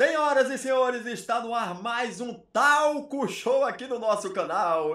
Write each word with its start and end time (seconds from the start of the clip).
Senhoras 0.00 0.48
e 0.48 0.56
senhores, 0.56 1.04
está 1.04 1.40
no 1.40 1.54
ar 1.54 1.82
mais 1.82 2.22
um 2.22 2.32
Talco 2.32 3.28
Show 3.28 3.62
aqui 3.64 3.86
no 3.86 3.98
nosso 3.98 4.32
canal. 4.32 4.92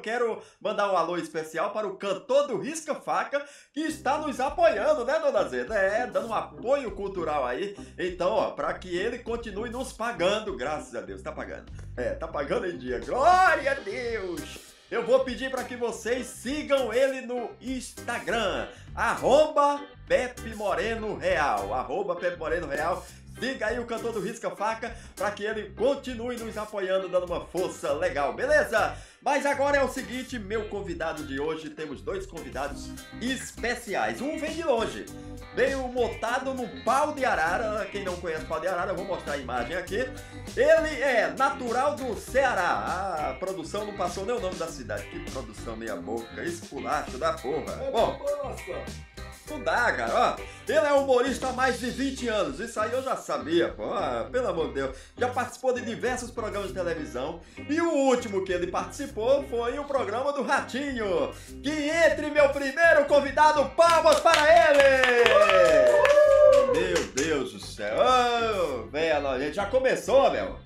Quero 0.00 0.40
mandar 0.60 0.92
um 0.92 0.96
alô 0.96 1.16
especial 1.16 1.72
para 1.72 1.88
o 1.88 1.96
cantor 1.96 2.46
do 2.46 2.58
Risca 2.58 2.94
Faca 2.94 3.44
que 3.72 3.80
está 3.80 4.18
nos 4.18 4.38
apoiando, 4.38 5.04
né, 5.04 5.18
dona 5.18 5.42
Zeda? 5.48 5.74
É, 5.74 6.06
dando 6.06 6.28
um 6.28 6.34
apoio 6.34 6.92
cultural 6.92 7.44
aí. 7.44 7.76
Então, 7.98 8.30
ó, 8.30 8.50
para 8.52 8.74
que 8.74 8.96
ele 8.96 9.18
continue 9.18 9.70
nos 9.70 9.92
pagando, 9.92 10.56
graças 10.56 10.94
a 10.94 11.00
Deus, 11.00 11.20
tá 11.20 11.32
pagando. 11.32 11.72
É, 11.96 12.10
tá 12.10 12.28
pagando 12.28 12.68
em 12.68 12.78
dia. 12.78 13.00
Glória 13.00 13.72
a 13.72 13.74
Deus! 13.74 14.73
Eu 14.90 15.04
vou 15.04 15.20
pedir 15.20 15.50
para 15.50 15.64
que 15.64 15.76
vocês 15.76 16.26
sigam 16.26 16.92
ele 16.92 17.22
no 17.22 17.50
Instagram, 17.60 18.68
arroba 18.94 19.80
Pepe 20.06 20.54
Moreno 20.54 21.16
Real, 21.16 21.72
arroba 21.72 22.14
Pepe 22.16 22.38
Moreno 22.38 22.66
Real. 22.66 23.04
Siga 23.38 23.66
aí 23.66 23.80
o 23.80 23.86
cantor 23.86 24.12
do 24.12 24.20
Risca 24.20 24.50
Faca 24.50 24.94
para 25.16 25.30
que 25.30 25.42
ele 25.42 25.70
continue 25.70 26.36
nos 26.36 26.56
apoiando, 26.56 27.08
dando 27.08 27.26
uma 27.26 27.44
força 27.46 27.92
legal, 27.92 28.32
beleza? 28.32 28.96
Mas 29.24 29.46
agora 29.46 29.78
é 29.78 29.82
o 29.82 29.88
seguinte, 29.88 30.38
meu 30.38 30.68
convidado 30.68 31.24
de 31.24 31.40
hoje, 31.40 31.70
temos 31.70 32.02
dois 32.02 32.26
convidados 32.26 32.90
especiais. 33.22 34.20
Um 34.20 34.38
vem 34.38 34.52
de 34.52 34.62
longe, 34.62 35.06
veio 35.54 35.88
montado 35.88 36.52
no 36.52 36.68
pau 36.84 37.14
de 37.14 37.24
arara. 37.24 37.86
Quem 37.86 38.04
não 38.04 38.16
conhece 38.16 38.44
pau 38.44 38.60
de 38.60 38.66
arara, 38.66 38.92
eu 38.92 38.96
vou 38.96 39.06
mostrar 39.06 39.32
a 39.32 39.38
imagem 39.38 39.76
aqui. 39.76 40.00
Ele 40.54 41.00
é 41.00 41.34
natural 41.38 41.96
do 41.96 42.14
Ceará. 42.20 43.30
A 43.30 43.34
produção 43.38 43.86
não 43.86 43.94
passou 43.94 44.26
nem 44.26 44.36
o 44.36 44.40
nome 44.40 44.56
da 44.56 44.68
cidade. 44.68 45.04
Que 45.04 45.18
produção 45.30 45.74
meia 45.74 45.96
boca, 45.96 46.44
esculacho 46.44 47.16
da 47.16 47.32
porra. 47.32 47.76
Bom, 47.90 48.20
não 49.50 49.60
dá, 49.60 49.92
cara. 49.92 50.36
Ó, 50.38 50.42
ele 50.66 50.78
é 50.78 50.92
humorista 50.92 51.48
há 51.48 51.52
mais 51.52 51.78
de 51.78 51.90
20 51.90 52.28
anos. 52.28 52.60
Isso 52.60 52.78
aí 52.80 52.92
eu 52.92 53.02
já 53.02 53.16
sabia, 53.16 53.68
pô. 53.68 53.92
Ah, 53.92 54.28
pelo 54.30 54.48
amor 54.48 54.68
de 54.68 54.74
Deus. 54.74 54.96
Já 55.16 55.28
participou 55.28 55.72
de 55.72 55.82
diversos 55.82 56.30
programas 56.30 56.68
de 56.68 56.74
televisão. 56.74 57.40
E 57.68 57.80
o 57.80 57.90
último 57.90 58.44
que 58.44 58.52
ele 58.52 58.68
participou 58.68 59.44
foi 59.48 59.78
o 59.78 59.84
programa 59.84 60.32
do 60.32 60.42
Ratinho. 60.42 61.32
Que 61.62 61.70
entre 61.70 62.30
meu 62.30 62.48
primeiro 62.50 63.04
convidado, 63.06 63.64
palmas 63.70 64.20
para 64.20 64.70
ele! 64.70 65.24
Meu 66.72 67.04
Deus 67.14 67.52
do 67.52 67.60
céu. 67.60 67.96
Oh, 67.98 68.88
velho, 68.88 69.38
gente 69.40 69.54
já 69.54 69.66
começou, 69.66 70.30
meu 70.30 70.58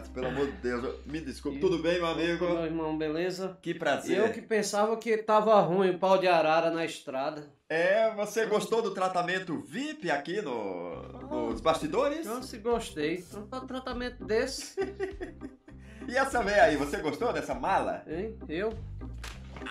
pelo 0.00 0.28
amor 0.28 0.46
de 0.46 0.52
Deus, 0.52 1.06
me 1.06 1.20
desculpe. 1.20 1.58
Tudo 1.58 1.78
bem, 1.78 1.94
meu 1.94 2.06
amigo? 2.06 2.48
Meu 2.48 2.64
irmão, 2.64 2.96
beleza? 2.96 3.58
Que 3.60 3.74
prazer. 3.74 4.18
Eu 4.18 4.32
que 4.32 4.40
pensava 4.40 4.96
que 4.96 5.16
tava 5.18 5.60
ruim 5.60 5.90
o 5.90 5.98
pau 5.98 6.18
de 6.18 6.26
arara 6.26 6.70
na 6.70 6.84
estrada. 6.84 7.50
É, 7.68 8.14
você 8.14 8.46
gostou 8.46 8.82
do 8.82 8.92
tratamento 8.92 9.60
VIP 9.60 10.10
aqui 10.10 10.42
no, 10.42 11.02
nos 11.30 11.60
bastidores? 11.60 12.26
Eu 12.26 12.42
se 12.42 12.58
gostei. 12.58 13.24
Um 13.34 13.66
tratamento 13.66 14.24
desse. 14.24 14.76
e 16.08 16.16
essa 16.16 16.42
veia 16.42 16.64
aí, 16.64 16.76
você 16.76 16.98
gostou 16.98 17.32
dessa 17.32 17.54
mala? 17.54 18.02
Hein? 18.06 18.38
Eu? 18.48 18.72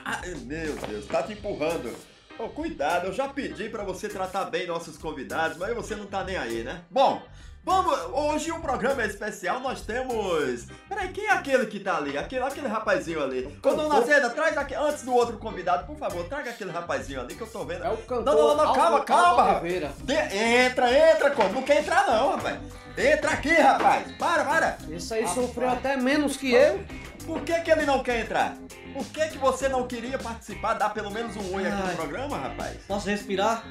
Ah, 0.03 0.21
meu 0.45 0.75
Deus, 0.75 1.05
tá 1.05 1.23
te 1.23 1.33
empurrando. 1.33 1.93
Oh, 2.39 2.49
cuidado, 2.49 3.07
eu 3.07 3.13
já 3.13 3.27
pedi 3.27 3.69
para 3.69 3.83
você 3.83 4.09
tratar 4.09 4.45
bem 4.45 4.65
nossos 4.65 4.97
convidados, 4.97 5.57
mas 5.57 5.75
você 5.75 5.95
não 5.95 6.07
tá 6.07 6.23
nem 6.23 6.37
aí, 6.37 6.63
né? 6.63 6.83
Bom, 6.89 7.21
Vamos, 7.63 7.95
hoje 8.11 8.51
o 8.51 8.59
programa 8.59 9.03
é 9.03 9.05
especial, 9.05 9.59
nós 9.59 9.81
temos. 9.81 10.65
Peraí, 10.89 11.09
quem 11.09 11.25
é 11.25 11.31
aquele 11.31 11.67
que 11.67 11.79
tá 11.79 11.97
ali? 11.97 12.17
Aquele, 12.17 12.43
aquele 12.43 12.67
rapazinho 12.67 13.21
ali. 13.23 13.55
Ô, 13.63 13.73
dona 13.75 14.01
Zeda, 14.01 14.31
traz 14.31 14.57
aqui, 14.57 14.73
antes 14.73 15.03
do 15.03 15.13
outro 15.13 15.37
convidado, 15.37 15.85
por 15.85 15.95
favor, 15.95 16.27
traga 16.27 16.49
aquele 16.49 16.71
rapazinho 16.71 17.21
ali 17.21 17.35
que 17.35 17.41
eu 17.41 17.47
tô 17.47 17.63
vendo. 17.63 17.83
É 17.83 17.89
o 17.91 17.97
cantor. 17.97 18.25
Não, 18.25 18.35
não, 18.35 18.57
não, 18.57 18.73
calma, 18.73 19.01
calma. 19.01 19.61
De, 19.99 20.13
entra, 20.13 20.91
entra, 20.91 21.29
como? 21.31 21.53
Não 21.53 21.61
quer 21.61 21.81
entrar, 21.81 22.07
não, 22.07 22.31
rapaz. 22.31 22.59
Entra 22.97 23.29
aqui, 23.29 23.53
rapaz. 23.53 24.11
Para, 24.13 24.43
para. 24.43 24.77
Isso 24.89 25.13
aí 25.13 25.27
sofreu 25.27 25.69
até 25.69 25.95
menos 25.95 26.35
que 26.37 26.51
eu. 26.51 26.83
Por 27.27 27.41
que, 27.41 27.53
que 27.61 27.71
ele 27.71 27.85
não 27.85 28.01
quer 28.01 28.21
entrar? 28.21 28.57
Por 28.91 29.05
que, 29.05 29.27
que 29.27 29.37
você 29.37 29.69
não 29.69 29.87
queria 29.87 30.17
participar, 30.17 30.73
dar 30.73 30.89
pelo 30.89 31.11
menos 31.11 31.37
um 31.37 31.55
oi 31.55 31.67
aqui 31.67 31.87
no 31.87 31.95
programa, 31.95 32.37
rapaz? 32.37 32.77
Posso 32.87 33.07
respirar? 33.07 33.63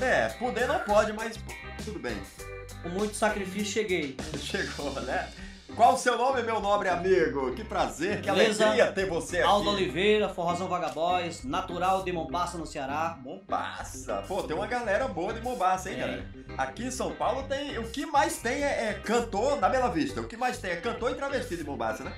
É, 0.00 0.30
poder 0.30 0.66
não 0.66 0.80
pode, 0.80 1.12
mas 1.12 1.38
tudo 1.84 1.98
bem. 1.98 2.16
Com 2.82 2.88
muito 2.88 3.14
sacrifício 3.14 3.72
cheguei. 3.72 4.16
Chegou, 4.38 4.90
né? 5.02 5.28
Qual 5.76 5.94
o 5.94 5.98
seu 5.98 6.18
nome, 6.18 6.42
meu 6.42 6.60
nobre 6.60 6.88
amigo? 6.88 7.54
Que 7.54 7.62
prazer, 7.62 8.20
que 8.20 8.30
Beleza? 8.30 8.66
alegria 8.66 8.92
ter 8.92 9.06
você 9.06 9.38
aqui. 9.38 9.46
Aldo 9.46 9.70
Oliveira, 9.70 10.28
Forrozão 10.28 10.68
Vagabóis, 10.68 11.44
natural 11.44 12.02
de 12.02 12.12
Mombasa, 12.12 12.58
no 12.58 12.66
Ceará. 12.66 13.18
Mombasa. 13.22 14.24
Pô, 14.26 14.42
tem 14.42 14.56
uma 14.56 14.66
galera 14.66 15.06
boa 15.08 15.32
de 15.32 15.40
Mombasa, 15.40 15.90
hein, 15.90 15.96
é. 15.96 16.00
galera? 16.00 16.26
Aqui 16.58 16.84
em 16.84 16.90
São 16.90 17.12
Paulo 17.12 17.44
tem. 17.44 17.78
O 17.78 17.88
que 17.90 18.04
mais 18.04 18.38
tem 18.38 18.64
é, 18.64 18.88
é 18.88 18.94
cantor 18.94 19.60
na 19.60 19.68
Bela 19.68 19.88
Vista. 19.88 20.20
O 20.20 20.26
que 20.26 20.36
mais 20.36 20.58
tem 20.58 20.72
é 20.72 20.76
cantor 20.76 21.12
e 21.12 21.14
travesti 21.14 21.56
de 21.56 21.64
Mombasa, 21.64 22.02
né? 22.04 22.12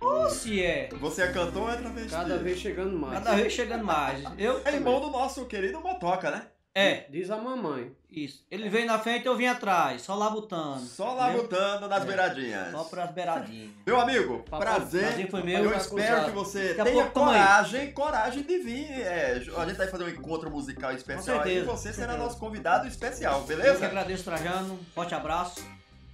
Ou 0.00 0.28
se 0.28 0.62
é. 0.62 0.88
Você 1.00 1.22
é 1.22 1.32
cantor 1.32 1.62
ou 1.62 1.70
é 1.70 1.76
travesti? 1.76 2.10
Cada 2.10 2.36
vez 2.38 2.58
chegando 2.58 2.98
mais. 2.98 3.14
Cada 3.14 3.36
vez 3.36 3.52
chegando 3.52 3.84
mais. 3.84 4.22
Eu 4.36 4.60
é 4.64 4.74
irmão 4.74 5.00
do 5.00 5.10
nosso 5.10 5.46
querido 5.46 5.80
Motoca, 5.80 6.30
né? 6.30 6.46
É. 6.74 7.04
Diz 7.10 7.30
a 7.30 7.36
mamãe. 7.36 7.92
Isso. 8.10 8.44
Ele 8.50 8.68
veio 8.68 8.86
na 8.86 8.98
frente 8.98 9.24
e 9.24 9.26
eu 9.26 9.36
vim 9.36 9.46
atrás, 9.46 10.02
só 10.02 10.14
labutando. 10.14 10.80
Só 10.80 11.14
labutando 11.14 11.88
nas 11.88 12.02
é. 12.02 12.06
beiradinhas. 12.06 12.70
Só 12.70 12.84
pras 12.84 13.10
beiradinhas. 13.10 13.70
Meu 13.86 14.00
amigo, 14.00 14.44
prazer. 14.48 15.02
prazer 15.02 15.30
foi 15.30 15.42
meu. 15.42 15.64
Eu 15.64 15.76
espero 15.76 16.24
que 16.26 16.30
você 16.30 16.74
tenha 16.74 17.06
coragem, 17.06 17.92
coragem 17.92 18.42
de 18.42 18.58
vir. 18.58 18.90
É, 18.90 19.42
a 19.56 19.66
gente 19.66 19.76
vai 19.76 19.86
fazer 19.86 20.04
um 20.04 20.08
encontro 20.08 20.50
musical 20.50 20.92
especial 20.92 21.40
aí 21.40 21.58
e 21.58 21.62
você 21.62 21.92
será 21.92 22.16
nosso 22.16 22.38
convidado 22.38 22.86
especial, 22.86 23.42
beleza? 23.42 23.70
Eu 23.70 23.78
que 23.78 23.84
agradeço, 23.84 24.24
Trajano. 24.24 24.78
Forte 24.94 25.14
abraço. 25.14 25.62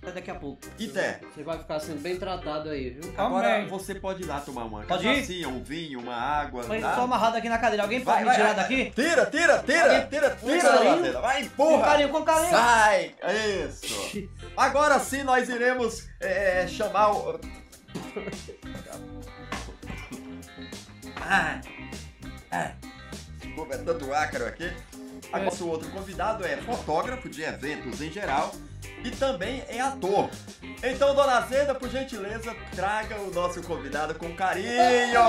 Até 0.01 0.13
daqui 0.13 0.31
a 0.31 0.35
pouco. 0.37 0.61
Ité. 0.79 1.21
Você 1.35 1.43
vai 1.43 1.59
ficar 1.59 1.81
sendo 1.81 2.01
bem 2.01 2.17
tratado 2.17 2.71
aí, 2.71 2.91
viu? 2.91 3.13
Agora 3.17 3.57
Amém. 3.57 3.67
você 3.67 3.97
pode 3.97 4.23
ir 4.23 4.27
lá 4.27 4.41
tomar 4.41 4.65
uma 4.65 4.83
pode 4.83 5.05
cachaçinha, 5.05 5.49
um 5.49 5.63
vinho, 5.63 6.01
uma 6.01 6.15
água. 6.15 6.65
Mas 6.69 6.83
tá? 6.83 6.95
tô 6.95 7.01
amarrado 7.01 7.37
aqui 7.37 7.49
na 7.49 7.59
cadeira. 7.59 7.83
Alguém 7.83 8.01
pode 8.01 8.25
vai, 8.25 8.33
me 8.33 8.41
tirar 8.41 8.55
vai, 8.55 8.63
daqui? 8.63 8.91
Tira, 8.93 9.27
tira, 9.27 9.59
tira, 9.59 9.83
Alguém... 9.83 10.07
tira, 10.09 10.37
tira, 10.37 11.03
tira 11.03 11.21
Vai, 11.21 11.43
empurra. 11.43 11.79
Com 11.79 11.83
carinho, 11.83 12.09
com 12.11 12.23
carinho. 12.23 12.51
Sai. 12.51 13.15
Isso. 13.69 14.29
Agora 14.57 15.01
sim 15.01 15.25
nós 15.25 15.49
iremos 15.49 16.09
é, 16.21 16.67
chamar 16.69 17.11
o... 17.11 17.41
ah, 21.21 21.61
ah. 22.53 22.71
Desculpa, 23.41 23.75
é 23.75 23.79
tanto 23.79 24.15
ácaro 24.15 24.47
aqui. 24.47 24.73
Agora, 25.33 25.55
o 25.55 25.69
outro 25.69 25.91
convidado 25.91 26.47
é 26.47 26.57
fotógrafo 26.59 27.29
de 27.29 27.43
eventos 27.43 28.01
em 28.01 28.11
geral 28.11 28.55
e 29.05 29.11
também 29.11 29.65
é 29.69 29.81
ator. 29.81 30.29
Então, 30.83 31.15
dona 31.15 31.41
Zeda, 31.43 31.75
por 31.75 31.89
gentileza, 31.89 32.55
traga 32.75 33.17
o 33.21 33.31
nosso 33.33 33.63
convidado 33.63 34.15
com 34.15 34.35
carinho. 34.35 35.21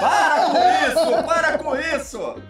Para 0.00 0.46
com 0.46 0.58
isso, 0.88 1.24
para 1.24 1.58
com 1.58 1.76
isso. 1.76 2.42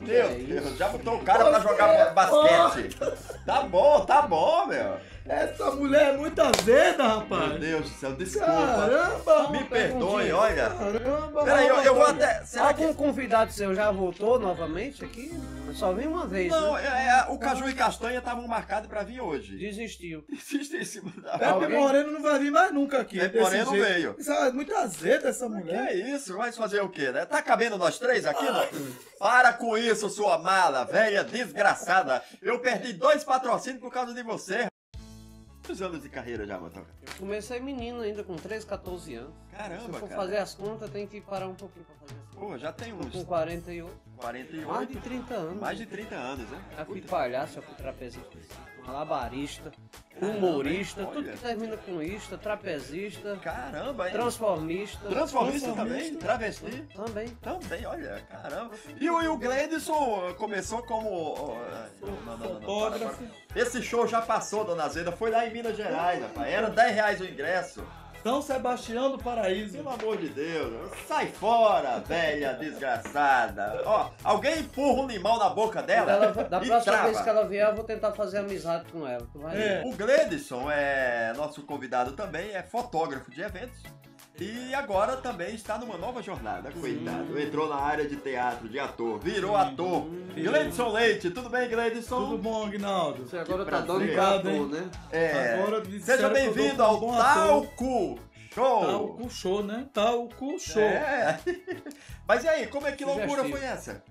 Meu 0.00 0.28
Deus, 0.28 0.76
já 0.76 0.88
botou 0.88 1.16
o 1.16 1.24
cara 1.24 1.44
pra 1.46 1.60
jogar 1.60 2.14
basquete. 2.14 2.96
Tá 3.44 3.62
bom, 3.62 4.04
tá 4.04 4.22
bom, 4.22 4.66
meu. 4.66 4.98
Essa 5.28 5.70
mulher 5.72 6.14
é 6.14 6.16
muito 6.16 6.40
azeda, 6.40 7.02
rapaz. 7.02 7.48
Meu 7.48 7.58
Deus 7.58 7.90
do 7.90 7.96
céu, 7.96 8.12
desculpa. 8.12 8.46
Caramba, 8.46 9.50
Me 9.50 9.64
perdoe, 9.64 10.32
olha. 10.32 10.70
Caramba. 10.70 11.44
Peraí, 11.44 11.66
eu, 11.66 11.76
eu 11.82 11.94
vou 11.94 12.06
até. 12.06 12.44
Será 12.44 12.68
Algum 12.68 12.88
que... 12.88 12.94
convidado 12.94 13.52
seu 13.52 13.74
já 13.74 13.90
voltou 13.90 14.38
novamente 14.38 15.04
aqui? 15.04 15.36
Só 15.76 15.92
vim 15.92 16.06
uma 16.06 16.26
vez. 16.26 16.50
Não, 16.50 16.72
né? 16.72 16.84
é, 16.84 17.08
é, 17.08 17.32
o 17.32 17.38
Caju 17.38 17.68
e 17.68 17.74
Castanha 17.74 18.18
estavam 18.18 18.48
marcados 18.48 18.88
pra 18.88 19.02
vir 19.02 19.20
hoje. 19.20 19.58
Desistiu. 19.58 20.24
Desistiu 20.26 20.80
em 20.80 20.84
cima 20.84 21.12
da. 21.18 21.38
Pepe 21.38 21.68
Moreno 21.74 22.12
não 22.12 22.22
vai 22.22 22.38
vir 22.38 22.50
mais 22.50 22.72
nunca 22.72 23.02
aqui. 23.02 23.18
Pepe 23.18 23.38
Moreno 23.38 23.70
jeito. 23.72 23.86
veio. 23.86 24.16
Isso 24.18 24.32
é 24.32 24.52
muito 24.52 24.74
azeda 24.74 25.28
essa 25.28 25.46
mulher. 25.46 25.88
Que 25.88 25.92
é 25.92 26.14
isso? 26.14 26.34
Vai 26.34 26.50
fazer 26.50 26.80
o 26.80 26.88
quê, 26.88 27.12
né? 27.12 27.26
Tá 27.26 27.42
cabendo 27.42 27.76
nós 27.76 27.98
três 27.98 28.24
aqui, 28.24 28.46
ah. 28.48 28.66
Para 29.18 29.52
com 29.52 29.76
isso, 29.76 30.08
sua 30.08 30.38
mala, 30.38 30.84
velha 30.84 31.22
desgraçada. 31.22 32.22
Eu 32.40 32.58
perdi 32.58 32.94
dois 32.94 33.22
patrocínios 33.22 33.82
por 33.82 33.92
causa 33.92 34.14
de 34.14 34.22
você. 34.22 34.68
Quantos 35.62 35.82
anos 35.82 36.00
de 36.00 36.08
carreira 36.08 36.46
já, 36.46 36.58
Motoca? 36.58 36.86
Eu 37.02 37.12
comecei 37.18 37.60
menino 37.60 38.00
ainda, 38.00 38.24
com 38.24 38.36
13, 38.36 38.64
14 38.64 39.14
anos. 39.16 39.34
Caramba, 39.50 39.82
Se 39.82 39.92
for 39.98 40.08
cara. 40.08 40.22
fazer 40.22 40.36
as 40.38 40.54
contas, 40.54 40.88
tem 40.90 41.06
que 41.06 41.20
parar 41.20 41.48
um 41.48 41.54
pouquinho 41.54 41.84
pra 41.84 41.94
fazer 41.96 42.14
as 42.14 42.34
contas. 42.34 42.48
Pô, 42.48 42.56
já 42.56 42.72
tem 42.72 42.92
uns... 42.94 43.12
com 43.12 43.24
48. 43.24 44.05
48? 44.16 44.68
Mais 44.68 44.88
de 44.88 44.96
30 44.96 45.34
anos. 45.34 45.60
Mais 45.60 45.78
de 45.78 45.86
30 45.86 46.14
anos, 46.14 46.50
né? 46.50 46.60
Já 46.76 46.84
fui 46.84 47.00
palhaço, 47.02 47.54
já 47.54 47.62
fui 47.62 47.74
trapezista, 47.74 48.38
malabarista, 48.86 49.72
humorista, 50.20 51.00
Caramba, 51.04 51.14
tudo 51.14 51.30
que 51.32 51.38
termina 51.38 51.76
com 51.76 52.02
ista, 52.02 52.38
trapezista. 52.38 53.36
Caramba, 53.36 54.06
hein? 54.06 54.12
Transformista. 54.12 55.08
Transformista, 55.08 55.72
também? 55.72 56.14
Travesti? 56.14 56.84
Também. 56.94 57.28
Também, 57.42 57.86
olha, 57.86 58.22
caramba. 58.30 58.74
E 59.00 59.10
o, 59.10 59.22
e 59.22 59.28
o 59.28 59.36
Gledson 59.36 60.34
começou 60.38 60.82
como... 60.82 61.56
Fotógrafo. 62.40 63.24
Esse 63.54 63.82
show 63.82 64.06
já 64.06 64.22
passou, 64.22 64.64
dona 64.64 64.88
Zeda, 64.88 65.12
foi 65.12 65.30
lá 65.30 65.46
em 65.46 65.52
Minas 65.52 65.76
Gerais, 65.76 66.22
rapaz. 66.22 66.48
Era 66.48 66.70
10 66.70 66.94
reais 66.94 67.20
o 67.20 67.24
ingresso. 67.24 67.84
São 68.26 68.42
Sebastião 68.42 69.12
do 69.12 69.18
Paraíso. 69.18 69.76
Pelo 69.76 69.88
amor 69.88 70.16
de 70.16 70.28
Deus, 70.30 70.90
sai 71.06 71.26
fora, 71.28 72.00
velha 72.00 72.54
desgraçada. 72.54 73.80
Ó, 73.86 74.10
alguém 74.24 74.58
empurra 74.58 75.02
um 75.02 75.06
limão 75.06 75.38
na 75.38 75.48
boca 75.48 75.80
dela 75.80 76.10
Ela- 76.10 76.32
da 76.32 76.60
e 76.60 76.66
próxima 76.66 76.80
trava. 76.80 77.04
vez 77.04 77.20
que 77.20 77.28
ela 77.28 77.46
vier, 77.46 77.68
eu 77.68 77.76
vou 77.76 77.84
tentar 77.84 78.10
fazer 78.10 78.38
amizade 78.38 78.90
com 78.90 79.06
ela. 79.06 79.24
É. 79.54 79.80
O 79.86 79.92
Gledson 79.92 80.68
é 80.68 81.32
nosso 81.36 81.62
convidado 81.62 82.14
também, 82.14 82.50
é 82.52 82.64
fotógrafo 82.64 83.30
de 83.30 83.42
eventos. 83.42 83.80
E 84.38 84.74
agora 84.74 85.16
também 85.16 85.54
está 85.54 85.78
numa 85.78 85.96
nova 85.96 86.22
jornada, 86.22 86.70
coitado. 86.70 87.40
Entrou 87.40 87.68
na 87.68 87.76
área 87.76 88.06
de 88.06 88.16
teatro, 88.16 88.68
de 88.68 88.78
ator, 88.78 89.18
virou 89.18 89.56
ator. 89.56 90.06
Gledson 90.34 90.88
Leite, 90.92 91.30
tudo 91.30 91.48
bem, 91.48 91.68
Gledson? 91.68 92.16
Tudo 92.26 92.38
bom, 92.38 92.66
Aguinaldo? 92.66 93.26
Você 93.26 93.38
agora 93.38 93.64
Que 93.64 93.70
tá 93.70 93.80
dando 93.80 94.12
gato, 94.14 94.66
né? 94.66 94.90
É. 95.10 95.54
Agora 95.54 95.82
Seja 96.00 96.28
bem-vindo 96.28 96.82
um 96.82 96.86
ao 96.86 97.00
bom 97.00 97.18
ator. 97.18 97.34
Talco 97.34 98.18
Show. 98.54 98.80
Talco 98.86 99.30
Show, 99.30 99.62
né? 99.62 99.86
Talco 99.94 100.58
Show. 100.60 100.82
É. 100.82 101.40
Mas 102.28 102.44
e 102.44 102.48
aí, 102.48 102.66
como 102.66 102.86
é 102.86 102.92
que 102.92 103.04
loucura 103.06 103.42
foi 103.44 103.62
essa? 103.64 104.02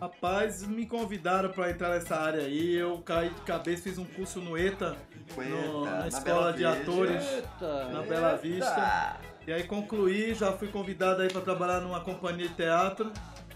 Rapaz, 0.00 0.62
me 0.62 0.86
convidaram 0.86 1.50
pra 1.50 1.70
entrar 1.70 1.90
nessa 1.90 2.16
área 2.16 2.42
aí. 2.42 2.74
Eu 2.74 2.98
caí 2.98 3.30
de 3.30 3.40
cabeça, 3.42 3.82
fiz 3.82 3.98
um 3.98 4.04
curso 4.04 4.40
no 4.40 4.56
ETA, 4.56 4.96
No- 5.36 5.42
eita, 5.42 5.90
na 5.90 5.98
na 6.00 6.08
escola 6.08 6.52
de 6.52 6.64
atores. 6.64 7.22
Eita. 7.32 7.84
Na 7.86 8.02
Bela 8.02 8.36
Vista. 8.36 9.16
E 9.48 9.52
aí 9.54 9.62
concluí, 9.62 10.34
já 10.34 10.52
fui 10.52 10.68
convidado 10.68 11.22
aí 11.22 11.28
pra 11.28 11.40
trabalhar 11.40 11.80
numa 11.80 12.00
companhia 12.00 12.48
de 12.48 12.54
teatro. 12.54 13.10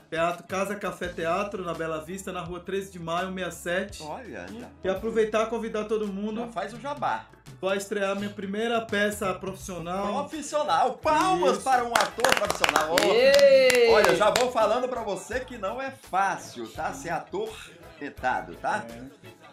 Teatro 0.09 0.43
Casa 0.45 0.75
Café 0.75 1.09
Teatro, 1.09 1.63
na 1.63 1.75
Bela 1.75 2.03
Vista, 2.03 2.33
na 2.33 2.41
rua 2.41 2.61
13 2.61 2.93
de 2.93 2.99
maio, 2.99 3.31
67. 3.31 4.03
Olha, 4.03 4.47
já, 4.49 4.69
E 4.83 4.89
aproveitar 4.89 5.43
e 5.43 5.51
convidar 5.51 5.85
todo 5.85 6.09
mundo. 6.09 6.41
já 6.41 6.49
faz 6.49 6.73
o 6.73 6.81
jabá. 6.81 7.27
Vai 7.61 7.77
estrear 7.77 8.17
minha 8.17 8.31
primeira 8.31 8.81
peça 8.81 9.35
profissional. 9.35 10.27
Profissional. 10.27 10.95
Palmas 10.95 11.57
Isso. 11.57 11.63
para 11.63 11.85
um 11.85 11.93
ator 11.93 12.35
profissional. 12.37 12.97
Ei! 12.99 13.91
Olha, 13.91 14.17
já 14.17 14.31
vou 14.31 14.51
falando 14.51 14.89
pra 14.89 15.03
você 15.03 15.41
que 15.41 15.59
não 15.59 15.79
é 15.79 15.91
fácil, 15.91 16.67
tá? 16.69 16.95
Ser 16.95 17.11
ator 17.11 17.55
tentado, 17.99 18.55
tá? 18.55 18.83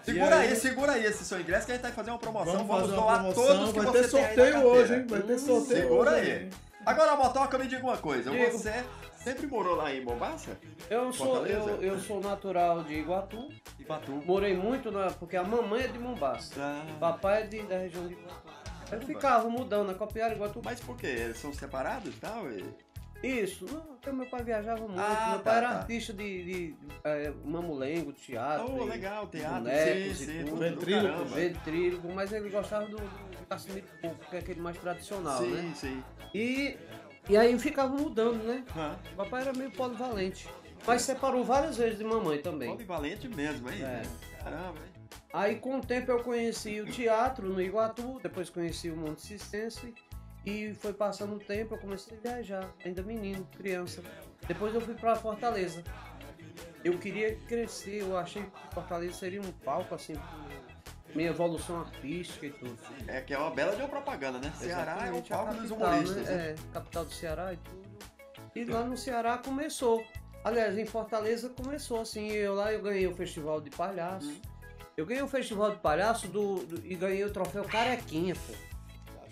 Segura 0.03 0.35
aí, 0.37 0.47
aí? 0.49 0.55
segura 0.55 0.91
aí 0.93 1.05
esse 1.05 1.25
seu 1.25 1.39
ingresso 1.39 1.65
que 1.65 1.71
a 1.71 1.75
gente 1.75 1.83
vai 1.83 1.91
fazer 1.91 2.09
uma 2.11 2.19
promoção. 2.19 2.53
Vamos 2.65 2.67
Vamos, 2.67 2.89
doar 2.91 3.19
promoção. 3.19 3.45
todos 3.45 3.73
que 3.73 3.79
Vai 3.79 3.85
você 3.87 4.01
ter 4.01 4.09
tem 4.09 4.43
aí 4.43 4.51
na 4.51 4.59
sorteio 4.59 4.67
hoje, 4.67 4.93
hein? 4.95 5.05
Vai 5.07 5.21
ter 5.21 5.39
sorteio 5.39 5.81
Segura 5.81 6.11
hoje. 6.11 6.31
aí. 6.31 6.43
hein? 6.43 6.49
Agora, 6.85 7.15
Motoca, 7.15 7.57
me 7.57 7.67
diga 7.67 7.83
uma 7.83 7.97
coisa. 7.97 8.31
Digo. 8.31 8.51
Você 8.51 8.83
sempre 9.23 9.45
morou 9.47 9.75
lá 9.75 9.93
em 9.93 10.03
Mombasa? 10.03 10.57
Eu 10.89 11.11
sou, 11.13 11.45
eu, 11.45 11.81
eu 11.81 11.99
sou 11.99 12.19
natural 12.21 12.83
de 12.83 12.93
Iguatu. 12.95 13.49
Iguatu. 13.77 14.11
Morei 14.25 14.55
muito 14.55 14.89
na. 14.89 15.11
Porque 15.11 15.35
a 15.35 15.43
mamãe 15.43 15.83
é 15.83 15.87
de 15.87 15.99
Mombasa. 15.99 16.55
Papai 16.99 17.43
é 17.43 17.45
de, 17.47 17.61
da 17.63 17.77
região 17.77 18.07
de 18.07 18.13
Iguatu. 18.13 18.49
Eu 18.91 19.01
ficava 19.01 19.47
mudando 19.49 19.87
na 19.87 19.93
Copiara, 19.93 20.33
Iguatu. 20.33 20.61
Mas 20.63 20.79
por 20.79 20.97
quê? 20.97 21.07
Eles 21.07 21.37
são 21.37 21.53
separados 21.53 22.15
e 22.15 22.17
tal? 22.17 22.49
E... 22.51 22.63
Isso, 23.21 23.65
não, 23.65 23.81
porque 23.81 24.11
meu 24.11 24.25
pai 24.27 24.43
viajava 24.43 24.79
muito. 24.79 24.99
Ah, 24.99 25.29
meu 25.31 25.37
tá, 25.39 25.43
pai 25.43 25.57
era 25.57 25.69
tá. 25.69 25.75
artista 25.79 26.13
de, 26.13 26.43
de, 26.43 26.71
de 26.71 26.75
é, 27.03 27.33
mamulengo, 27.43 28.13
teatro. 28.13 28.71
Oh, 28.71 28.85
e 28.85 28.89
legal, 28.89 29.27
teatro, 29.27 29.59
bonecos 29.59 30.17
sim, 30.17 30.23
e 30.23 30.25
sim, 30.25 30.45
tudo. 30.45 30.57
Ventríloco. 30.57 31.25
Ventríloco, 31.25 32.13
mas 32.13 32.31
ele 32.31 32.49
gostava 32.49 32.85
do, 32.85 32.97
do 32.97 33.83
Pouco, 34.01 34.29
que 34.29 34.35
é 34.35 34.39
aquele 34.39 34.61
mais 34.61 34.77
tradicional, 34.77 35.39
Sim, 35.39 35.51
né? 35.51 35.73
sim. 35.75 36.03
E, 36.33 36.77
e 37.27 37.35
aí 37.35 37.57
ficava 37.59 37.93
mudando, 37.93 38.43
né? 38.43 38.63
Hã? 38.77 38.97
Papai 39.17 39.41
era 39.41 39.53
meio 39.53 39.71
polivalente. 39.71 40.47
Mas 40.87 41.01
separou 41.01 41.43
várias 41.43 41.77
vezes 41.77 41.97
de 41.97 42.03
mamãe 42.03 42.41
também. 42.41 42.69
Polivalente 42.69 43.27
mesmo, 43.27 43.69
hein? 43.69 43.83
É. 43.83 44.03
Caramba, 44.43 44.79
hein? 44.79 44.99
Aí 45.33 45.55
com 45.57 45.77
o 45.77 45.81
tempo 45.81 46.11
eu 46.11 46.23
conheci 46.23 46.79
o 46.81 46.85
teatro 46.85 47.47
no 47.49 47.61
Iguatu, 47.61 48.19
depois 48.21 48.49
conheci 48.49 48.89
o 48.89 48.95
Monte 48.95 49.21
Cistense 49.21 49.93
e 50.45 50.73
foi 50.73 50.93
passando 50.93 51.35
o 51.35 51.39
tempo, 51.39 51.75
eu 51.75 51.77
comecei 51.79 52.17
a 52.17 52.21
viajar, 52.21 52.69
ainda 52.83 53.01
menino, 53.03 53.47
criança. 53.57 54.01
Depois 54.47 54.73
eu 54.73 54.81
fui 54.81 54.93
pra 54.95 55.15
Fortaleza. 55.15 55.83
Eu 56.83 56.97
queria 56.97 57.35
crescer, 57.47 58.01
eu 58.01 58.17
achei 58.17 58.43
que 58.43 58.73
Fortaleza 58.73 59.13
seria 59.13 59.41
um 59.41 59.51
palco 59.51 59.93
assim, 59.93 60.13
minha 61.13 61.29
evolução 61.29 61.81
artística 61.81 62.45
e 62.45 62.51
tudo. 62.51 62.77
É 63.07 63.19
que 63.21 63.33
é 63.33 63.37
uma 63.37 63.51
bela 63.51 63.75
de 63.75 63.81
uma 63.81 63.89
propaganda, 63.89 64.39
né? 64.39 64.51
Ceará 64.57 65.07
é 65.07 65.11
o 65.11 65.21
palco 65.21 65.53
dos 65.55 65.71
humoristas, 65.71 66.27
né? 66.27 66.51
É, 66.51 66.55
capital 66.73 67.05
do 67.05 67.11
Ceará 67.13 67.53
e 67.53 67.57
tudo. 67.57 67.89
E 68.55 68.65
lá 68.65 68.83
no 68.83 68.97
Ceará 68.97 69.37
começou. 69.37 70.03
Aliás, 70.43 70.77
em 70.77 70.85
Fortaleza 70.85 71.49
começou 71.49 71.99
assim. 72.01 72.29
Eu 72.29 72.55
lá 72.55 72.71
eu 72.71 72.81
ganhei 72.81 73.05
o 73.07 73.13
festival 73.13 73.59
de 73.59 73.69
palhaço. 73.69 74.29
Hum. 74.29 74.41
Eu 74.95 75.05
ganhei 75.05 75.21
o 75.23 75.27
festival 75.27 75.71
de 75.71 75.77
palhaço 75.77 76.27
do, 76.27 76.63
do- 76.65 76.85
e 76.85 76.95
ganhei 76.95 77.23
o 77.25 77.31
troféu 77.31 77.63
Carequinha, 77.65 78.35
pô. 78.35 78.53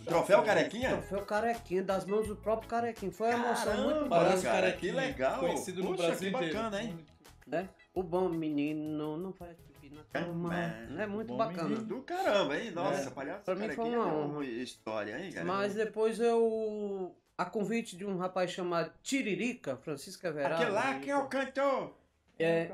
Troféu 0.08 0.44
Carequinha? 0.44 0.90
Troféu 0.92 1.26
Carequinha, 1.26 1.84
das 1.84 2.06
mãos 2.06 2.28
do 2.28 2.36
próprio 2.36 2.70
Carequinha. 2.70 3.12
Foi 3.12 3.34
uma 3.34 3.46
emoção 3.48 3.84
muito 3.84 4.10
cara, 4.10 4.26
grande. 4.30 4.42
cara, 4.44 4.62
Carequinha, 4.62 4.92
que 4.94 4.98
legal. 4.98 5.40
Conhecido 5.40 5.84
no 5.84 5.90
Puxa, 5.92 6.08
Brasil 6.08 6.30
que 6.32 6.36
inteiro. 6.38 6.54
bacana, 6.56 6.82
hein? 6.84 7.06
Né? 7.46 7.70
O 7.94 8.04
bom 8.04 8.30
menino 8.30 9.18
não 9.18 9.32
faz 9.34 9.58
pipi 9.58 9.90
na 9.96 10.04
cama. 10.04 10.54
É. 10.58 11.04
É 11.04 11.08
muito 11.08 11.30
Bom 11.30 11.38
bacana. 11.38 11.70
menino. 11.70 11.86
Do 11.86 12.02
caramba, 12.02 12.58
hein? 12.58 12.72
Nossa, 12.72 13.08
É. 13.08 13.10
palhaço 13.10 13.44
Pra 13.44 13.56
mim 13.56 13.70
foi 13.70 13.86
uma 13.86 13.96
é 13.96 14.00
honra. 14.00 14.46
história, 14.46 15.20
hein, 15.24 15.32
cara? 15.32 15.46
Mas 15.46 15.74
depois 15.76 16.20
eu. 16.20 17.16
A 17.38 17.46
convite 17.46 17.96
de 17.96 18.04
um 18.04 18.18
rapaz 18.18 18.50
chamado 18.52 18.92
Tiririca, 19.04 19.78
Francisco 19.78 20.26
Everardo. 20.26 20.56
Aquele 20.56 20.72
lá 20.72 20.96
que 21.00 21.10
é 21.10 21.16
o 21.18 21.28
cantor. 21.28 21.96
É, 22.40 22.70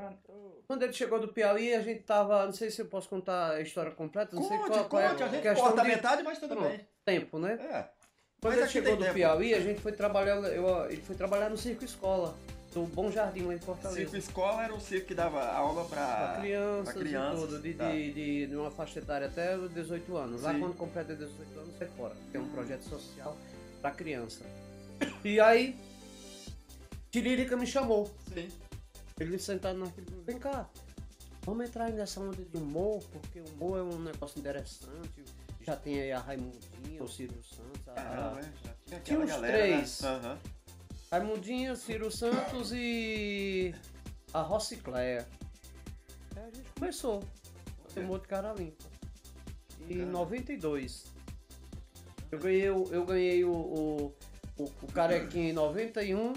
quando 0.66 0.82
ele 0.82 0.92
chegou 0.92 1.20
do 1.20 1.28
Piauí, 1.28 1.74
a 1.74 1.80
gente 1.80 2.02
tava. 2.02 2.44
Não 2.44 2.52
sei 2.52 2.70
se 2.70 2.82
eu 2.82 2.86
posso 2.86 3.08
contar 3.08 3.52
a 3.52 3.60
história 3.60 3.90
completa, 3.92 4.34
não 4.34 4.42
sei 4.42 4.56
Conte, 4.58 4.70
qual, 4.70 4.84
qual 4.86 5.02
é 5.02 5.08
conte, 5.10 5.22
a 5.22 5.28
gente 5.28 5.54
corta 5.54 5.80
a 5.80 5.84
de 5.84 5.90
metade, 5.90 6.22
mas 6.22 6.38
tudo 6.38 6.56
Pronto. 6.56 6.68
bem. 6.68 6.80
tempo, 7.04 7.38
né? 7.38 7.54
É. 7.54 7.88
Quando 8.40 8.54
Mas 8.54 8.62
ele 8.62 8.68
chegou 8.68 8.90
tem 8.90 8.98
do 8.98 9.02
tempo. 9.04 9.14
Piauí, 9.14 9.54
a 9.54 9.60
gente 9.60 9.80
foi 9.80 9.92
trabalhar. 9.92 10.36
Eu, 10.36 10.90
ele 10.90 11.02
foi 11.02 11.16
trabalhar 11.16 11.48
no 11.48 11.56
circo 11.56 11.84
escola, 11.84 12.34
do 12.74 12.82
Bom 12.82 13.10
Jardim 13.10 13.42
lá 13.42 13.54
em 13.54 13.58
Fortaleza. 13.58 14.00
Circo 14.00 14.16
Escola 14.16 14.64
era 14.64 14.74
um 14.74 14.80
circo 14.80 15.06
que 15.06 15.14
dava 15.14 15.42
aula. 15.46 15.84
Pra 15.84 16.38
crianças, 16.40 16.92
pra 16.92 17.02
crianças, 17.02 17.44
e 17.44 17.46
tudo, 17.46 17.62
de, 17.62 17.74
tá. 17.74 17.90
de, 17.90 18.12
de, 18.12 18.46
de 18.48 18.56
uma 18.56 18.70
faixa 18.70 18.98
etária 18.98 19.28
até 19.28 19.56
os 19.56 19.72
18 19.72 20.16
anos. 20.16 20.42
Lá 20.42 20.52
Sim. 20.52 20.60
quando 20.60 20.76
completa 20.76 21.14
18 21.14 21.58
anos, 21.58 21.78
sai 21.78 21.88
fora. 21.96 22.14
É 22.34 22.38
um 22.38 22.48
projeto 22.48 22.82
social 22.82 23.36
pra 23.80 23.92
criança. 23.92 24.44
E 25.24 25.40
aí, 25.40 25.76
Tiririca 27.10 27.56
me 27.56 27.66
chamou. 27.66 28.10
Sim. 28.32 28.48
Ele 29.18 29.38
sentado 29.38 29.78
naquele. 29.78 30.06
Vem 30.24 30.38
cá, 30.38 30.68
vamos 31.42 31.66
entrar 31.66 31.90
nessa 31.90 32.20
onda 32.20 32.44
de 32.44 32.56
humor, 32.56 33.02
porque 33.12 33.40
o 33.40 33.44
humor 33.50 33.78
é 33.78 33.82
um 33.82 34.00
negócio 34.00 34.38
interessante. 34.38 35.24
Já 35.60 35.76
tem 35.76 36.00
aí 36.00 36.12
a 36.12 36.18
Raimundinha, 36.18 37.02
o 37.02 37.08
Ciro 37.08 37.42
Santos, 37.42 37.88
a, 37.88 37.92
Caramba, 37.92 38.40
é, 38.40 38.52
já 38.90 39.00
tinha 39.00 39.18
uns 39.18 39.30
galera, 39.30 39.56
três. 39.56 40.00
Né? 40.00 40.08
Aham. 40.08 40.38
Raimundinha, 41.10 41.76
Ciro 41.76 42.10
Santos 42.10 42.72
e 42.72 43.74
a 44.32 44.42
Rocicléia. 44.42 45.26
Aí 46.36 46.42
a 46.42 46.50
gente 46.50 46.70
começou. 46.78 47.22
O 47.96 48.00
humor 48.00 48.20
de 48.20 48.26
cara 48.26 48.52
limpa. 48.52 48.84
Em 49.88 49.98
Bacana. 49.98 50.12
92. 50.12 51.04
Eu 52.32 52.38
ganhei, 52.40 52.68
eu 52.68 53.06
ganhei 53.06 53.44
o, 53.44 53.52
o, 53.52 54.14
o, 54.58 54.64
o 54.64 54.92
Carequinha 54.92 55.50
em 55.50 55.52
91. 55.52 56.32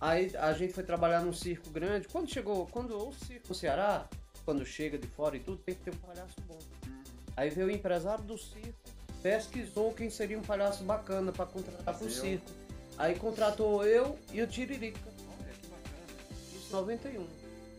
Aí 0.00 0.32
a 0.36 0.52
gente 0.52 0.72
foi 0.72 0.84
trabalhar 0.84 1.20
num 1.20 1.32
circo 1.32 1.70
grande. 1.70 2.06
Quando 2.08 2.30
chegou, 2.30 2.66
quando 2.66 2.96
o 2.96 3.12
circo 3.12 3.48
no 3.48 3.54
Ceará, 3.54 4.08
quando 4.44 4.64
chega 4.64 4.98
de 4.98 5.06
fora 5.06 5.36
e 5.36 5.40
tudo, 5.40 5.58
tem 5.58 5.74
que 5.74 5.82
ter 5.82 5.94
um 5.94 5.98
palhaço 5.98 6.40
bom. 6.46 6.58
Aí 7.36 7.50
veio 7.50 7.66
o 7.66 7.70
empresário 7.70 8.24
do 8.24 8.38
circo, 8.38 8.78
pesquisou 9.22 9.92
quem 9.92 10.08
seria 10.08 10.38
um 10.38 10.42
palhaço 10.42 10.84
bacana 10.84 11.32
para 11.32 11.46
contratar 11.46 11.96
pro 11.96 12.10
circo. 12.10 12.50
Aí 12.98 13.14
contratou 13.18 13.84
eu 13.86 14.18
e 14.32 14.40
o 14.40 14.46
Tiririca. 14.46 14.98
Olha, 15.06 15.52
que 15.52 15.66
bacana. 15.66 16.06
Isso 16.54 16.68
em 16.68 16.72
91. 16.72 17.26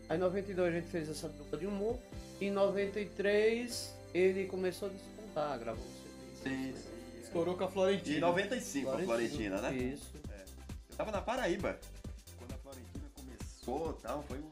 Aí 0.10 0.18
em 0.18 0.20
92 0.20 0.68
a 0.68 0.80
gente 0.80 0.88
fez 0.90 1.10
essa 1.10 1.30
dupla 1.30 1.58
de 1.58 1.66
humor. 1.66 1.98
Em 2.40 2.52
93 2.52 3.96
ele 4.14 4.46
começou 4.46 4.90
a 4.90 4.92
despontar, 4.92 5.60
gravou 5.60 5.84
um 5.84 6.44
CD. 6.44 6.74
Sim, 6.74 6.74
sim. 6.76 7.22
Estourou 7.24 7.58
com 7.58 7.64
a 7.64 7.68
Florentina. 7.68 8.28
95 8.28 8.90
a 8.90 9.00
Florentina, 9.00 9.62
né? 9.62 9.76
Isso. 9.76 10.12
Eu 10.90 10.96
tava 10.96 11.12
na 11.12 11.22
Paraíba. 11.22 11.80
E 13.68 14.02
tal, 14.02 14.24
foi 14.24 14.38
uma 14.38 14.50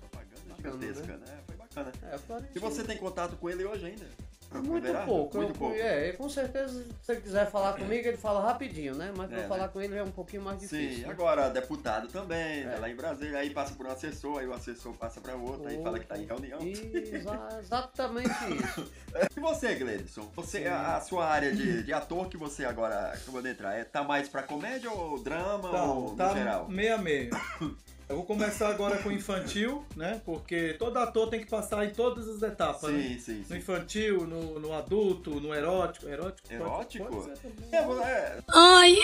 propaganda 0.00 0.54
Bacana, 0.54 0.78
gigantesca, 0.82 1.16
né? 1.16 1.38
Foi 1.46 1.56
bacana. 1.56 1.92
É. 2.02 2.42
E 2.54 2.58
você 2.58 2.84
tem 2.84 2.96
contato 2.98 3.36
com 3.36 3.48
ele 3.48 3.64
hoje 3.64 3.86
ainda? 3.86 4.06
Muito 4.52 4.84
Everardo? 4.84 5.06
pouco. 5.08 5.36
Muito 5.36 5.50
eu, 5.50 5.54
pouco. 5.54 5.76
É, 5.76 6.10
com 6.12 6.28
certeza, 6.28 6.84
se 7.02 7.12
ele 7.12 7.20
quiser 7.20 7.48
falar 7.48 7.74
comigo, 7.74 8.08
ele 8.08 8.16
fala 8.16 8.40
rapidinho, 8.44 8.96
né? 8.96 9.12
Mas 9.16 9.28
pra 9.30 9.42
É, 9.42 9.46
falar 9.46 9.62
né? 9.62 9.70
com 9.72 9.80
ele 9.80 9.96
é 9.96 10.02
um 10.02 10.10
pouquinho 10.10 10.42
mais 10.42 10.58
difícil. 10.58 10.96
Sim, 10.96 11.02
né? 11.02 11.08
agora 11.08 11.48
deputado 11.50 12.08
também, 12.08 12.64
né, 12.64 12.74
É. 12.74 12.78
lá 12.80 12.90
em 12.90 12.96
Brasília, 12.96 13.38
aí 13.38 13.50
passa 13.50 13.74
por 13.76 13.86
um 13.86 13.90
assessor, 13.92 14.40
aí 14.40 14.48
o 14.48 14.52
assessor 14.52 14.92
passa 14.94 15.20
para 15.20 15.36
outro, 15.36 15.68
aí 15.68 15.80
fala 15.80 16.00
que 16.00 16.06
tá 16.06 16.18
em 16.18 16.26
reunião. 16.26 16.58
E, 16.62 16.72
Exa- 16.72 17.48
exatamente 17.60 18.28
isso. 18.56 18.90
você, 19.40 19.74
Gledson? 19.76 20.28
Você, 20.34 20.66
a, 20.66 20.96
a 20.96 21.00
sua 21.00 21.26
área 21.28 21.54
de, 21.54 21.84
de 21.84 21.92
ator 21.92 22.28
que 22.28 22.36
você 22.36 22.64
agora 22.64 23.12
acabou 23.12 23.40
de 23.40 23.50
entrar, 23.50 23.74
é, 23.74 23.84
tá 23.84 24.02
mais 24.02 24.28
pra 24.28 24.42
comédia 24.42 24.90
ou 24.90 25.22
drama 25.22 25.70
ou 25.70 25.70
Tá, 25.70 26.10
no 26.10 26.16
tá 26.16 26.34
geral? 26.34 26.68
meio 26.68 26.94
a 26.96 26.98
meio. 26.98 27.30
Eu 28.10 28.16
vou 28.16 28.24
começar 28.24 28.68
agora 28.70 28.98
com 28.98 29.08
o 29.08 29.12
infantil, 29.12 29.86
né? 29.94 30.20
Porque 30.24 30.74
todo 30.74 30.96
ator 30.98 31.30
tem 31.30 31.38
que 31.38 31.46
passar 31.48 31.84
em 31.86 31.90
todas 31.90 32.28
as 32.28 32.42
etapas, 32.42 32.90
né? 32.92 33.02
Sim, 33.02 33.18
sim, 33.20 33.38
No 33.38 33.44
sim. 33.44 33.56
infantil, 33.58 34.26
no, 34.26 34.58
no 34.58 34.72
adulto, 34.74 35.40
no 35.40 35.54
erótico. 35.54 36.08
Erótico? 36.08 36.48
pode- 36.48 36.54
Erótico? 36.60 37.04
pode 37.06 37.38
também. 37.40 37.68
É, 37.72 37.76
é, 37.78 38.38
Ai, 38.52 38.96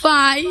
vai. 0.00 0.44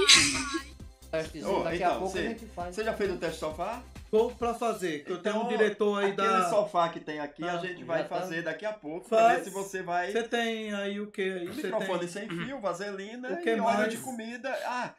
Daqui 1.10 1.38
a 1.38 1.40
então, 1.40 2.00
pouco 2.00 2.18
a 2.18 2.22
gente 2.22 2.46
faz. 2.48 2.76
Você 2.76 2.84
já 2.84 2.94
fez 2.94 3.12
o 3.12 3.18
teste 3.18 3.40
sofá? 3.40 3.82
Tô 4.10 4.30
pra 4.32 4.54
fazer, 4.54 5.06
que 5.06 5.12
eu 5.14 5.20
tenho 5.20 5.36
um 5.38 5.40
Então, 5.40 5.50
diretor 5.58 6.04
aí 6.04 6.12
Aquele 6.12 6.28
da... 6.28 6.50
sofá 6.50 6.90
que 6.90 7.00
tem 7.00 7.22
aqui, 7.22 7.44
a 7.48 7.54
Ah, 7.54 7.58
gente 7.60 7.86
vai 7.86 8.04
tá. 8.06 8.20
fazer 8.20 8.42
daqui 8.44 8.66
a 8.66 8.74
pouco 8.74 9.08
pra 9.08 9.18
Faz. 9.18 9.38
ver 9.38 9.44
se 9.46 9.50
você 9.50 9.82
vai. 9.82 10.12
Você 10.12 10.24
tem 10.24 10.74
aí 10.74 11.00
o 11.00 11.08
que 11.08 11.40
Microfone 11.46 12.00
tem... 12.00 12.08
sem 12.10 12.28
fio, 12.28 12.60
vaselina 12.60 13.30
O 13.32 13.38
que 13.38 13.50
e 13.50 13.54
óleo 13.54 13.64
mais? 13.64 13.92
de 13.92 13.98
comida. 14.00 14.50
Ah, 14.66 14.94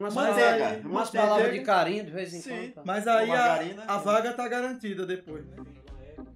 Umas 0.00 0.12
Manteiga, 0.14 0.40
palavras- 0.58 0.84
umas 0.84 0.92
manteiga. 1.06 1.26
palavras 1.26 1.52
de 1.52 1.60
carinho 1.60 2.04
de 2.04 2.10
vez 2.10 2.34
em 2.34 2.40
Sim. 2.40 2.50
quando. 2.50 2.72
tá? 2.74 2.82
Mas 2.84 3.06
aí 3.06 3.30
a, 3.30 3.60
a 3.94 3.98
vaga 3.98 4.32
tá 4.32 4.48
garantida 4.48 5.06
depois, 5.06 5.46
né? 5.46 5.56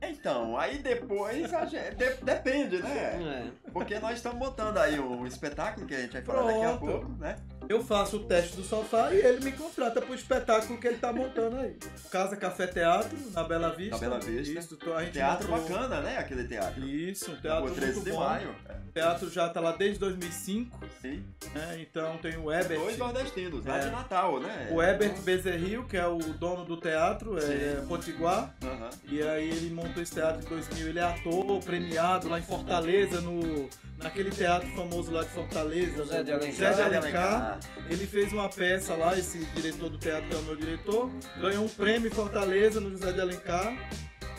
então, 0.01 0.57
aí 0.57 0.79
depois 0.79 1.53
a 1.53 1.67
gente, 1.67 1.97
de- 1.97 2.25
depende, 2.25 2.81
né? 2.81 3.51
É. 3.67 3.71
Porque 3.73 3.99
nós 3.99 4.17
estamos 4.17 4.39
montando 4.39 4.79
aí 4.79 4.99
um 5.01 5.27
espetáculo 5.27 5.87
que 5.87 5.95
a 5.95 6.01
gente 6.01 6.13
vai 6.13 6.23
falar 6.23 6.43
daqui 6.53 6.65
a 6.65 6.77
Pronto. 6.77 6.87
pouco, 6.87 7.09
né? 7.19 7.37
Eu 7.69 7.85
faço 7.85 8.17
o 8.17 8.21
teste 8.25 8.57
do 8.57 8.65
sofá 8.65 9.13
e 9.13 9.19
ele 9.19 9.45
me 9.45 9.53
contrata 9.53 10.01
pro 10.01 10.15
espetáculo 10.15 10.79
que 10.79 10.87
ele 10.87 10.97
tá 10.97 11.13
montando 11.13 11.57
aí. 11.59 11.77
Casa 12.11 12.37
Café 12.37 12.67
Teatro, 12.67 13.17
na 13.35 13.45
Bela 13.45 13.69
Vista. 13.71 13.97
Na 13.97 13.99
Bela 13.99 14.19
Vista. 14.21 14.59
Isso, 14.59 14.77
tô- 14.77 14.95
a 14.95 15.05
gente 15.05 15.13
Teatro 15.13 15.49
montou- 15.51 15.69
bacana, 15.77 16.01
né? 16.01 16.17
Aquele 16.17 16.45
teatro. 16.49 16.83
Isso, 16.85 17.31
um 17.33 17.37
teatro 17.37 17.65
Rua 17.67 17.75
13 17.75 17.93
muito 17.95 18.05
de 18.07 18.13
bom. 18.13 18.21
maio. 18.21 18.55
O 18.89 18.93
teatro 18.93 19.31
já 19.31 19.49
tá 19.51 19.61
lá 19.61 19.73
desde 19.73 19.99
2005, 20.01 20.79
Sim. 21.03 21.23
né? 21.55 21.79
Então 21.81 22.17
tem 22.19 22.37
o 22.39 22.51
Ebert. 22.51 22.81
Dois 22.81 22.97
nordestinos, 22.97 23.65
lá 23.67 23.77
É. 23.77 23.81
de 23.85 23.91
Natal, 23.91 24.41
né? 24.41 24.69
O 24.71 24.83
Ebert 24.83 25.21
Bezerril, 25.21 25.85
que 25.85 25.97
é 25.97 26.07
o 26.07 26.19
dono 26.19 26.65
do 26.65 26.77
teatro, 26.79 27.37
é, 27.37 27.41
Sim. 27.43 27.53
é 27.53 27.85
Potiguar. 27.87 28.55
Aham. 28.65 28.91
E 29.09 29.23
aí 29.23 29.49
ele 29.51 29.71
montou 29.75 30.03
esse 30.03 30.15
teatro 30.15 30.43
em 30.45 30.49
2000. 30.49 30.89
Ele 30.89 30.99
é 30.99 31.03
ator 31.03 31.63
premiado 31.63 32.29
lá 32.29 32.39
em 32.39 32.43
Fortaleza, 32.43 33.21
no, 33.21 33.69
naquele 34.03 34.31
teatro 34.31 34.69
famoso 34.71 35.13
lá 35.13 35.23
de 35.23 35.29
Fortaleza. 35.31 35.99
José 35.99 36.23
de 36.23 36.33
Alencar. 36.33 36.53
José 36.53 36.71
de 36.71 36.77
José 36.77 36.89
de 36.89 36.97
Alencar. 36.97 37.58
Ele 37.89 38.07
fez 38.07 38.33
uma 38.33 38.49
peça 38.49 38.95
lá, 38.95 39.17
esse 39.19 39.39
diretor 39.55 39.89
do 39.91 39.99
teatro 39.99 40.29
que 40.29 40.35
é 40.35 40.39
o 40.39 40.43
meu 40.43 40.57
diretor. 40.57 41.11
Ganhou 41.41 41.65
um 41.65 41.69
prêmio 41.69 42.09
em 42.09 42.15
Fortaleza, 42.15 42.81
no 42.81 42.91
José 42.91 43.13
de 43.13 43.21
Alencar. 43.21 43.75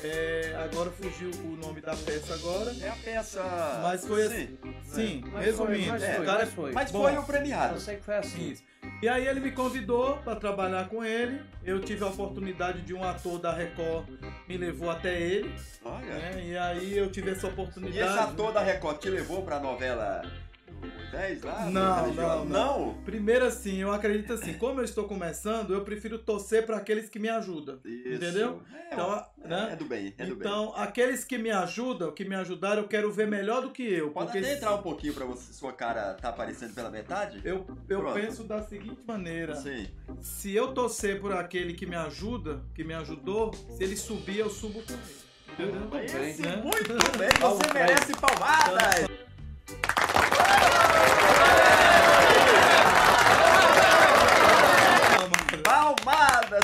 É, 0.01 0.55
agora 0.63 0.89
fugiu 0.91 1.29
o 1.43 1.57
nome 1.57 1.81
da 1.81 1.93
peça 1.93 2.33
agora. 2.33 2.73
É 2.81 2.87
a 2.89 2.95
peça. 2.95 3.43
Mas 3.83 4.07
foi 4.07 4.21
Sim. 4.29 4.33
assim. 4.33 4.57
Sim, 4.83 5.23
Mas 5.33 5.45
resumindo. 5.45 5.83
foi, 5.83 5.91
mas 5.91 6.03
o 6.03 6.15
foi, 6.15 6.25
cara 6.25 6.39
mas 6.45 6.53
foi. 6.53 6.71
Mas 6.71 6.91
Bom, 6.91 7.01
foi 7.03 7.17
o 7.17 7.23
premiado. 7.23 7.73
Eu 7.75 7.79
sei 7.81 7.95
que 7.97 8.03
foi 8.03 8.15
assim. 8.15 8.51
Isso. 8.51 8.63
E 9.01 9.09
aí 9.09 9.27
ele 9.27 9.41
me 9.41 9.51
convidou 9.51 10.15
para 10.19 10.37
trabalhar 10.37 10.87
com 10.87 11.03
ele. 11.03 11.41
Eu 11.65 11.81
tive 11.81 12.01
a 12.05 12.07
oportunidade 12.07 12.81
de 12.81 12.93
um 12.93 13.03
ator 13.03 13.39
da 13.39 13.51
Record 13.53 14.07
me 14.47 14.57
levou 14.57 14.89
até 14.89 15.19
ele, 15.19 15.53
Olha. 15.83 16.05
né? 16.05 16.43
E 16.45 16.57
aí 16.57 16.97
eu 16.97 17.11
tive 17.11 17.31
essa 17.31 17.47
E 17.47 17.49
oportunidade. 17.51 17.99
esse 17.99 18.19
ator 18.19 18.53
da 18.53 18.61
Record 18.61 18.99
te 18.99 19.09
levou 19.09 19.41
pra 19.43 19.59
novela 19.59 20.21
do 20.23 20.48
Moisés 20.87 21.41
lá? 21.43 21.65
Não, 21.65 22.01
religioso? 22.03 22.45
não, 22.45 22.45
Não? 22.45 22.93
Primeiro 23.03 23.45
assim, 23.45 23.77
eu 23.77 23.91
acredito 23.91 24.33
assim, 24.33 24.53
como 24.53 24.79
eu 24.79 24.85
estou 24.85 25.05
começando, 25.05 25.73
eu 25.73 25.81
prefiro 25.81 26.17
torcer 26.19 26.65
para 26.65 26.77
aqueles 26.77 27.09
que 27.09 27.19
me 27.19 27.29
ajudam. 27.29 27.79
Isso. 27.83 28.13
Entendeu? 28.15 28.61
É, 28.73 28.93
Então, 28.93 29.25
é, 29.43 29.47
né? 29.47 29.69
é 29.71 29.75
do 29.75 29.85
bem, 29.85 30.13
é 30.17 30.25
do 30.25 30.35
bem. 30.35 30.47
Então, 30.47 30.73
aqueles 30.75 31.23
que 31.23 31.37
me 31.37 31.49
ajudam, 31.51 32.11
que 32.11 32.23
me 32.25 32.35
ajudaram, 32.35 32.81
eu 32.83 32.87
quero 32.87 33.11
ver 33.11 33.27
melhor 33.27 33.61
do 33.61 33.71
que 33.71 33.83
eu. 33.83 34.11
Pode 34.11 34.27
porque 34.31 34.39
até 34.39 34.53
entrar 34.55 34.73
um 34.75 34.81
pouquinho 34.81 35.13
pra 35.13 35.25
você, 35.25 35.51
sua 35.53 35.73
cara 35.73 36.13
tá 36.15 36.29
aparecendo 36.29 36.73
pela 36.73 36.89
metade? 36.89 37.41
eu, 37.43 37.65
eu 37.87 37.99
Pronto. 38.01 38.13
penso 38.13 38.43
da 38.43 38.61
seguinte 38.63 39.01
maneira: 39.07 39.55
Sim. 39.55 39.87
se 40.21 40.55
eu 40.55 40.73
torcer 40.73 41.19
por 41.19 41.31
aquele 41.31 41.73
que 41.73 41.85
me 41.85 41.95
ajuda, 41.95 42.61
que 42.73 42.83
me 42.83 42.93
ajudou, 42.93 43.51
se 43.53 43.83
ele 43.83 43.95
subir, 43.95 44.39
eu 44.39 44.49
subo 44.49 44.81
com 44.83 44.93
ele. 44.93 45.29
Entendeu? 45.51 46.21
Esse, 46.29 46.41
né? 46.41 46.55
muito 46.57 46.93
bem, 47.17 47.29
você 47.41 47.73
merece 47.73 48.13
palmadas! 48.13 49.28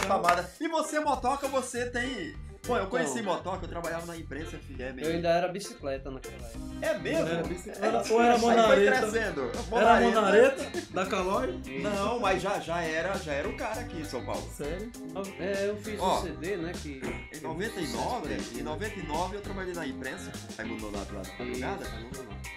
Palmadas. 0.05 0.47
E 0.59 0.67
você, 0.67 0.99
motoca, 0.99 1.47
você 1.47 1.85
tem. 1.89 2.35
Bom, 2.67 2.77
eu 2.77 2.87
conheci 2.87 3.19
Então. 3.19 3.33
motoca, 3.33 3.65
eu 3.65 3.69
trabalhava 3.69 4.05
na 4.07 4.17
imprensa 4.17 4.57
FM. 4.57 4.99
Eu 5.01 5.11
ainda 5.11 5.29
era 5.29 5.47
bicicleta 5.47 6.09
naquela 6.09 6.35
época. 6.47 6.59
É 6.81 6.97
mesmo? 6.97 7.27
Era 7.27 7.37
É, 7.37 7.87
era- 7.87 8.01
aí 8.01 8.11
ou 8.11 8.21
era 8.23 8.37
monareta. 8.39 8.97
crescendo. 8.99 9.51
Era 9.51 9.99
Monareta, 10.01 10.71
da 10.91 11.05
Calói? 11.05 11.59
Não, 11.83 12.19
mas 12.19 12.41
já, 12.41 12.59
já, 12.59 12.81
era, 12.81 13.13
já 13.19 13.33
era 13.33 13.47
o 13.47 13.55
cara 13.55 13.81
aqui 13.81 14.01
em 14.01 14.05
São 14.05 14.25
Paulo. 14.25 14.49
Sério? 14.55 14.91
É, 15.39 15.69
eu 15.69 15.77
fiz 15.77 15.99
Ó, 15.99 16.19
um 16.19 16.23
CD, 16.23 16.57
né? 16.57 16.71
Que. 16.73 17.01
Em 17.37 17.41
99, 17.41 18.33
em 18.59 18.63
99 18.63 19.35
eu 19.37 19.41
trabalhei 19.41 19.73
na 19.73 19.85
imprensa, 19.85 20.31
Raimundo 20.57 20.89
Donato 20.89 21.13
lá 21.13 21.21
na 21.21 21.45
madrugada, 21.45 21.85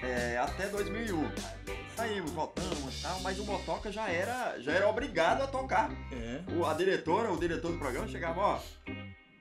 é, 0.02 0.38
até 0.38 0.66
2001. 0.68 1.28
Saímos, 1.96 2.30
voltamos 2.30 2.98
e 2.98 3.02
tal, 3.02 3.20
mas 3.20 3.38
o 3.40 3.44
motoca 3.44 3.90
já 3.90 4.08
era, 4.08 4.56
já 4.60 4.72
era 4.72 4.88
obrigado 4.88 5.42
a 5.42 5.46
tocar. 5.48 5.90
É. 6.12 6.40
O- 6.54 6.64
a 6.64 6.72
diretora, 6.74 7.32
o 7.32 7.36
diretor 7.38 7.72
do 7.72 7.78
programa 7.78 8.06
chegava, 8.06 8.40
ó, 8.40 8.60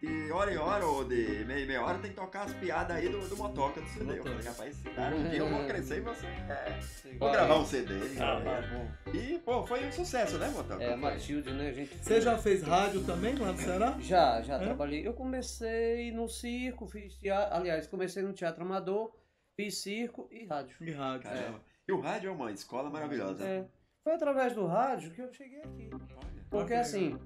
de 0.02 0.32
hora 0.32 0.54
em 0.54 0.58
hora 0.58 0.86
ou 0.86 1.04
de 1.04 1.44
meia 1.46 1.64
em 1.64 1.66
meia 1.68 1.82
hora 1.84 1.98
tem 2.00 2.12
que 2.12 2.16
tocar 2.16 2.44
as 2.44 2.54
piadas 2.54 2.96
aí 2.96 3.10
do, 3.10 3.28
do 3.28 3.36
motoca 3.38 3.82
do 3.82 3.88
CD. 3.88 4.20
Eu 4.20 4.24
falei, 4.24 4.46
rapaz, 4.46 4.70
esse 4.80 4.90
cara, 4.96 5.16
um 5.16 5.28
dia 5.30 5.40
eu 5.40 5.50
vou 5.50 5.66
crescer 5.66 5.98
e 5.98 6.02
você. 6.02 6.26
É, 6.28 6.80
vou 7.18 7.32
gravar 7.32 7.56
um 7.58 7.66
CD. 7.66 7.94
Ah, 8.20 8.40
é. 8.40 8.44
tá. 8.44 9.12
E, 9.18 9.40
pô, 9.40 9.66
foi 9.66 9.86
um 9.88 9.92
sucesso, 9.92 10.38
né, 10.38 10.50
motoca? 10.50 10.84
É, 10.84 10.94
a 10.94 10.98
Matilde, 10.98 11.52
né? 11.52 11.74
Gente. 11.74 11.98
Você 11.98 12.22
já 12.22 12.38
fez 12.38 12.62
rádio 12.64 13.04
também 13.06 13.36
lá 13.36 13.52
no 13.52 13.58
Ceará? 13.58 13.96
Já, 14.00 14.42
já 14.42 14.56
É? 14.56 14.60
trabalhei. 14.60 15.08
Eu 15.08 15.14
comecei 15.14 16.12
no 16.12 16.28
circo, 16.30 16.86
fiz 16.88 17.16
teatro. 17.16 17.56
Aliás, 17.56 17.88
comecei 17.88 18.22
no 18.22 18.34
teatro 18.34 18.64
amador, 18.64 19.12
fiz 19.56 19.78
circo 19.80 20.28
e 20.32 20.46
rádio. 20.46 20.78
De 20.80 20.92
rádio. 20.92 21.24
Caramba. 21.30 21.62
E 21.88 21.92
o 21.92 22.00
rádio 22.00 22.30
é 22.30 22.34
uma 22.34 22.52
escola 22.52 22.90
maravilhosa. 22.90 23.44
É. 23.44 23.66
Foi 24.04 24.14
através 24.14 24.54
do 24.54 24.66
rádio 24.68 25.12
que 25.12 25.22
eu 25.22 25.34
cheguei 25.34 25.60
aqui. 25.62 25.90
Olha. 25.94 26.46
Porque 26.50 26.74
Ok. 26.74 26.76
assim, 26.78 27.20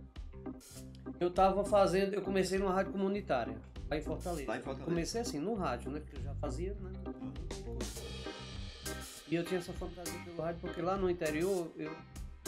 eu 1.19 1.29
tava 1.29 1.63
fazendo, 1.63 2.13
eu 2.13 2.21
comecei 2.21 2.57
numa 2.57 2.73
rádio 2.73 2.91
comunitária, 2.91 3.55
lá 3.89 3.97
em 3.97 4.01
Fortaleza. 4.01 4.47
Lá 4.47 4.57
em 4.57 4.61
Fortaleza. 4.61 4.85
Comecei 4.85 5.21
assim, 5.21 5.39
no 5.39 5.53
rádio, 5.53 5.91
né? 5.91 5.99
Porque 5.99 6.17
eu 6.17 6.23
já 6.23 6.33
fazia, 6.35 6.73
né? 6.75 6.91
E 9.27 9.35
eu 9.35 9.43
tinha 9.45 9.59
essa 9.59 9.71
fantasia 9.73 10.19
pelo 10.25 10.41
rádio, 10.41 10.61
porque 10.61 10.81
lá 10.81 10.97
no 10.97 11.09
interior 11.09 11.71
eu, 11.77 11.95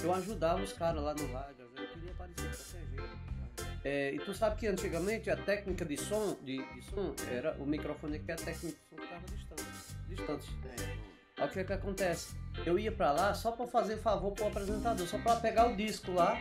eu 0.04 0.14
ajudava 0.14 0.62
os 0.62 0.74
caras 0.74 1.02
lá 1.02 1.14
no 1.14 1.32
rádio, 1.32 1.66
eu 1.76 1.88
queria 1.88 2.12
aparecer 2.12 2.50
de 2.50 2.58
qualquer 2.58 2.86
jeito. 2.90 3.34
É, 3.86 4.14
e 4.14 4.20
tu 4.20 4.34
sabe 4.34 4.58
que 4.58 4.68
antigamente 4.68 5.30
a 5.30 5.36
técnica 5.36 5.86
de 5.86 5.98
som, 5.98 6.38
de, 6.42 6.58
de 6.74 6.82
som 6.84 7.14
era 7.32 7.56
o 7.60 7.66
microfone 7.66 8.20
que 8.20 8.32
a 8.32 8.36
técnica 8.36 8.78
de 8.78 8.96
som 8.96 9.02
ficava 9.02 9.26
distante. 9.28 9.64
distante. 10.08 10.50
Aí 11.38 11.48
o 11.48 11.52
que 11.52 11.60
é 11.60 11.64
que 11.64 11.74
acontece? 11.74 12.43
Eu 12.66 12.78
ia 12.80 12.92
pra 12.92 13.12
lá 13.12 13.34
só 13.34 13.52
pra 13.52 13.66
fazer 13.68 13.98
favor 13.98 14.32
pro 14.32 14.48
apresentador, 14.48 15.06
só 15.08 15.18
pra 15.18 15.36
pegar 15.38 15.68
o 15.68 15.76
disco 15.76 16.12
lá. 16.14 16.38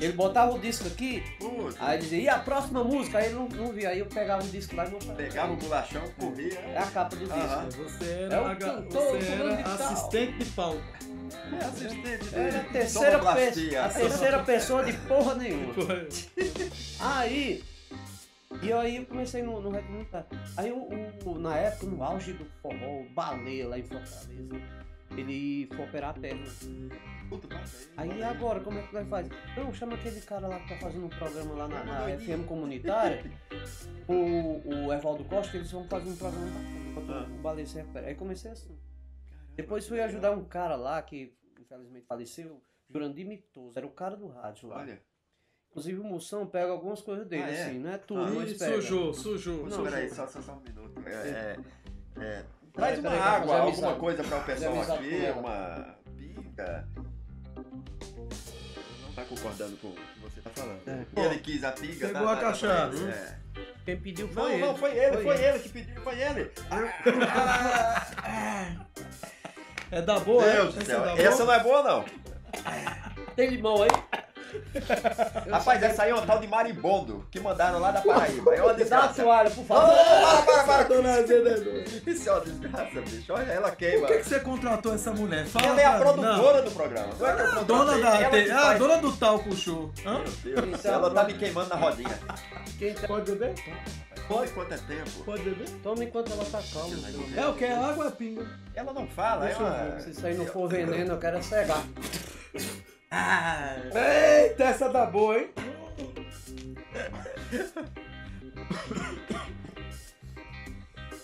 Ele 0.00 0.12
botava 0.12 0.54
o 0.54 0.58
disco 0.58 0.86
aqui, 0.88 1.22
Puta, 1.38 1.76
aí 1.84 1.98
dizia, 1.98 2.18
e 2.20 2.28
a 2.28 2.38
próxima 2.38 2.82
música? 2.84 3.18
Aí 3.18 3.26
ele 3.26 3.34
não, 3.34 3.48
não 3.48 3.72
via, 3.72 3.90
aí 3.90 3.98
eu 3.98 4.06
pegava 4.06 4.42
o 4.44 4.48
disco 4.48 4.74
lá 4.76 4.86
e 4.86 4.90
mostrava. 4.90 5.16
pegava 5.18 5.52
o 5.52 5.56
bolachão, 5.56 6.02
corria. 6.18 6.58
É 6.60 6.78
a 6.78 6.86
capa 6.86 7.16
do 7.16 7.24
disco. 7.26 7.34
Aham. 7.34 7.68
Você 7.70 8.04
É 8.04 8.22
era, 8.22 8.42
o 8.42 8.46
aga- 8.46 8.66
cantor, 8.74 9.02
você 9.10 9.18
de 9.18 9.32
era 9.32 9.62
tal. 9.62 9.72
assistente 9.74 10.38
de 10.38 10.44
palco. 10.52 10.82
É 11.60 11.64
assistente 11.64 12.24
de 12.24 12.34
Era 12.34 12.60
a 12.60 12.64
terceira, 12.64 13.10
sonoplastia. 13.18 13.70
pe 13.70 13.76
a 13.76 13.88
terceira 13.88 14.38
pessoa 14.44 14.84
de 14.84 14.92
porra 14.94 15.34
nenhuma. 15.34 15.74
Aí. 17.00 17.62
E 18.62 18.72
aí 18.72 18.96
eu 18.96 19.06
comecei 19.06 19.42
no, 19.42 19.60
no 19.60 19.70
Comunitário. 19.72 20.26
Aí 20.56 20.70
o, 20.72 20.88
o- 21.28 21.38
na 21.38 21.56
época, 21.56 21.86
no 21.86 22.02
auge 22.02 22.32
do 22.32 22.46
forró, 22.62 23.00
o 23.02 23.06
Baleia 23.10 23.68
lá 23.68 23.78
em 23.78 23.82
Fortaleza, 23.82 24.56
ele 25.20 25.66
foi 25.74 25.84
operar 25.84 26.10
a 26.10 26.14
perna. 26.14 26.44
Puta. 27.28 27.48
Aí 27.96 28.22
agora, 28.22 28.60
como 28.60 28.78
é 28.78 28.82
que 28.82 28.94
nós 28.94 29.08
faz? 29.08 29.28
Não, 29.56 29.72
chama 29.74 29.94
aquele 29.94 30.20
cara 30.20 30.46
lá 30.46 30.60
que 30.60 30.68
tá 30.68 30.76
fazendo 30.76 31.06
um 31.06 31.08
programa 31.08 31.54
lá 31.54 31.68
na, 31.68 31.84
na 31.84 32.18
FM 32.18 32.46
comunitária, 32.46 33.24
o, 34.08 34.86
o 34.86 34.92
Evaldo 34.92 35.24
Costa, 35.24 35.50
que 35.52 35.56
eles 35.58 35.70
vão 35.72 35.84
fazer 35.88 36.08
um 36.10 36.16
programa 36.16 36.46
enquanto 36.90 37.12
Ah. 37.12 37.26
o 37.28 37.38
Baleia 37.42 37.66
se 37.66 37.76
recupera. 37.76 38.06
Aí 38.06 38.14
comecei 38.14 38.50
assim. 38.50 38.78
Depois 39.56 39.88
fui 39.88 40.00
ajudar 40.00 40.32
um 40.32 40.44
cara 40.44 40.76
lá 40.76 41.00
que 41.02 41.34
infelizmente 41.58 42.06
faleceu, 42.06 42.62
Jurandir 42.88 43.26
Mitoso, 43.26 43.76
era 43.76 43.86
o 43.86 43.90
cara 43.90 44.16
do 44.16 44.28
rádio 44.28 44.68
lá. 44.68 44.78
Olha. 44.80 45.02
Inclusive 45.70 45.98
o 46.00 46.04
Moção 46.04 46.46
pega 46.46 46.70
algumas 46.70 47.02
coisas 47.02 47.26
dele, 47.26 47.42
Ah, 47.42 47.50
é? 47.50 47.62
assim, 47.66 47.78
não 47.80 47.90
é 47.90 47.98
tudo, 47.98 48.20
Ah, 48.20 48.30
mas 48.30 48.52
Ih, 48.52 48.58
pega. 48.58 48.74
sujou, 48.76 49.12
sujou. 49.12 49.66
Não, 49.66 49.82
peraí, 49.82 50.08
só, 50.08 50.26
só, 50.26 50.40
só 50.40 50.52
um 50.54 50.60
minuto. 50.60 51.02
É, 51.06 51.10
é, 51.12 51.56
é, 52.22 52.44
traz 52.76 52.98
uma 52.98 53.10
peraí, 53.10 53.18
vai 53.18 53.28
água, 53.36 53.58
alguma 53.58 53.94
coisa 53.94 54.22
para 54.22 54.38
o 54.38 54.44
pessoal 54.44 54.82
aqui, 54.82 55.32
uma 55.36 55.96
pinga. 56.16 56.88
Não 59.02 59.12
tá 59.14 59.24
concordando 59.24 59.76
com 59.78 59.88
o 59.88 59.92
que 59.94 60.20
você 60.20 60.40
tá 60.42 60.50
falando. 60.50 60.80
É. 60.86 61.06
E 61.16 61.20
ele 61.24 61.38
quis 61.38 61.64
a 61.64 61.72
pinga. 61.72 62.06
Pegou 62.08 62.26
tá- 62.26 62.32
a 62.32 62.36
tá- 62.36 62.42
cachaça. 62.42 63.08
É. 63.08 63.36
Quem 63.84 63.96
pediu 64.00 64.28
foi 64.28 64.42
Não, 64.42 64.50
ele. 64.50 64.66
não, 64.66 64.76
foi 64.76 64.90
ele, 64.98 65.16
foi, 65.22 65.34
ele. 65.36 65.44
ele 65.44 65.58
que 65.60 65.68
pediu, 65.70 66.00
foi 66.02 66.20
ele. 66.20 66.50
É 69.88 70.02
da 70.02 70.18
boa, 70.18 70.44
é? 70.44 70.52
Deus 70.56 70.74
do 70.74 70.80
Essa 70.82 70.90
céu, 70.90 71.04
é 71.04 71.22
essa 71.22 71.44
não 71.44 71.52
é 71.52 71.62
boa 71.62 71.80
não. 71.82 72.04
Tem 73.36 73.48
limão 73.50 73.82
aí? 73.84 73.90
Eu 75.46 75.52
Rapaz, 75.52 75.82
essa 75.82 76.02
aí 76.04 76.10
é 76.10 76.14
uma 76.14 76.26
tal 76.26 76.38
de 76.38 76.46
marimbondo 76.46 77.26
que 77.30 77.38
mandaram 77.40 77.78
lá 77.78 77.90
da 77.90 78.00
Paraíba. 78.00 78.54
É 78.54 78.62
uma 78.62 78.72
Dá 78.74 78.74
a 78.74 78.76
desgraça. 78.76 79.22
toalha, 79.22 79.50
por 79.50 79.60
Oh, 79.62 79.64
favor. 79.64 79.94
para, 79.96 80.42
para, 80.42 80.64
para. 80.64 80.82
Dona 80.84 81.22
Zeda 81.26 81.50
é. 81.50 82.10
Isso 82.10 82.28
é 82.28 82.32
uma 82.32 82.40
desgraça, 82.40 83.00
bicho. 83.02 83.32
Olha, 83.32 83.52
ela 83.52 83.70
queima. 83.70 84.06
Por 84.06 84.08
que, 84.16 84.22
que 84.22 84.28
você 84.28 84.40
contratou 84.40 84.94
essa 84.94 85.10
mulher? 85.12 85.46
Fala 85.46 85.66
Ela 85.66 85.80
é 85.80 85.84
a 85.84 85.98
produtora 85.98 86.62
do 86.62 86.70
programa. 86.70 87.08
Não 87.18 87.26
é 87.26 87.34
que 87.34 87.40
eu 87.42 87.46
Não. 87.46 87.54
contratei, 87.64 87.76
Dona 87.76 87.98
da. 87.98 88.20
ela 88.20 88.30
te- 88.30 88.44
que 88.44 88.50
Ah, 88.50 88.74
dona 88.74 88.96
do 88.98 89.12
talco 89.16 89.56
show. 89.56 89.90
Hã? 90.04 90.22
Meu 90.44 90.62
Deus 90.62 90.80
céu, 90.80 90.94
ela 90.94 91.10
tá 91.10 91.24
me 91.24 91.34
queimando 91.34 91.68
na 91.68 91.76
rodinha. 91.76 92.18
Quem 92.78 92.94
tá- 92.94 93.06
Pode 93.06 93.30
beber? 93.32 93.54
Pode 94.28 94.50
quanto 94.52 94.74
é 94.74 94.78
tempo? 94.78 95.10
Pode 95.24 95.42
beber? 95.42 95.68
Toma 95.82 96.02
enquanto 96.04 96.32
ela 96.32 96.44
tá 96.44 96.60
calma. 96.72 96.96
É 97.36 97.46
o 97.46 97.54
que? 97.54 97.64
Água 97.64 98.04
ou 98.04 98.08
é 98.08 98.10
pinga? 98.10 98.46
Ela 98.74 98.92
não 98.92 99.06
fala, 99.06 99.44
é 99.44 99.48
Deixa 99.48 99.62
eu 99.62 99.66
ver. 99.70 99.90
uma... 99.92 100.00
Se 100.00 100.10
isso 100.10 100.26
aí 100.26 100.34
não 100.36 100.46
for 100.46 100.68
veneno, 100.68 101.12
eu 101.14 101.18
quero 101.18 101.36
é 101.38 101.42
cegar. 101.42 101.82
Ah, 103.10 103.76
eita, 104.44 104.64
essa 104.64 104.90
tá 104.90 105.06
boa, 105.06 105.38
hein? 105.38 105.50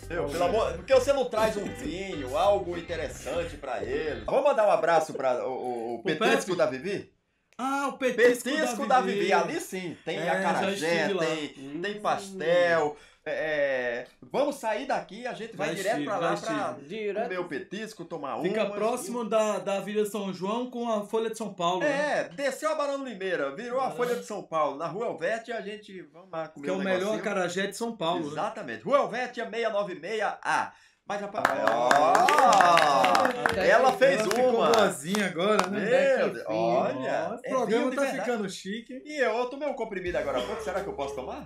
Meu, 0.09 0.29
pelo 0.29 0.45
amor... 0.45 0.73
Por 0.75 0.85
que 0.85 0.95
você 0.95 1.12
não 1.12 1.25
traz 1.25 1.57
um 1.57 1.65
vinho, 1.65 2.37
algo 2.37 2.77
interessante 2.77 3.57
pra 3.57 3.83
ele? 3.83 4.25
Vamos 4.27 4.45
mandar 4.45 4.67
um 4.67 4.71
abraço 4.71 5.15
pra 5.15 5.47
o, 5.47 5.53
o, 5.53 5.95
o 5.97 6.03
petisco 6.03 6.55
da 6.55 6.67
Vivi? 6.67 7.11
Ah, 7.57 7.89
o 7.89 7.99
petisco, 7.99 8.45
Petisco 8.45 8.87
da 8.87 9.01
Vivi. 9.01 9.33
Ali 9.33 9.61
sim, 9.61 9.97
tem 10.05 10.19
É, 10.19 10.29
acarajé, 10.29 11.09
tem, 11.09 11.81
tem 11.81 12.01
pastel. 12.01 12.97
é, 12.99 13.12
é, 13.25 14.07
Vamos 14.21 14.57
sair 14.57 14.87
daqui, 14.87 15.26
a 15.26 15.33
gente 15.33 15.57
vai 15.57 15.69
Já 15.69 15.75
direto 15.75 16.05
pra 16.05 16.19
lá 16.19 16.35
estive. 16.35 16.88
Direto. 16.88 17.23
comer 17.25 17.38
o 17.41 17.45
petisco, 17.49 18.05
tomar 18.05 18.38
um. 18.38 18.43
Fica 18.43 18.67
próximo 18.67 19.25
da, 19.25 19.59
da 19.59 19.81
Vila 19.81 20.05
São 20.07 20.33
João 20.33 20.71
com 20.71 20.88
a 20.91 21.05
Folha 21.07 21.31
de 21.31 21.38
São 21.38 21.52
Paulo. 21.55 21.81
né? 21.81 22.21
É, 22.21 22.29
desceu 22.31 22.73
a 22.73 22.75
Barão 22.75 23.05
Limeira, 23.05 23.55
virou 23.55 23.81
a 23.81 23.91
Folha 23.91 24.17
de 24.17 24.25
São 24.25 24.43
Paulo, 24.43 24.76
na 24.76 24.87
Rua 24.87 25.07
Elvete, 25.07 25.50
e 25.50 25.55
a 25.55 25.61
gente 25.61 26.02
vamos 26.12 26.31
lá 26.33 26.49
comer 26.49 26.64
Que 26.64 26.71
é 26.71 26.73
um 26.73 26.76
o 26.76 26.83
melhor 26.83 26.99
negocinho. 26.99 27.21
acarajé 27.21 27.67
de 27.69 27.76
São 27.76 27.97
Paulo. 27.97 28.25
né? 28.25 28.33
Exatamente. 28.33 28.83
Rua 28.85 28.99
Helvétia 28.99 29.49
696A. 29.49 30.73
Mas 31.05 31.21
rapaz. 31.21 31.45
Ah, 31.49 33.25
até 33.50 33.69
ela 33.69 33.93
fez 33.93 34.21
Ela 34.21 34.31
ficou 34.31 34.50
uma. 34.57 34.71
boazinha 34.71 35.26
agora, 35.26 35.67
né? 35.69 36.17
Meu 36.17 36.31
Deus, 36.31 36.45
olha. 36.47 37.31
O 37.31 37.35
é 37.45 37.49
programa 37.49 37.95
tá 37.95 38.07
ficando 38.07 38.49
chique. 38.49 39.02
E 39.05 39.19
eu, 39.21 39.33
eu 39.37 39.47
tomei 39.47 39.69
um 39.69 39.75
comprimido 39.75 40.17
agora 40.17 40.38
há 40.38 40.43
pouco, 40.43 40.62
será 40.62 40.81
que 40.81 40.88
eu 40.88 40.95
posso 40.95 41.14
tomar? 41.14 41.45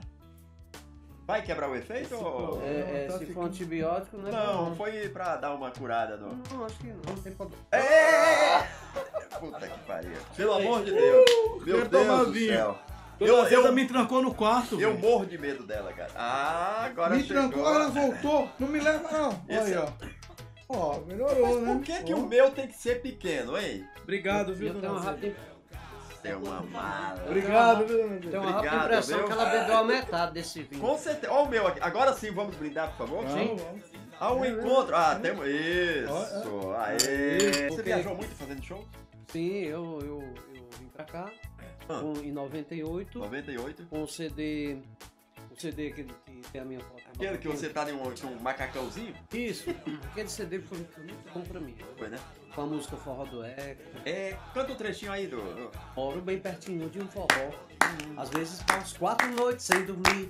Vai 1.26 1.42
quebrar 1.42 1.68
o 1.68 1.75
efeito? 1.75 2.14
ou- 2.14 2.62
É, 2.62 3.04
é, 3.04 3.06
Tá 3.11 3.18
se 3.18 3.26
for 3.26 3.47
antibiótico, 3.47 4.16
não 4.16 4.28
é 4.28 4.33
Não, 4.33 4.64
bom. 4.66 4.75
foi 4.76 5.09
pra 5.09 5.37
dar 5.37 5.54
uma 5.54 5.71
curada 5.73 6.16
no. 6.16 6.28
Não, 6.52 6.64
acho 6.64 6.76
que 6.78 6.87
não, 6.87 7.00
não 7.09 7.16
tem 7.23 7.33
problema. 7.33 7.62
É! 7.73 8.59
Puta 9.40 9.66
que 9.68 9.78
pariu. 9.80 10.12
Pelo 10.37 10.52
amor 10.54 10.85
de 10.85 10.92
Deus. 10.92 11.25
Meu 11.66 11.76
quero 11.78 11.88
tomar 11.90 12.14
Deus 12.16 12.26
do 12.28 12.33
vinho. 12.33 12.52
céu. 12.52 12.78
Eu, 13.18 13.26
Eu, 13.28 13.45
eu, 13.66 13.73
me 13.73 13.87
trancou 13.88 14.23
no 14.23 14.33
quarto. 14.35 14.75
eu 14.80 14.90
velho. 14.92 14.99
morro 15.00 15.25
de 15.26 15.38
medo 15.38 15.62
dela, 15.64 15.92
cara. 15.92 16.11
Ah, 16.14 16.85
agora 16.85 17.16
Me 17.16 17.23
chegou. 17.25 17.49
trancou, 17.49 17.75
ela 17.75 17.88
voltou. 17.88 18.49
Não 18.61 18.68
me 18.68 18.78
leva, 18.78 19.11
não. 19.11 19.30
Esse- 19.49 19.73
Aí, 19.75 19.78
ó. 19.78 19.88
Ó, 20.68 20.99
melhorou, 21.06 21.61
né? 21.61 21.73
Por 21.75 21.83
que, 21.83 22.02
que 22.04 22.12
o 22.14 22.26
meu 22.26 22.50
tem 22.50 22.66
que 22.68 22.76
ser 22.76 23.00
pequeno, 23.00 23.56
hein? 23.59 23.85
Obrigado, 24.02 24.54
viu, 24.54 24.68
Eu 24.68 24.75
tenho 24.75 24.83
dona 24.83 24.95
uma 24.95 25.02
Zé? 25.02 25.11
rápida, 25.11 25.37
Você 26.20 26.28
é 26.28 26.37
uma 26.37 26.61
mala. 26.62 27.25
Obrigado, 27.26 27.87
Zé? 27.88 28.18
tenho 28.30 28.42
uma 28.42 28.50
rápida 28.52 28.76
impressão 28.85 29.18
viu? 29.18 29.26
que 29.26 29.32
ela 29.32 29.44
bebeu 29.46 29.76
a 29.76 29.85
metade 29.85 30.32
desse 30.35 30.62
vinho. 30.62 30.80
Com 30.80 30.99
certeza. 30.99 31.32
Olha 31.32 31.44
o 31.44 31.49
meu 31.49 31.66
aqui. 31.66 31.80
Agora 31.82 32.12
sim, 32.14 32.30
vamos 32.30 32.56
brindar, 32.56 32.88
por 32.96 33.06
favor? 33.06 33.25
Vamos, 33.26 33.62
vamos. 33.62 33.82
Há 34.18 34.32
um 34.35 34.44
encontro. 34.44 34.96
Ah, 34.96 35.18
temos. 35.20 35.46
Isso. 35.46 36.73
Aê. 36.78 37.68
Você 37.70 37.82
viajou 37.82 38.14
muito 38.16 38.35
fazendo 38.35 38.62
show? 38.64 38.85
Sim, 39.28 39.58
eu, 39.64 39.99
eu, 40.02 40.23
eu 40.54 40.68
vim 40.78 40.87
pra 40.94 41.04
cá 41.04 41.30
Ah. 41.88 42.00
com- 42.00 42.14
em 42.23 42.32
98 42.32 43.18
98. 43.18 43.87
com 43.90 44.02
o 44.02 44.08
CD. 44.08 44.78
O 45.50 45.61
CD 45.61 45.90
que, 45.90 46.04
que 46.04 46.50
tem 46.52 46.61
a 46.61 46.64
minha 46.64 46.80
foto. 46.80 47.02
Aquele 47.16 47.38
que 47.38 47.49
você 47.49 47.70
tá 47.70 47.82
de 47.82 47.92
um, 47.92 48.02
um 48.02 48.40
macacãozinho? 48.42 49.14
Isso, 49.32 49.70
aquele 50.11 50.28
CD 50.28 50.61
foi 50.61 50.76
muito 50.76 51.32
bom 51.32 51.40
pra 51.40 51.58
mim. 51.58 51.75
Foi, 51.96 52.08
né? 52.08 52.18
Com 52.54 52.62
a 52.62 52.66
música 52.66 52.94
Forró 52.99 53.25
do 53.25 53.42
Eco. 53.42 53.82
É, 54.04 54.37
canta 54.52 54.73
um 54.73 54.76
trechinho 54.76 55.12
aí 55.12 55.26
do. 55.26 55.70
Moro 55.96 56.20
bem 56.20 56.38
pertinho 56.38 56.90
de 56.90 57.00
um 57.00 57.08
forró. 57.08 57.54
Às 58.18 58.28
vezes 58.28 58.62
passo 58.64 58.99
quatro 58.99 59.28
noites 59.30 59.64
sem 59.64 59.85
dormir. 59.87 60.28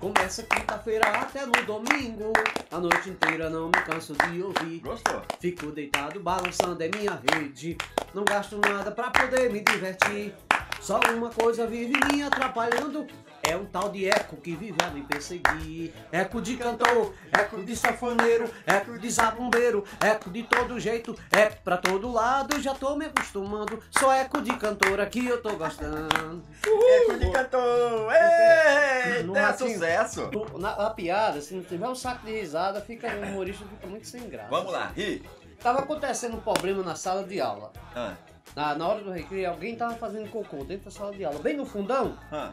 Começa 0.00 0.42
quinta-feira 0.42 1.06
até 1.10 1.46
no 1.46 1.52
domingo. 1.64 2.32
A 2.72 2.78
noite 2.78 3.08
inteira 3.08 3.48
não 3.48 3.66
me 3.66 3.80
canso 3.84 4.14
de 4.14 4.42
ouvir. 4.42 4.80
Gostou? 4.80 5.22
Fico 5.40 5.70
deitado 5.70 6.18
balançando 6.18 6.82
é 6.82 6.88
minha 6.88 7.20
rede. 7.32 7.76
Não 8.12 8.24
gasto 8.24 8.58
nada 8.58 8.90
pra 8.90 9.10
poder 9.10 9.50
me 9.50 9.60
divertir. 9.60 10.34
Só 10.86 11.00
uma 11.12 11.30
coisa 11.30 11.66
vive 11.66 11.94
me 12.12 12.22
atrapalhando. 12.22 13.08
É 13.42 13.56
um 13.56 13.66
tal 13.66 13.88
de 13.88 14.08
eco 14.08 14.36
que 14.36 14.54
vive 14.54 14.76
a 14.84 14.90
me 14.90 15.02
perseguir. 15.02 15.92
Eco 16.12 16.40
de 16.40 16.56
cantor, 16.56 17.12
eco 17.32 17.60
de 17.64 17.74
sanfoneiro, 17.74 18.48
eco 18.64 18.96
de 18.96 19.10
zabumbeiro, 19.10 19.82
eco 20.00 20.30
de 20.30 20.44
todo 20.44 20.78
jeito, 20.78 21.12
eco 21.32 21.56
pra 21.64 21.76
todo 21.76 22.12
lado. 22.12 22.62
Já 22.62 22.72
tô 22.72 22.94
me 22.94 23.06
acostumando. 23.06 23.82
Só 23.98 24.12
eco 24.12 24.40
de 24.40 24.56
cantora 24.56 25.04
que 25.06 25.26
eu 25.26 25.42
tô 25.42 25.56
gostando. 25.56 26.44
Eco 26.64 27.18
de 27.18 27.32
cantor! 27.32 28.12
Eita, 28.12 29.38
é 29.40 29.52
sucesso! 29.54 30.30
Na, 30.56 30.70
a 30.86 30.90
piada, 30.90 31.40
se 31.40 31.52
não 31.52 31.64
tiver 31.64 31.88
um 31.88 31.96
saco 31.96 32.24
de 32.24 32.30
risada, 32.30 32.80
fica 32.80 33.08
o 33.08 33.22
humorista 33.22 33.64
fica 33.64 33.88
muito 33.88 34.06
sem 34.06 34.28
graça. 34.28 34.50
Vamos 34.50 34.72
lá, 34.72 34.92
ri. 34.94 35.24
Tava 35.60 35.80
acontecendo 35.80 36.36
um 36.36 36.40
problema 36.40 36.84
na 36.84 36.94
sala 36.94 37.24
de 37.24 37.40
aula. 37.40 37.72
Ah, 37.92 38.14
Na, 38.54 38.74
na 38.74 38.88
hora 38.88 39.02
do 39.02 39.10
recreio, 39.10 39.50
alguém 39.50 39.76
tava 39.76 39.94
fazendo 39.94 40.30
cocô 40.30 40.64
dentro 40.64 40.86
da 40.86 40.90
sala 40.90 41.12
de 41.14 41.24
aula, 41.24 41.38
bem 41.40 41.56
no 41.56 41.66
fundão. 41.66 42.18
ah. 42.32 42.52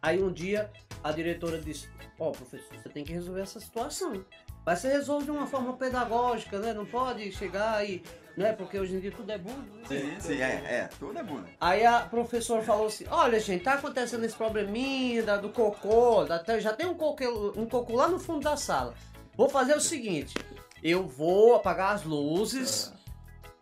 Aí 0.00 0.22
um 0.22 0.32
dia 0.32 0.70
a 1.02 1.10
diretora 1.12 1.58
disse: 1.60 1.88
Ó, 2.18 2.30
professor, 2.30 2.76
você 2.76 2.88
tem 2.88 3.04
que 3.04 3.12
resolver 3.12 3.40
essa 3.40 3.58
situação. 3.60 4.24
Mas 4.64 4.78
você 4.80 4.88
resolve 4.88 5.24
de 5.24 5.30
uma 5.30 5.46
forma 5.46 5.72
pedagógica, 5.76 6.58
né? 6.58 6.72
Não 6.72 6.86
pode 6.86 7.30
chegar 7.32 7.84
e. 7.88 8.02
Né? 8.36 8.52
Porque 8.52 8.78
hoje 8.78 8.94
em 8.94 9.00
dia 9.00 9.10
tudo 9.10 9.32
é 9.32 9.36
burro. 9.38 9.56
né? 9.60 9.82
Sim, 9.88 10.20
sim, 10.20 10.40
é, 10.40 10.46
é. 10.84 10.88
Tudo 11.00 11.18
é 11.18 11.22
bom. 11.24 11.42
Aí 11.60 11.84
a 11.84 12.00
professora 12.02 12.62
falou 12.62 12.86
assim: 12.86 13.04
Olha, 13.10 13.40
gente, 13.40 13.64
tá 13.64 13.74
acontecendo 13.74 14.24
esse 14.24 14.36
probleminha 14.36 15.22
da- 15.24 15.36
do 15.38 15.48
cocô. 15.48 16.24
da- 16.24 16.60
já 16.60 16.72
tem 16.72 16.86
um 16.86 16.94
cocô, 16.94 17.52
um 17.56 17.66
cocô 17.66 17.96
lá 17.96 18.06
no 18.08 18.18
fundo 18.20 18.44
da 18.44 18.56
sala. 18.56 18.94
Vou 19.36 19.48
fazer 19.48 19.74
o 19.76 19.80
seguinte: 19.80 20.34
eu 20.82 21.06
vou 21.08 21.56
apagar 21.56 21.94
as 21.96 22.04
luzes. 22.04 22.92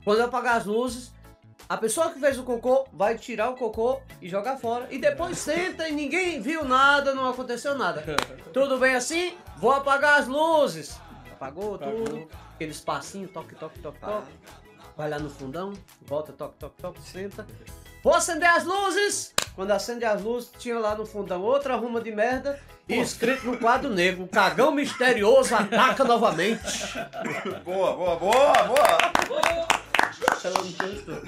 Quando 0.04 0.18
eu 0.18 0.26
apagar 0.26 0.58
as 0.58 0.66
luzes, 0.66 1.12
a 1.68 1.76
pessoa 1.76 2.10
que 2.10 2.20
fez 2.20 2.38
o 2.38 2.44
cocô 2.44 2.86
vai 2.92 3.18
tirar 3.18 3.50
o 3.50 3.56
cocô 3.56 4.00
e 4.22 4.28
jogar 4.28 4.56
fora. 4.56 4.86
E 4.90 4.98
depois 4.98 5.36
senta 5.38 5.88
e 5.88 5.92
ninguém 5.92 6.40
viu 6.40 6.64
nada, 6.64 7.14
não 7.14 7.28
aconteceu 7.28 7.76
nada. 7.76 8.04
Tudo 8.52 8.78
bem 8.78 8.94
assim? 8.94 9.36
Vou 9.56 9.72
apagar 9.72 10.20
as 10.20 10.28
luzes. 10.28 10.98
Apagou 11.32 11.76
tudo. 11.76 12.26
Aquele 12.54 12.70
espacinho, 12.70 13.28
toque, 13.28 13.54
toque, 13.54 13.78
toque, 13.80 13.98
toque. 13.98 14.32
Vai 14.96 15.10
lá 15.10 15.18
no 15.18 15.28
fundão, 15.28 15.74
volta, 16.02 16.32
toque, 16.32 16.54
toque, 16.58 16.80
toque, 16.80 17.00
senta. 17.02 17.46
Vou 18.02 18.14
acender 18.14 18.48
as 18.48 18.64
luzes! 18.64 19.34
Quando 19.54 19.72
acende 19.72 20.04
as 20.04 20.22
luzes, 20.22 20.50
tinha 20.58 20.78
lá 20.78 20.94
no 20.94 21.04
fundão 21.04 21.42
outra 21.42 21.76
ruma 21.76 22.00
de 22.00 22.12
merda 22.12 22.58
e 22.88 22.98
escrito 22.98 23.44
no 23.44 23.58
quadro 23.58 23.90
negro: 23.90 24.24
o 24.24 24.28
cagão 24.28 24.70
misterioso 24.70 25.54
ataca 25.54 26.04
novamente. 26.04 26.62
Boa, 27.64 27.92
boa, 27.94 28.16
boa, 28.16 28.62
boa! 28.64 29.75
Ela 30.46 30.58
não 30.58 30.72
gostou. 30.72 31.22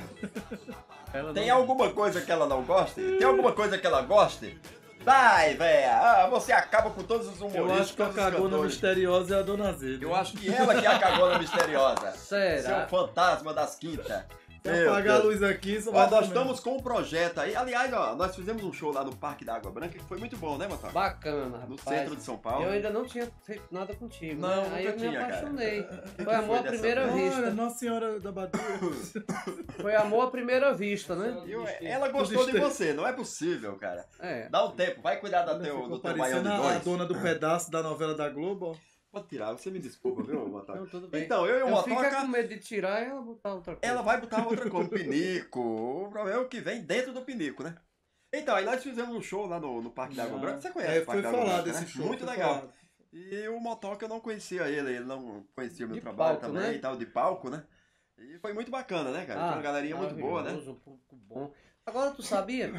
Ela 1.13 1.33
Tem 1.35 1.49
não- 1.49 1.57
alguma 1.57 1.91
coisa 1.91 2.21
que 2.21 2.31
ela 2.31 2.47
não 2.47 2.63
goste? 2.63 3.01
Tem 3.01 3.25
alguma 3.27 3.53
coisa 3.53 3.79
que 3.79 3.87
ela 3.87 4.03
goste? 4.03 4.59
Vai, 5.01 5.55
véia! 5.55 5.97
Ah, 5.97 6.27
você 6.29 6.53
acaba 6.53 6.91
com 6.91 7.03
todos 7.03 7.29
os 7.29 7.41
humoristas. 7.41 7.67
Eu 7.67 7.75
acho 7.81 7.95
que 7.95 8.03
a 8.03 8.09
cagona 8.11 8.59
misteriosa 8.59 9.37
é 9.37 9.39
a 9.39 9.43
Dona 9.43 9.73
Zeda. 9.73 10.05
Eu 10.05 10.15
acho 10.15 10.37
que 10.37 10.53
ela 10.53 10.75
que 10.79 10.87
é 10.87 10.91
a 10.91 10.99
cagona 10.99 11.39
misteriosa. 11.39 12.11
Será? 12.13 12.63
Seu 12.63 12.89
fantasma 12.89 13.55
das 13.55 13.75
quintas. 13.77 14.25
Se 14.63 14.87
apagar 14.87 15.21
a 15.21 15.23
luz 15.23 15.43
aqui, 15.43 15.81
só 15.81 15.91
Ó, 15.93 16.11
nós 16.11 16.27
estamos 16.27 16.61
com 16.61 16.77
um 16.77 16.81
projeto 16.81 17.39
aí. 17.39 17.55
Aliás, 17.57 17.93
ó, 17.93 18.15
nós 18.15 18.35
fizemos 18.35 18.63
um 18.65 18.73
show 18.73 18.93
lá 18.93 19.03
no 19.05 19.15
Parque 19.17 19.45
da 19.45 19.55
Água 19.57 19.71
Branca 19.71 19.99
que 19.99 20.05
foi 20.05 20.19
muito 20.19 20.37
bom, 20.37 20.59
né, 20.59 20.67
Matheus? 20.69 20.93
Bacana, 20.93 21.59
No 21.67 21.77
rapaz. 21.77 21.99
centro 21.99 22.17
de 22.17 22.23
São 22.23 22.37
Paulo. 22.37 22.65
Eu 22.67 22.71
ainda 22.73 22.91
não 22.91 23.05
tinha 23.05 23.31
feito 23.45 23.63
nada 23.71 23.95
contigo. 23.95 24.41
Não, 24.41 24.69
né? 24.69 24.71
Aí 24.77 24.87
eu 24.87 24.97
me 24.99 25.13
cara. 25.13 25.25
apaixonei. 25.27 25.83
que 26.17 26.25
Foi 26.25 26.35
amor 26.35 26.59
à 26.59 26.63
primeira 26.63 27.07
vez? 27.07 27.23
vista. 27.25 27.41
Olha, 27.41 27.51
Nossa 27.51 27.79
Senhora 27.79 28.21
da 28.21 28.33
Badia. 28.33 28.61
Foi 29.81 29.95
amor 29.95 30.27
à 30.27 30.31
primeira 30.31 30.75
vista, 30.75 31.15
né? 31.15 31.43
Eu- 31.47 31.67
ela 31.81 32.09
gostou 32.09 32.45
de 32.47 32.59
você, 32.59 32.93
não 32.93 33.07
é 33.07 33.13
possível, 33.13 33.77
cara. 33.77 34.05
É. 34.21 34.49
Dá 34.49 34.65
um 34.65 34.73
tempo, 34.73 35.01
vai 35.03 35.19
cuidar 35.19 35.43
da 35.45 35.59
teu, 35.59 35.89
do 35.89 35.99
teu 35.99 36.15
parecendo 36.15 36.43
de 36.43 36.49
a 36.49 36.57
dois. 36.59 36.85
dona 36.85 37.05
do 37.07 37.15
pedaço 37.19 37.71
da 37.71 37.83
novela 37.83 38.15
da 38.15 38.29
Globo. 38.29 38.73
ó. 38.73 38.98
Pode 39.11 39.27
tirar, 39.29 39.53
você 39.53 39.71
me 39.71 39.79
desculpa, 39.79 40.23
viu, 40.23 40.47
Motoca? 40.49 40.73
Então, 40.79 40.87
tudo 40.87 41.09
bem. 41.09 41.25
Então, 41.25 41.47
eu 41.47 41.61
e 41.61 41.63
o 41.63 41.69
eu 41.69 41.77
fico 41.79 41.91
é 41.91 41.95
Motoca, 41.95 42.21
com 42.21 42.27
medo 42.29 42.49
de 42.49 42.59
tirar 42.59 43.03
e 43.03 43.07
ela 43.07 43.23
botar 43.23 43.55
outra 43.55 43.77
coisa. 43.77 43.93
ela 43.93 44.03
vai 44.03 44.21
botar 44.21 44.47
outra 44.47 44.71
coisa, 44.71 44.87
um 44.89 44.91
pinico. 44.91 45.61
O 45.61 46.11
problema 46.11 46.39
é 46.39 46.41
o 46.43 46.49
que 46.49 46.61
vem 46.61 46.83
dentro 46.83 47.13
do 47.13 47.23
pinico, 47.23 47.63
né? 47.63 47.75
Então, 48.33 48.55
aí 48.55 48.65
nós 48.65 48.83
fizemos 48.83 49.15
um 49.17 49.23
show 49.23 49.47
lá 49.47 49.59
no, 49.59 49.81
no 49.81 49.91
Parque 49.91 50.15
da 50.15 50.25
Água 50.25 50.37
Ah. 50.37 50.41
Branca. 50.41 50.61
Você 50.61 50.71
conhece 50.71 50.99
É, 50.99 51.01
o 51.01 51.07
Parque 51.07 51.23
foi 51.23 51.23
da 51.23 51.29
Água 51.39 51.45
Branca, 51.47 51.63
desse 51.63 51.81
né? 51.81 51.87
show. 51.87 52.07
Muito 52.07 52.27
legal. 52.27 52.55
falado. 52.57 52.73
E 53.11 53.49
o 53.49 53.59
Motoca 53.59 54.05
eu 54.05 54.09
não 54.11 54.21
conhecia 54.21 54.69
ele, 54.69 54.91
ele 54.97 55.05
não 55.07 55.43
conhecia 55.55 55.87
o 55.87 55.89
meu 55.89 55.97
De 55.97 56.03
trabalho 56.03 56.39
palco, 56.39 56.55
também 56.55 56.71
né? 56.73 56.77
e 56.77 56.79
tal, 56.79 56.95
de 56.95 57.07
palco, 57.07 57.49
né? 57.49 57.65
E 58.19 58.39
foi 58.39 58.53
muito 58.53 58.71
bacana, 58.71 59.11
né, 59.11 59.25
cara? 59.25 59.41
Tinha 59.41 59.53
uma 59.55 59.63
galerinha 59.63 59.97
muito 59.97 60.15
boa, 60.15 60.43
né? 60.43 60.53
Um 60.53 60.75
público 60.75 61.17
bom. 61.17 61.51
Agora 61.87 62.11
tu 62.11 62.23
sabia 62.23 62.71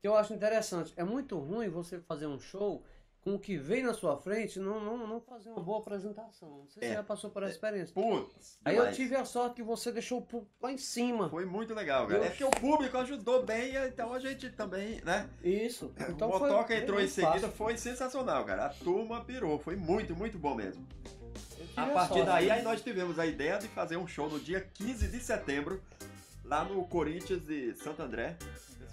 que 0.00 0.08
eu 0.08 0.16
acho 0.16 0.34
interessante. 0.34 0.92
É 0.96 1.04
muito 1.04 1.38
ruim 1.38 1.68
você 1.68 2.00
fazer 2.00 2.26
um 2.26 2.40
show 2.40 2.84
com 3.26 3.34
o 3.34 3.38
que 3.40 3.56
vem 3.56 3.82
na 3.82 3.92
sua 3.92 4.16
frente 4.16 4.60
não, 4.60 4.78
não, 4.78 5.04
não 5.04 5.20
fazer 5.20 5.50
uma 5.50 5.60
boa 5.60 5.80
apresentação. 5.80 6.48
Não 6.58 6.68
sei 6.68 6.80
se 6.80 6.84
É. 6.84 6.88
você 6.90 6.94
já 6.94 7.02
passou 7.02 7.28
por 7.28 7.42
essa 7.42 7.50
experiência. 7.50 7.92
Putz, 7.92 8.56
Aí 8.64 8.76
eu 8.76 8.82
demais. 8.82 8.96
tive 8.96 9.16
a 9.16 9.24
sorte 9.24 9.56
que 9.56 9.62
você 9.64 9.90
deixou 9.90 10.18
o 10.18 10.22
público 10.22 10.52
lá 10.62 10.70
em 10.70 10.78
cima. 10.78 11.28
Foi 11.28 11.44
muito 11.44 11.74
legal, 11.74 12.06
cara. 12.06 12.20
Eu- 12.20 12.24
É 12.24 12.28
porque 12.28 12.44
o 12.44 12.50
público 12.52 12.96
ajudou 12.98 13.44
bem, 13.44 13.74
então 13.88 14.14
a 14.14 14.20
gente 14.20 14.48
também, 14.50 15.00
né? 15.04 15.28
Isso. 15.42 15.92
Então 16.08 16.28
o 16.30 16.38
foi 16.38 16.50
Motoca 16.50 16.76
entrou 16.76 17.00
em 17.00 17.08
seguida, 17.08 17.48
foi 17.48 17.76
sensacional, 17.76 18.44
cara. 18.44 18.66
A 18.66 18.68
turma 18.68 19.24
pirou, 19.24 19.58
foi 19.58 19.74
muito, 19.74 20.14
muito 20.14 20.38
bom 20.38 20.54
mesmo. 20.54 20.86
Eu 21.76 21.82
A 21.82 21.86
partir 21.88 22.08
sorte. 22.20 22.26
daí, 22.26 22.48
aí 22.48 22.62
nós 22.62 22.80
tivemos 22.80 23.18
a 23.18 23.26
ideia 23.26 23.58
de 23.58 23.66
fazer 23.66 23.96
um 23.96 24.06
show 24.06 24.30
no 24.30 24.38
dia 24.38 24.60
15 24.72 25.08
de 25.08 25.18
setembro, 25.18 25.82
lá 26.44 26.62
no 26.62 26.86
Corinthians 26.86 27.44
de 27.44 27.74
Santo 27.74 28.02
André. 28.02 28.36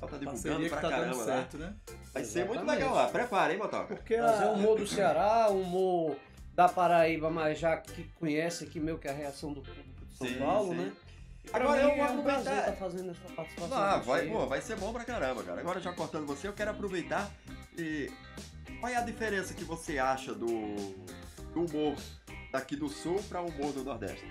O 0.06 0.08
pessoal 0.08 0.26
tá 0.26 0.32
divulgando 0.32 0.70
pra 0.70 0.78
tá 0.82 0.90
dando 0.90 1.00
caramba 1.00 1.18
lá. 1.18 1.24
certo, 1.26 1.58
né? 1.58 1.74
Vai 2.14 2.24
ser 2.24 2.40
muito 2.46 2.52
Exatamente. 2.64 2.80
legal 2.80 2.96
lá. 2.96 3.08
Prepara, 3.08 3.54
hein, 3.54 3.60
Motoca? 3.60 3.96
Porque 3.96 4.16
a... 4.16 4.26
o 4.48 4.54
humor 4.54 4.78
do 4.80 4.88
Ceará, 4.88 5.48
o 5.50 5.62
humor 5.62 6.16
da 6.56 6.70
Paraíba, 6.70 7.30
mas 7.30 7.58
já 7.60 7.78
que 7.78 8.04
conhece 8.20 8.64
aqui 8.66 8.80
meio 8.80 8.98
que 9.00 9.08
a 9.08 9.12
reação 9.14 9.54
do 9.54 9.62
público 9.62 10.06
de 10.10 10.18
São 10.18 10.28
Sim, 10.28 10.36
Paulo, 10.36 10.70
sim. 10.74 10.76
né? 10.80 10.92
Agora 11.52 11.74
Pra 11.74 11.82
eu 11.82 11.90
vou 11.90 11.98
é 11.98 12.02
um 12.02 12.20
aproveitar. 12.20 12.60
estar 12.60 12.72
fazendo 12.74 13.12
essa 13.12 13.34
participação. 13.36 13.78
Ah, 13.78 13.98
vai, 13.98 14.28
pô, 14.28 14.46
vai 14.46 14.62
ser 14.62 14.78
bom 14.78 14.94
pra 14.94 15.04
caramba, 15.04 15.44
cara. 15.44 15.60
Agora 15.60 15.80
já 15.82 15.92
cortando 15.92 16.26
você, 16.26 16.48
eu 16.48 16.54
quero 16.54 16.72
aproveitar 16.72 17.30
e. 17.78 18.10
Qual 18.80 18.92
é 18.92 18.96
a 18.96 19.02
diferença 19.02 19.54
que 19.54 19.64
você 19.64 19.98
acha 19.98 20.34
do, 20.34 20.76
do 21.54 21.66
humor 21.66 21.96
daqui 22.52 22.76
do 22.76 22.88
sul 22.90 23.22
para 23.30 23.42
o 23.42 23.48
humor 23.48 23.72
do 23.74 23.84
Nordeste? 23.84 24.26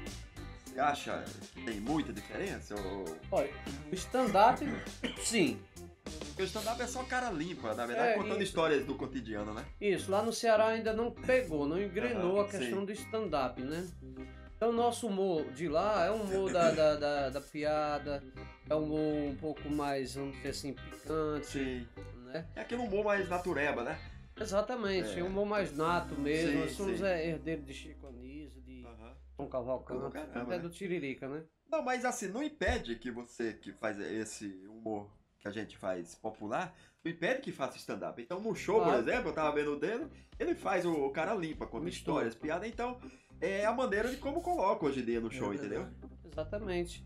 Acha 0.76 1.24
que 1.54 1.62
tem 1.64 1.80
muita 1.80 2.12
diferença? 2.12 2.74
Ou... 2.74 3.16
Olha, 3.30 3.50
o 3.90 3.94
stand-up, 3.94 4.64
sim. 5.22 5.58
Porque 6.28 6.42
o 6.42 6.46
stand-up 6.46 6.80
é 6.82 6.86
só 6.86 7.02
cara 7.04 7.30
limpa, 7.30 7.74
na 7.74 7.86
verdade, 7.86 8.12
É, 8.12 8.14
contando 8.14 8.40
e- 8.40 8.44
histórias 8.44 8.84
do 8.84 8.94
cotidiano, 8.94 9.52
né? 9.54 9.64
Isso, 9.80 10.10
lá 10.10 10.22
no 10.22 10.32
Ceará 10.32 10.68
ainda 10.68 10.92
não 10.92 11.10
pegou, 11.10 11.66
não 11.66 11.80
engrenou 11.80 12.40
a 12.40 12.48
questão 12.48 12.80
sim. 12.80 12.84
do 12.86 12.92
stand-up, 12.92 13.60
né? 13.62 13.86
Então, 14.56 14.72
nosso 14.72 15.08
humor 15.08 15.44
de 15.52 15.68
lá 15.68 16.06
é 16.06 16.10
um 16.12 16.22
humor 16.22 16.52
da, 16.52 16.70
da, 16.70 16.94
da, 16.96 17.30
da 17.30 17.40
piada, 17.40 18.22
é 18.70 18.74
um 18.74 18.84
humor 18.84 19.30
um 19.32 19.36
pouco 19.36 19.68
mais, 19.68 20.14
vamos 20.14 20.36
dizer 20.36 20.48
assim, 20.50 20.72
picante, 20.72 21.46
Sim. 21.48 21.86
né? 22.26 22.46
É 22.54 22.60
aquele 22.60 22.80
humor 22.80 23.04
mais 23.04 23.28
natureba, 23.28 23.82
né? 23.82 23.98
Exatamente, 24.40 25.18
É. 25.18 25.22
um 25.22 25.26
humor 25.26 25.46
mais 25.46 25.76
nato 25.76 26.14
mesmo. 26.18 26.52
Sim, 26.52 26.58
Nós 26.58 26.72
somos 26.72 26.98
sim. 26.98 27.04
é, 27.04 27.28
herdeiros 27.28 27.66
de 27.66 27.74
Chico 27.74 28.01
Aham. 29.42 29.44
Tom 29.44 29.48
Cavalcante, 29.48 30.12
Caramba, 30.12 30.40
até 30.42 30.56
né? 30.56 30.58
do 30.58 30.70
Tiririca, 30.70 31.28
né? 31.28 31.42
Não, 31.70 31.82
mas 31.82 32.04
assim, 32.04 32.28
não 32.28 32.42
impede 32.42 32.96
que 32.96 33.10
você 33.10 33.54
que 33.54 33.72
faz 33.72 33.98
esse 33.98 34.46
humor 34.68 35.10
que 35.38 35.48
a 35.48 35.50
gente 35.50 35.76
faz 35.76 36.14
popular, 36.14 36.74
não 37.04 37.10
impede 37.10 37.40
que 37.40 37.50
faça 37.50 37.76
stand-up. 37.76 38.20
Então 38.22 38.40
no 38.40 38.54
show, 38.54 38.76
por 38.80 38.84
Claro. 38.86 39.00
exemplo, 39.00 39.30
eu 39.30 39.34
tava 39.34 39.52
vendo 39.56 39.72
o 39.72 39.78
dele, 39.80 40.06
ele 40.38 40.54
faz 40.54 40.84
o 40.86 41.10
cara 41.10 41.34
limpa, 41.34 41.66
conta 41.66 41.84
Mistura. 41.84 42.26
histórias, 42.26 42.34
piada, 42.34 42.66
então 42.68 42.98
é 43.40 43.64
a 43.64 43.72
maneira 43.72 44.08
de 44.08 44.16
como 44.18 44.40
coloca 44.40 44.86
hoje 44.86 45.00
em 45.00 45.04
dia 45.04 45.20
no 45.20 45.30
show, 45.30 45.52
É 45.52 45.56
entendeu? 45.56 45.86
Exatamente. 46.30 47.04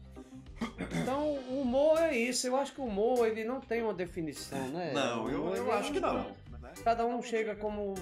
Então, 1.03 1.35
o 1.35 1.61
humor 1.61 1.99
é 1.99 2.16
isso. 2.16 2.46
Eu 2.46 2.57
acho 2.57 2.72
que 2.75 2.81
o 2.81 2.85
humor, 2.85 3.27
ele 3.27 3.44
não 3.44 3.61
tem 3.61 3.83
uma 3.83 3.92
definição, 3.92 4.68
né? 4.68 4.92
Não, 4.94 5.29
eu, 5.31 5.55
eu 5.55 5.72
acho 5.72 5.92
que 5.92 5.99
é- 5.99 6.01
não. 6.01 6.14
né? 6.61 6.72
Cada 6.83 7.05
um 7.07 7.20
chega 7.22 7.55
como... 7.57 7.94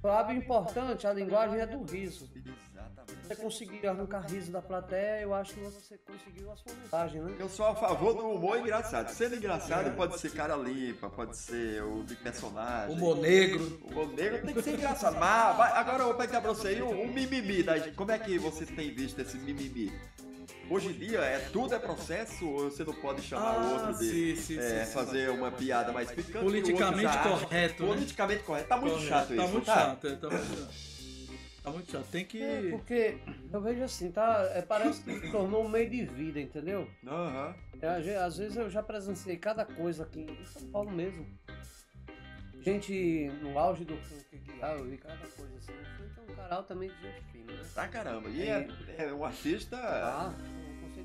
Sabe, 0.00 0.34
o 0.34 0.36
importante, 0.36 1.06
a 1.08 1.12
linguagem 1.12 1.58
é 1.60 1.66
do 1.66 1.82
riso. 1.82 2.30
Você 3.26 3.36
conseguir 3.36 3.86
arrancar 3.86 4.20
riso 4.20 4.50
da 4.50 4.62
plateia, 4.62 5.20
eu 5.22 5.34
acho 5.34 5.52
que 5.54 5.60
você 5.60 5.98
conseguiu 5.98 6.50
a 6.50 6.56
sua 6.56 6.72
mensagem, 6.74 7.20
né? 7.20 7.36
Eu 7.38 7.48
sou 7.48 7.66
a 7.66 7.74
favor 7.74 8.14
do 8.14 8.26
humor 8.26 8.58
engraçado. 8.58 9.10
Sendo 9.10 9.36
engraçado, 9.36 9.94
pode 9.96 10.18
ser 10.18 10.30
cara 10.32 10.56
limpa, 10.56 11.10
pode 11.10 11.36
ser 11.36 11.82
o 11.82 12.02
de 12.04 12.16
personagem. 12.16 12.96
Humor 12.96 13.18
negro. 13.18 13.80
Humor 13.84 14.08
negro 14.14 14.42
tem 14.46 14.54
que 14.54 14.62
ser 14.62 14.74
engraçado. 14.74 15.18
Mas 15.18 15.56
vai- 15.56 15.72
agora 15.72 15.98
eu 16.02 16.06
vou 16.06 16.14
pegar 16.14 16.40
pra 16.40 16.50
você 16.54 16.68
aí 16.68 16.82
o, 16.82 16.88
o 16.88 17.08
mimimi. 17.08 17.62
Da, 17.62 17.74
como 17.92 18.10
é 18.10 18.18
que 18.18 18.38
você 18.38 18.64
tem 18.64 18.94
visto 18.94 19.18
esse 19.20 19.36
mimimi? 19.36 19.92
Hoje 20.70 20.88
em 20.88 20.92
dia, 20.92 21.20
é, 21.20 21.38
tudo 21.50 21.74
é 21.74 21.78
processo 21.78 22.46
ou 22.46 22.70
você 22.70 22.84
não 22.84 22.92
pode 22.92 23.22
chamar 23.22 23.58
o 23.58 23.72
outro 23.72 23.98
de 23.98 24.36
sim, 24.36 24.36
sim, 24.36 24.58
é, 24.58 24.80
sim, 24.80 24.84
sim. 24.86 24.92
fazer 24.92 25.30
uma 25.30 25.50
piada 25.50 25.92
mais 25.92 26.10
picante? 26.10 26.44
Politicamente 26.44 27.18
correto, 27.18 27.82
né? 27.82 27.88
Politicamente 27.88 28.42
correto. 28.42 28.68
Tá 28.68 28.76
muito 28.76 28.92
Correto. 28.94 29.08
chato 29.08 29.32
isso. 29.34 29.42
Tá 29.42 29.48
muito 29.48 29.64
tá? 29.64 29.74
chato, 29.74 30.06
é, 30.06 30.16
tá 30.16 30.28
muito 30.28 30.58
chato. 30.60 30.97
Tá 31.68 31.72
muito 31.74 31.90
chato. 31.92 32.06
Tem 32.10 32.24
que. 32.24 32.42
É, 32.42 32.70
porque 32.70 33.18
eu 33.52 33.60
vejo 33.60 33.82
assim, 33.82 34.10
tá? 34.10 34.50
É, 34.54 34.62
parece 34.62 35.02
que 35.02 35.20
se 35.20 35.30
tornou 35.30 35.64
um 35.64 35.68
meio 35.68 35.88
de 35.90 36.04
vida, 36.06 36.40
entendeu? 36.40 36.88
Aham. 37.06 37.54
É, 37.80 37.88
às 37.88 38.04
ve- 38.04 38.16
às 38.16 38.36
vezes 38.38 38.56
eu 38.56 38.70
já 38.70 38.82
presenciei 38.82 39.36
cada 39.36 39.64
coisa 39.64 40.02
aqui 40.04 40.20
em 40.20 40.44
São 40.46 40.68
Paulo 40.70 40.90
mesmo. 40.90 41.26
Gente 42.62 43.30
no 43.42 43.58
auge 43.58 43.84
do 43.84 43.94
ah, 44.60 44.72
eu 44.72 44.84
vi 44.84 44.96
cada 44.98 45.16
coisa 45.16 45.56
assim. 45.56 45.72
O 45.72 46.14
funk 46.16 46.28
é 46.28 46.32
um 46.32 46.36
canal 46.36 46.62
também 46.64 46.88
de 46.90 47.00
gente 47.00 47.22
fina, 47.30 47.52
né? 47.52 47.64
Pra 47.72 47.88
caramba. 47.88 48.28
E 48.28 48.42
é, 48.42 48.68
é 48.98 49.12
um 49.12 49.24
artista. 49.24 49.76
Ah, 49.78 50.34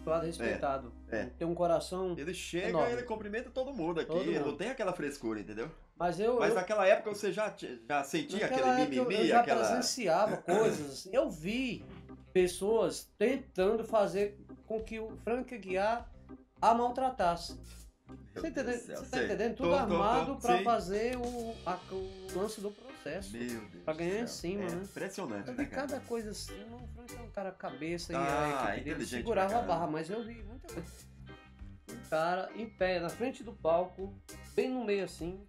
conceituado, 0.03 0.25
respeitado. 0.25 0.93
é. 1.09 1.25
Tem 1.37 1.47
um 1.47 1.55
coração. 1.55 2.15
Ele 2.17 2.33
chega 2.33 2.69
Enorme. 2.69 2.89
e 2.89 2.93
ele 2.93 3.03
cumprimenta 3.03 3.49
todo 3.49 3.73
mundo 3.73 3.99
aqui. 3.99 4.09
Todo 4.11 4.25
mundo. 4.25 4.45
Não 4.45 4.55
tem 4.57 4.69
aquela 4.69 4.93
frescura, 4.93 5.39
entendeu? 5.39 5.69
Mas 5.97 6.19
eu. 6.19 6.39
Mas 6.39 6.49
eu 6.49 6.55
naquela 6.55 6.85
época 6.87 7.09
você 7.13 7.31
já, 7.31 7.53
já 7.87 8.03
sentia 8.03 8.45
aquele 8.45 8.61
época 8.61 8.81
eu- 8.81 8.89
mimimi, 9.05 9.21
eu 9.21 9.27
já 9.27 9.39
aquela. 9.41 9.65
presenciava 9.65 10.37
coisas 10.43 10.91
assim. 10.91 11.09
Eu 11.13 11.29
vi 11.29 11.85
pessoas 12.33 13.09
tentando 13.17 13.83
fazer 13.83 14.37
com 14.65 14.81
que 14.81 14.99
o 14.99 15.11
Frank 15.23 15.53
Aguiar 15.53 16.09
a 16.61 16.73
maltratasse. 16.73 17.59
Você, 18.35 18.51
tá 18.51 18.63
céu, 18.73 18.97
Você 18.97 19.05
tá 19.11 19.23
entendendo? 19.23 19.55
Tudo 19.55 19.69
Tô, 19.69 19.75
armado 19.75 20.37
Sim. 20.41 20.63
fazer 20.63 21.15
o, 21.17 21.55
a- 21.65 21.79
o 21.91 22.37
lance 22.39 22.59
do 22.61 22.71
processo. 23.03 23.31
Meu 23.37 23.47
Deus. 23.47 23.83
Pra 23.83 23.93
ganhar 23.93 24.19
em 24.21 24.27
cima, 24.27 24.63
é 24.63 24.69
né? 24.69 24.81
Impressionante, 24.83 25.47
Eu 25.49 25.53
né, 25.55 25.63
vi 25.63 25.69
cara? 25.69 25.87
cada 25.87 25.99
coisa 26.01 26.31
assim, 26.31 26.53
o 26.71 26.87
Frank 26.95 27.15
é 27.15 27.21
um 27.21 27.29
cara 27.29 27.51
cabeça 27.51 28.13
Ah, 28.15 28.19
e 28.19 28.69
a 28.69 28.75
equipe 28.77 28.89
dele 28.89 29.05
segurava 29.05 29.59
a 29.59 29.61
barra, 29.61 29.87
mas 29.87 30.09
eu 30.09 30.23
vi 30.23 30.41
muita 30.43 30.73
coisa. 30.73 31.13
Um 31.91 32.09
cara 32.09 32.49
em 32.55 32.67
pé, 32.69 32.99
na 32.99 33.09
frente 33.09 33.43
do 33.43 33.53
palco, 33.53 34.13
bem 34.55 34.69
no 34.69 34.83
meio 34.85 35.03
assim, 35.03 35.43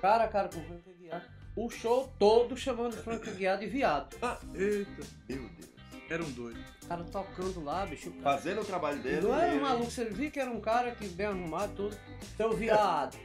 cara 0.00 0.24
a 0.24 0.28
cara 0.28 0.48
com 0.48 0.58
o 0.60 0.64
Frank 0.64 0.88
Aguiar. 0.88 1.26
O 1.56 1.70
show 1.70 2.12
todo 2.18 2.56
chamando 2.56 2.92
o 2.94 2.96
Frank 2.96 3.28
Aguiar 3.28 3.58
de 3.58 3.66
viado. 3.66 4.14
Eita, 4.54 5.02
Meu 5.28 5.48
Deus. 5.48 5.70
era 6.08 6.22
um 6.22 6.30
doido. 6.30 6.60
O 6.82 6.86
cara 6.86 7.02
tocando 7.04 7.64
lá, 7.64 7.84
bicho. 7.86 8.12
Fazendo 8.22 8.60
o 8.60 8.64
trabalho 8.64 9.02
dele. 9.02 9.22
Não 9.22 9.34
era 9.34 9.56
um 9.56 9.60
maluco, 9.62 9.90
você 9.90 10.04
viu 10.04 10.30
que 10.30 10.38
era 10.38 10.50
um 10.50 10.60
cara 10.60 10.92
que 10.92 11.08
bem 11.08 11.26
arrumado, 11.26 11.74
tudo. 11.74 11.98
Seu 12.36 12.52
viado. 12.54 13.18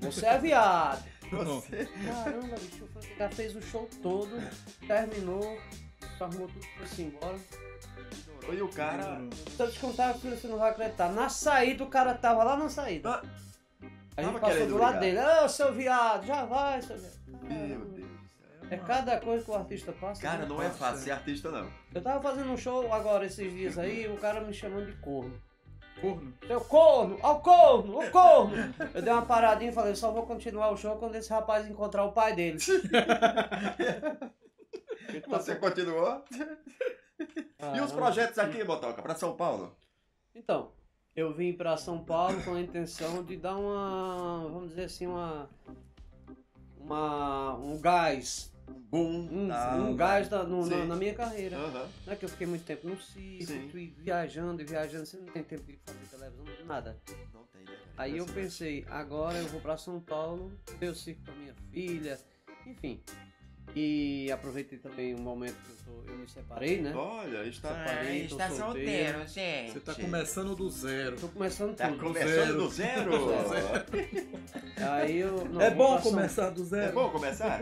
Você 0.00 0.26
é 0.26 0.38
viado. 0.38 1.02
Você... 1.30 1.86
Caramba, 2.06 2.56
bicho, 2.56 2.84
o 2.84 2.98
Aguiar 2.98 3.32
fez 3.32 3.56
o 3.56 3.62
show 3.62 3.88
todo, 4.02 4.30
terminou, 4.86 5.58
arrumou 6.20 6.48
tudo 6.48 6.66
e 6.82 6.86
foi 6.86 7.04
embora. 7.04 7.38
E 8.52 8.62
o 8.62 8.68
cara. 8.68 9.18
Se 9.56 9.60
eu 9.60 9.70
te 9.70 9.80
contar, 9.80 10.14
filho, 10.14 10.36
você 10.36 10.46
não 10.46 10.58
vai 10.58 10.70
acreditar. 10.70 11.10
Na 11.10 11.28
saída, 11.28 11.82
o 11.82 11.88
cara 11.88 12.14
tava 12.14 12.44
lá 12.44 12.56
na 12.56 12.68
saída. 12.68 13.10
Ah, 13.10 13.22
A 14.16 14.22
gente 14.22 14.32
tava 14.32 14.40
passou 14.40 14.66
do 14.66 14.78
lado 14.78 15.00
dele. 15.00 15.18
Ô, 15.18 15.48
seu 15.48 15.72
viado, 15.72 16.26
já 16.26 16.44
vai, 16.44 16.80
seu 16.80 16.96
viado. 16.96 17.16
Meu. 17.42 17.78
Deus 17.86 18.08
do 18.08 18.28
céu. 18.28 18.70
É 18.70 18.76
cada 18.76 19.18
coisa 19.20 19.44
que 19.44 19.50
o 19.50 19.54
artista 19.54 19.92
passa. 19.92 20.22
Cara, 20.22 20.42
né? 20.42 20.46
não 20.46 20.62
é 20.62 20.70
fácil 20.70 21.04
ser 21.04 21.10
artista, 21.10 21.50
não. 21.50 21.68
Eu 21.92 22.00
tava 22.00 22.20
fazendo 22.20 22.52
um 22.52 22.56
show 22.56 22.92
agora 22.92 23.26
esses 23.26 23.52
dias 23.52 23.76
aí, 23.78 24.06
o 24.08 24.16
cara 24.16 24.40
me 24.40 24.54
chamando 24.54 24.86
de 24.86 24.96
corno. 24.98 25.40
Corno. 26.00 26.34
Seu 26.46 26.60
corno, 26.60 27.18
ó 27.22 27.32
o 27.32 27.40
corno, 27.40 27.98
o 27.98 28.10
corno! 28.10 28.74
Eu 28.94 29.02
dei 29.02 29.12
uma 29.12 29.24
paradinha 29.24 29.70
e 29.70 29.74
falei, 29.74 29.94
só 29.94 30.10
vou 30.10 30.26
continuar 30.26 30.70
o 30.70 30.76
show 30.76 30.96
quando 30.96 31.14
esse 31.14 31.30
rapaz 31.30 31.66
encontrar 31.68 32.04
o 32.04 32.12
pai 32.12 32.34
dele. 32.34 32.58
Você 35.28 35.56
continuou? 35.56 36.22
E 37.74 37.80
os 37.80 37.92
projetos 37.92 38.38
aqui, 38.38 38.62
Motoca, 38.62 39.00
pra 39.00 39.14
São 39.14 39.34
Paulo? 39.34 39.74
Então, 40.34 40.70
eu 41.14 41.32
vim 41.32 41.54
para 41.54 41.76
São 41.78 42.04
Paulo 42.04 42.42
com 42.44 42.54
a 42.54 42.60
intenção 42.60 43.24
de 43.24 43.36
dar 43.36 43.56
uma, 43.56 44.48
vamos 44.50 44.68
dizer 44.70 44.84
assim, 44.84 45.06
uma, 45.06 45.48
uma 46.78 47.54
um 47.54 47.80
gás, 47.80 48.52
Boom. 48.90 49.28
um, 49.30 49.48
tá, 49.48 49.74
um 49.76 49.96
gás 49.96 50.28
da- 50.28 50.44
no- 50.44 50.66
na, 50.66 50.84
na 50.84 50.96
minha 50.96 51.14
carreira. 51.14 51.56
Não 52.06 52.12
é 52.12 52.16
que 52.16 52.24
eu 52.24 52.28
fiquei 52.28 52.46
muito 52.46 52.64
tempo 52.64 52.86
no 52.88 52.96
fui 53.70 53.92
viajando 53.98 54.62
e 54.62 54.64
viajando, 54.64 55.06
você 55.06 55.16
não 55.16 55.26
tem 55.26 55.42
tempo 55.42 55.64
de 55.64 55.78
fazer 55.84 55.98
televisão, 56.10 56.66
nada. 56.66 56.96
Não 57.34 57.44
tem, 57.52 57.62
né? 57.64 57.76
Aí 57.96 58.16
eu 58.18 58.26
pensei, 58.26 58.84
agora 58.88 59.38
eu 59.38 59.46
vou 59.48 59.60
para 59.60 59.76
São 59.76 60.00
Paulo, 60.00 60.52
ver 60.78 60.88
o 60.90 60.94
circo 60.94 61.24
com 61.24 61.32
a 61.32 61.34
minha 61.34 61.54
filha, 61.72 62.18
enfim. 62.66 63.00
E 63.74 64.30
aproveitei 64.30 64.78
também 64.78 65.14
o 65.14 65.20
momento 65.20 65.54
que 65.56 65.70
eu, 65.70 65.76
tô- 66.04 66.10
eu 66.12 66.18
me 66.18 66.28
separei, 66.28 66.80
né? 66.80 66.94
Olha, 66.94 67.44
está. 67.46 67.68
Separei, 67.70 68.28
tô 68.28 68.38
solteiro. 68.50 69.26
gente. 69.28 69.72
Você 69.72 69.80
tá 69.80 69.94
começando 69.94 70.54
do 70.54 70.70
zero. 70.70 71.16
Tô 71.20 71.28
começando 71.28 71.74
Tá 71.76 71.88
tudo. 71.88 71.98
começando 72.04 72.56
do 72.56 72.68
zero. 72.70 73.10
Aí 74.92 75.16
eu, 75.18 75.44
não, 75.46 75.60
é 75.60 75.70
bom 75.70 76.00
começar 76.00 76.50
do 76.50 76.62
É 76.62 76.64
zero. 76.64 76.92
bom 76.92 77.10
começar? 77.10 77.60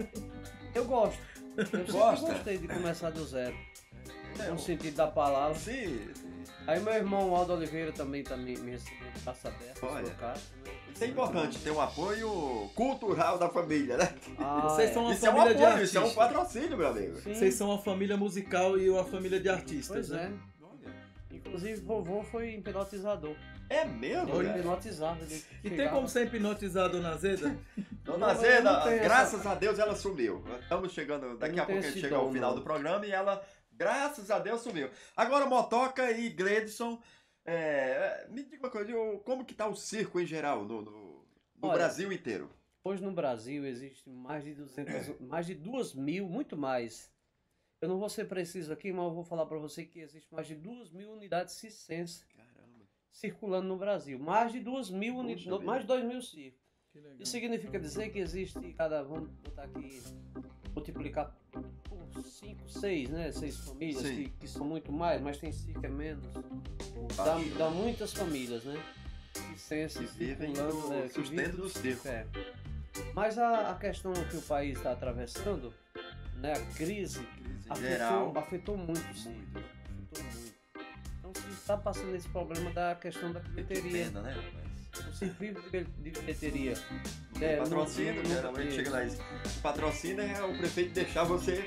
Eu 0.74 0.84
gosto. 0.84 1.18
Eu 1.56 1.66
sempre 1.66 1.92
Gosta? 1.92 2.32
gostei 2.32 2.58
de 2.58 2.66
começar 2.68 3.10
do 3.10 3.24
zero. 3.24 3.54
É, 4.40 4.50
No 4.50 4.58
sentido 4.58 4.96
da 4.96 5.06
palavra. 5.06 5.54
Sim, 5.56 6.00
sim. 6.14 6.32
Aí 6.66 6.80
meu 6.80 6.92
irmão 6.94 7.34
Aldo 7.37 7.52
Oliveira 7.52 7.92
também 7.92 8.24
tá 8.24 8.37
me, 8.37 8.56
me 8.56 8.72
recebendo 8.72 9.22
braço 9.22 9.46
aberto, 9.48 9.84
Olha. 9.87 10.10
casa, 10.14 10.40
né? 10.64 10.72
Isso 10.92 11.04
é 11.04 11.06
importante, 11.08 11.58
ter 11.58 11.70
um 11.70 11.80
apoio 11.80 12.70
cultural 12.74 13.38
da 13.38 13.48
família, 13.48 13.96
né? 13.96 14.14
Ah, 14.38 14.62
Vocês 14.70 14.90
é. 14.90 14.92
são 14.94 15.02
uma 15.04 15.12
Isso 15.12 15.26
é 15.26 15.30
um 15.30 15.32
família 15.34 15.54
de 15.56 15.64
apoio, 15.64 15.84
isso 15.84 15.96
é 15.96 16.00
um 16.00 16.04
artistas. 16.04 16.26
patrocínio, 16.28 16.76
meu 16.78 16.88
amigo. 16.88 17.16
Sim, 17.20 17.34
Vocês 17.34 17.54
são 17.54 17.68
uma 17.68 17.78
família 17.78 18.16
musical 18.16 18.78
e 18.78 18.88
uma 18.90 19.04
família 19.04 19.38
de 19.38 19.48
artistas, 19.48 20.08
Pois 20.08 20.08
né? 20.08 20.32
é. 21.30 21.37
Inclusive, 21.37 21.80
vovô 21.82 22.22
foi 22.22 22.54
hipnotizador. 22.54 23.34
É 23.68 23.85
mesmo, 23.85 24.42
hipnotizava. 24.42 25.20
Ele 25.24 25.44
E 25.64 25.70
tem 25.70 25.88
como 25.88 26.09
ser 26.09 26.27
hipnotizado, 26.27 26.92
Dona 27.00 27.16
Zeda? 27.16 27.57
Dona 28.05 28.35
Zeda, 28.35 28.96
graças 28.98 29.46
a 29.46 29.55
Deus 29.55 29.79
ela 29.79 29.96
sumiu. 29.96 30.44
Estamos 30.62 30.92
chegando, 30.92 31.37
daqui 31.38 31.59
a 31.59 31.64
pouco 31.64 31.81
a 31.81 31.83
gente 31.85 32.00
chega 32.00 32.16
ao 32.16 32.31
final 32.31 32.50
não. 32.50 32.59
do 32.59 32.62
programa 32.64 33.07
e 33.07 33.11
ela, 33.11 33.42
graças 33.72 34.31
a 34.31 34.38
Deus, 34.38 34.61
sumiu. 34.61 34.90
Agora, 35.16 35.46
Motoca 35.46 36.11
e 36.12 36.29
Gledson, 36.31 37.00
é, 37.44 38.27
me 38.31 38.42
diga 38.44 38.64
uma 38.66 38.70
coisa, 38.70 38.92
como 39.24 39.44
que 39.44 39.55
tá 39.55 39.66
o 39.66 39.74
circo 39.74 40.20
em 40.20 40.27
geral 40.27 40.64
no, 40.64 40.83
no- 40.83 41.24
no 41.57 41.68
Olha, 41.68 41.74
Brasil 41.79 42.12
inteiro? 42.12 42.50
Hoje 42.83 43.03
no 43.03 43.12
Brasil 43.12 43.64
existe 43.66 44.09
mais 44.11 44.44
de 44.44 44.53
200, 44.55 45.18
mais 45.27 45.46
de 45.46 45.55
2 45.55 45.94
mil, 45.94 46.29
muito 46.29 46.57
mais. 46.57 47.11
Eu 47.81 47.88
não 47.88 47.98
vou 47.98 48.09
ser 48.09 48.27
preciso 48.27 48.72
aqui, 48.72 48.92
mas 48.92 49.05
eu 49.05 49.11
vou 49.14 49.24
falar 49.24 49.46
para 49.46 49.59
você 49.59 49.85
que 49.85 50.00
existe 50.00 50.33
mais 50.35 50.46
de 50.46 50.55
2 50.55 50.90
mil 50.90 51.11
unidades 51.12 51.55
circenses 51.55 52.24
Caramba. 52.35 52.43
Circulando 53.14 53.68
no 53.68 53.79
Brasil. 53.79 54.18
Mais 54.18 54.53
de 54.53 54.61
2 54.61 54.90
mil 54.90 55.16
unidades, 55.16 55.64
mais 55.64 55.83
de 55.83 55.87
2 55.87 56.05
mil 56.05 56.20
circos. 56.20 56.61
Isso 57.18 57.33
significa 57.33 57.79
dizer 57.79 58.11
que 58.11 58.18
existe 58.18 58.61
cada, 58.72 59.03
vamos 59.03 59.31
botar 59.42 59.64
aqui, 59.64 60.03
multiplicar 60.74 61.35
por 62.12 62.22
5, 62.22 62.68
6, 62.68 63.11
né? 63.11 63.33
6 63.33 63.57
famílias, 63.57 64.03
que, 64.03 64.29
que 64.29 64.48
são 64.48 64.64
muito 64.66 64.92
mais, 64.92 65.20
mas 65.20 65.38
tem 65.38 65.50
circo 65.50 65.81
que 65.81 65.87
é 65.87 65.88
menos. 65.88 66.24
Dá, 67.16 67.37
dá 67.59 67.70
muitas 67.70 68.12
famílias, 68.12 68.64
né? 68.64 68.81
Que 69.33 69.98
vivem 70.18 70.55
circulando, 70.55 70.88
do 70.88 70.94
é, 70.94 71.03
que 71.03 71.14
sustento 71.14 71.31
vivem 71.31 71.57
do 71.57 71.68
circo. 71.68 72.09
É. 72.09 72.27
Mas 73.14 73.38
a, 73.38 73.72
a 73.72 73.74
questão 73.77 74.12
que 74.12 74.37
o 74.37 74.42
país 74.42 74.77
está 74.77 74.92
atravessando, 74.92 75.74
né? 76.37 76.53
A 76.53 76.61
crise, 76.77 77.20
Crise 77.20 77.68
afetou, 77.68 77.88
geral. 77.88 78.33
afetou 78.37 78.77
muito 78.77 79.11
o 79.11 79.16
circo. 79.16 79.73
Está 81.64 81.77
passando 81.79 82.14
esse 82.14 82.29
problema 82.29 82.70
da 82.72 82.94
questão 82.94 83.33
da 83.33 83.40
bilheteria. 83.40 84.05
pena, 84.05 84.20
né? 84.20 84.37
O 85.09 85.12
circo 85.12 85.35
vive 85.40 85.61
de 85.61 85.70
bil- 85.70 85.87
de 86.03 86.11
bilheteria. 86.11 86.74
É, 87.40 87.57
patrocínio, 87.57 88.22
não- 88.22 88.31
geralmente 88.31 88.74
chega 88.74 88.90
lá. 88.90 89.05
isso. 89.05 89.18
O 89.57 89.61
patrocínio 89.62 90.20
é 90.22 90.44
o 90.44 90.57
prefeito 90.59 90.92
deixar 90.92 91.24
você 91.24 91.64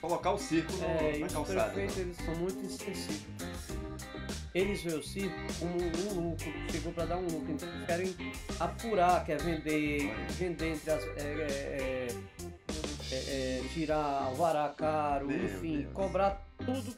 colocar 0.00 0.32
o 0.32 0.38
circo 0.38 0.72
É, 0.82 1.18
na 1.18 1.26
os 1.26 1.32
calçada. 1.32 1.70
prefeitos 1.72 1.98
eles 1.98 2.16
são 2.16 2.34
muito 2.36 2.58
insensíveis. 2.64 3.26
Eles 4.54 4.82
veem 4.82 4.98
o 4.98 5.02
circo 5.04 5.36
como 5.60 5.74
um 5.76 6.30
lucro, 6.30 6.52
chegou 6.72 6.92
para 6.92 7.04
dar 7.04 7.18
um 7.18 7.26
lucro, 7.26 7.52
então 7.52 7.68
eles 7.68 7.86
querem 7.86 8.16
apurar, 8.58 9.24
quer 9.24 9.40
vender, 9.40 10.10
vender 10.30 10.72
entre 10.72 10.90
as. 10.90 11.04
é, 11.04 11.08
é, 11.18 12.08
é, 12.10 13.14
é, 13.14 13.60
é, 13.60 13.68
tirar 13.72 14.22
alvará 14.24 14.70
caro, 14.70 15.26
Meu 15.28 15.44
enfim, 15.44 15.82
Deus. 15.82 15.92
cobrar 15.92 16.42
tudo 16.64 16.96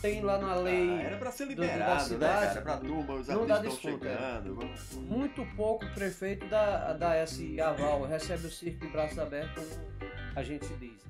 tem 0.00 0.20
lá 0.22 0.38
na 0.38 0.54
lei. 0.56 0.90
Ah, 0.90 1.02
era 1.02 1.16
pra 1.18 1.30
ser 1.32 1.46
do- 1.46 1.54
da 1.56 1.62
liberado, 1.62 1.92
né, 2.02 2.08
cidade, 2.08 2.46
cara? 2.46 2.62
Pra 2.62 2.76
turma, 2.78 3.14
os 3.14 3.28
não 3.28 3.46
dá 3.46 3.58
desconto, 3.58 4.06
é. 4.06 4.10
chegando. 4.16 4.54
vamos- 4.56 4.92
Muito 4.94 5.46
pouco 5.56 5.84
o 5.84 5.94
prefeito 5.94 6.46
dá, 6.48 6.92
dá 6.94 7.22
esse 7.22 7.60
aval, 7.60 8.02
recebe 8.04 8.46
o 8.46 8.50
circo 8.50 8.86
de 8.86 8.92
braços 8.92 9.18
abertos, 9.18 9.64
como 9.64 10.10
a 10.36 10.42
gente 10.42 10.66
diz. 10.76 11.00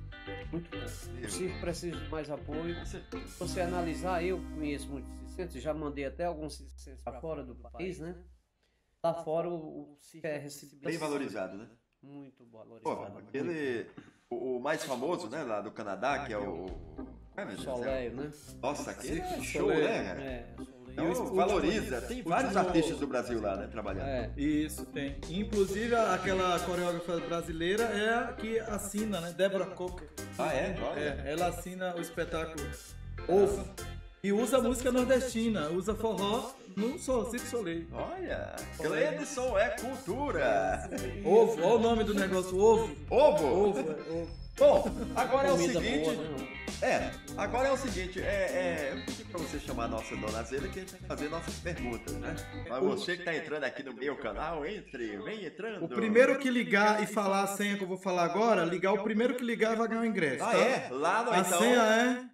Muito 0.51 0.69
pouco. 0.69 0.85
O 0.85 1.29
circo 1.29 1.59
precisa 1.59 1.97
de 1.97 2.09
mais 2.09 2.29
apoio. 2.29 2.85
Se 2.85 3.01
você 3.39 3.61
analisar, 3.61 4.23
eu 4.23 4.39
conheço 4.55 4.87
muitos 4.89 5.11
circenses, 5.15 5.61
já 5.63 5.73
mandei 5.73 6.05
até 6.05 6.25
alguns 6.25 6.55
circenses 6.57 7.01
para 7.01 7.19
fora 7.19 7.43
do 7.43 7.55
país, 7.55 7.99
né? 7.99 8.15
Lá 9.03 9.13
fora 9.15 9.49
o, 9.49 9.93
o 9.93 9.97
circo 9.99 10.27
é 10.27 10.37
recebido 10.37 10.83
Bem 10.83 10.97
valorizado, 10.97 11.57
né? 11.57 11.67
Muito 12.03 12.45
valorizado. 12.45 12.83
Pô, 13.11 13.17
aquele. 13.17 13.89
O, 14.29 14.57
o 14.57 14.59
mais 14.61 14.83
famoso, 14.83 15.27
né, 15.29 15.43
lá 15.43 15.59
do 15.61 15.71
Canadá, 15.71 16.23
que 16.25 16.33
é 16.33 16.37
o. 16.37 16.65
Céu. 17.49 17.75
Soleil, 17.75 18.13
né? 18.13 18.31
Nossa, 18.61 18.91
aquele 18.91 19.19
é 19.19 19.41
show, 19.41 19.61
Soleil. 19.61 19.83
né, 19.83 20.03
cara? 20.03 20.21
É, 20.21 20.45
Soleil. 20.55 21.11
Então 21.11 21.35
valoriza. 21.35 22.01
Tem 22.01 22.21
vários 22.21 22.57
artistas 22.57 22.97
do 22.97 23.07
Brasil 23.07 23.41
lá, 23.41 23.55
né, 23.55 23.67
trabalhando. 23.67 24.07
É. 24.07 24.29
Isso, 24.37 24.85
tem. 24.87 25.15
Inclusive, 25.29 25.95
aquela 25.95 26.59
coreógrafa 26.59 27.17
brasileira 27.21 27.83
é 27.83 28.13
a 28.13 28.33
que 28.33 28.59
assina, 28.59 29.21
né? 29.21 29.33
Débora 29.35 29.65
Coker. 29.65 30.07
Ah, 30.37 30.53
é? 30.53 30.75
Olha. 30.81 30.99
É, 30.99 31.31
ela 31.31 31.47
assina 31.47 31.95
o 31.95 32.01
espetáculo 32.01 32.67
Ovo. 33.27 33.65
E 34.23 34.31
usa 34.31 34.61
música 34.61 34.91
nordestina, 34.91 35.69
usa 35.69 35.95
forró 35.95 36.51
no 36.75 36.99
Sol, 36.99 37.25
Circo 37.31 37.47
Soleil. 37.47 37.87
Olha, 37.91 38.55
Gledson 38.77 39.57
é 39.57 39.69
cultura. 39.69 40.89
Ovo, 41.25 41.61
olha 41.63 41.75
o 41.75 41.79
nome 41.79 42.03
do 42.03 42.13
negócio, 42.13 42.55
ovo. 42.57 42.95
Ovo. 43.09 43.69
Ovo, 43.69 43.79
é 43.79 44.11
ovo. 44.11 44.41
Bom, 44.57 44.91
agora 45.15 45.47
é 45.47 45.51
o 45.51 45.57
seguinte. 45.57 46.01
boa, 46.01 46.13
né? 46.13 46.47
É, 46.81 47.11
agora 47.37 47.67
é 47.67 47.71
o 47.71 47.77
seguinte, 47.77 48.19
é, 48.19 48.23
é, 48.23 48.93
eu 48.93 49.05
pedi 49.05 49.23
pra 49.25 49.39
você 49.39 49.59
chamar 49.59 49.83
a 49.83 49.87
nossa 49.87 50.15
dona 50.15 50.41
Zeda 50.41 50.67
que 50.67 50.79
a 50.79 50.81
gente 50.81 50.91
vai 50.93 51.01
fazer 51.09 51.29
nossas 51.29 51.53
perguntas, 51.59 52.13
né? 52.15 52.35
Mas 52.67 52.83
você 52.83 53.17
que 53.17 53.23
tá 53.23 53.35
entrando 53.35 53.63
aqui 53.63 53.83
no 53.83 53.93
meu 53.93 54.17
canal, 54.17 54.65
entre, 54.65 55.17
vem 55.17 55.45
entrando. 55.45 55.85
O 55.85 55.87
primeiro 55.87 56.39
que 56.39 56.49
ligar 56.49 57.03
e 57.03 57.05
falar 57.05 57.43
a 57.43 57.47
senha 57.47 57.77
que 57.77 57.83
eu 57.83 57.87
vou 57.87 57.99
falar 57.99 58.23
agora, 58.23 58.65
ligar 58.65 58.93
o 58.93 59.03
primeiro 59.03 59.35
que 59.35 59.43
ligar 59.43 59.75
vai 59.75 59.87
ganhar 59.87 60.01
o 60.01 60.05
ingresso. 60.05 60.43
Ah, 60.43 60.51
tá? 60.51 60.57
é? 60.57 60.89
Lá 60.89 61.23
no 61.23 61.31
A 61.31 61.37
então. 61.39 61.59
senha 61.59 61.81
é 61.81 62.25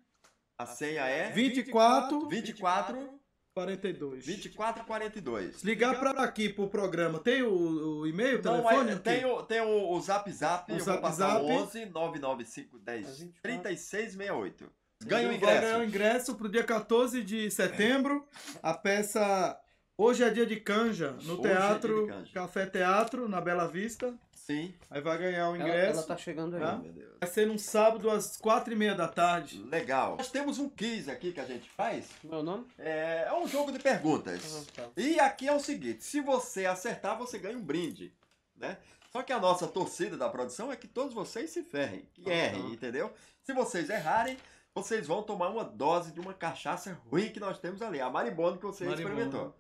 A 0.58 0.66
senha 0.66 1.02
é 1.02 1.30
24 1.32 2.30
24 2.30 3.17
42. 3.58 4.26
24 4.26 4.84
42. 4.86 5.56
Se 5.58 5.66
ligar 5.66 6.00
pra 6.00 6.12
aqui 6.24 6.48
pro 6.50 6.68
programa, 6.68 7.18
tem 7.20 7.42
o, 7.42 8.00
o 8.02 8.08
e-mail, 8.08 8.40
o 8.40 8.44
Não, 8.44 8.62
telefone? 8.62 8.92
é, 8.92 8.94
o 8.94 8.98
quê? 8.98 9.04
tem, 9.04 9.26
o, 9.26 9.44
tem 9.44 9.62
o, 9.62 9.90
o 9.92 10.02
Zap 10.02 10.32
Zap, 10.32 10.72
O 10.72 10.76
eu 10.76 10.80
Zap 10.80 10.92
vou 11.02 11.10
passar 11.10 11.30
Zap. 11.34 11.42
o 11.44 11.48
11 11.50 11.86
995 11.88 12.78
10 12.80 13.30
3668. 13.42 14.72
Ganha 15.06 15.28
o 15.28 15.32
Vai 15.32 15.40
ganhar 15.40 15.80
o 15.80 15.84
ingresso. 15.84 15.84
ingresso 15.84 16.36
pro 16.36 16.50
dia 16.50 16.64
14 16.64 17.24
de 17.24 17.50
setembro. 17.50 18.26
A 18.62 18.74
peça 18.74 19.60
Hoje 20.00 20.24
é 20.24 20.30
dia 20.30 20.46
de 20.46 20.58
canja, 20.58 21.14
no 21.24 21.40
Hoje 21.40 21.48
é 21.48 21.56
teatro 21.56 22.02
de 22.06 22.08
canja. 22.12 22.32
Café 22.34 22.66
Teatro, 22.68 23.28
na 23.28 23.42
Bela 23.42 23.68
Vista. 23.68 24.14
Sim. 24.48 24.74
Aí 24.90 25.02
vai 25.02 25.18
ganhar 25.18 25.50
o 25.50 25.56
Ela, 25.56 25.66
ingresso. 25.66 26.00
ela 26.00 26.08
tá 26.08 26.16
chegando 26.16 26.56
aí. 26.56 26.62
Tá? 26.62 26.78
Meu 26.78 26.94
Deus. 26.94 27.18
Vai 27.20 27.30
ser 27.30 27.46
num 27.48 27.58
sábado 27.58 28.10
às 28.10 28.38
quatro 28.38 28.72
e 28.72 28.78
meia 28.78 28.96
da 28.96 29.06
tarde. 29.06 29.62
Legal. 29.64 30.16
Nós 30.16 30.32
temos 30.32 30.58
um 30.58 30.70
quiz 30.70 31.10
aqui 31.10 31.34
que 31.34 31.40
a 31.42 31.46
gente 31.46 31.70
faz. 31.70 32.08
Meu 32.24 32.42
nome? 32.42 32.66
É, 32.80 33.26
é 33.28 33.34
um 33.34 33.46
jogo 33.46 33.74
de 33.74 33.80
perguntas. 33.80 34.42
Ah, 34.56 34.72
tá. 34.74 34.90
E 34.96 35.20
aqui 35.20 35.50
é 35.50 35.54
o 35.54 35.60
seguinte: 35.60 36.06
se 36.06 36.22
você 36.22 36.66
acertar, 36.66 37.18
você 37.18 37.38
ganha 37.38 37.58
um 37.58 37.62
brinde, 37.62 38.14
né? 38.56 38.78
Só 39.12 39.22
que 39.22 39.34
a 39.34 39.40
nossa 39.40 39.68
torcida 39.68 40.16
da 40.16 40.30
produção 40.30 40.72
é 40.72 40.78
que 40.78 40.88
todos 40.88 41.14
vocês 41.14 41.50
se 41.50 41.62
ferrem, 41.62 42.08
que 42.14 42.30
errem, 42.30 42.72
entendeu? 42.72 43.12
Se 43.44 43.52
vocês 43.52 43.90
errarem, 43.90 44.38
vocês 44.74 45.06
vão 45.08 45.24
tomar 45.24 45.50
uma 45.50 45.66
dose 45.66 46.14
de 46.14 46.22
uma 46.22 46.34
cachaça 46.34 46.98
ruim 47.10 47.30
que 47.30 47.40
nós 47.40 47.60
temos 47.60 47.82
ali, 47.82 48.00
a 48.00 48.10
marimbondo 48.10 48.60
que 48.60 48.66
você 48.66 48.88
experimentou. 48.88 49.54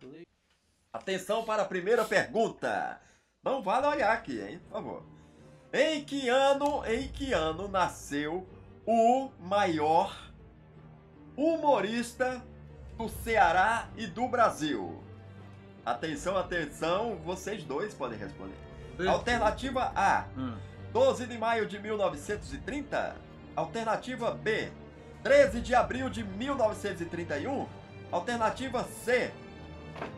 Atenção 0.94 1.44
para 1.44 1.64
a 1.64 1.66
primeira 1.66 2.06
pergunta. 2.06 3.02
Não 3.48 3.62
vale 3.64 3.88
olhar 3.88 4.12
aqui, 4.12 4.42
hein? 4.42 4.60
Por 4.66 4.74
favor. 4.74 5.04
Em 5.72 6.04
que 6.04 6.28
ano, 6.28 6.84
em 6.86 7.08
que 7.08 7.32
ano 7.32 7.70
nasceu 7.70 8.46
o 8.86 9.30
maior 9.40 10.14
humorista 11.36 12.44
do 12.98 13.08
Ceará 13.08 13.88
e 13.96 14.06
do 14.06 14.28
Brasil? 14.28 15.02
Atenção, 15.86 16.38
atenção, 16.38 17.16
vocês 17.24 17.64
dois 17.64 17.94
podem 17.94 18.20
responder. 18.20 18.56
Alternativa 19.08 19.92
A, 19.96 20.26
Hum. 20.38 20.58
12 20.92 21.26
de 21.28 21.38
maio 21.38 21.66
de 21.68 21.80
1930. 21.80 23.16
Alternativa 23.56 24.32
B, 24.32 24.72
13 25.24 25.62
de 25.62 25.74
abril 25.74 26.10
de 26.10 26.24
1931. 26.24 27.66
Alternativa 28.12 28.84
C, 28.84 29.32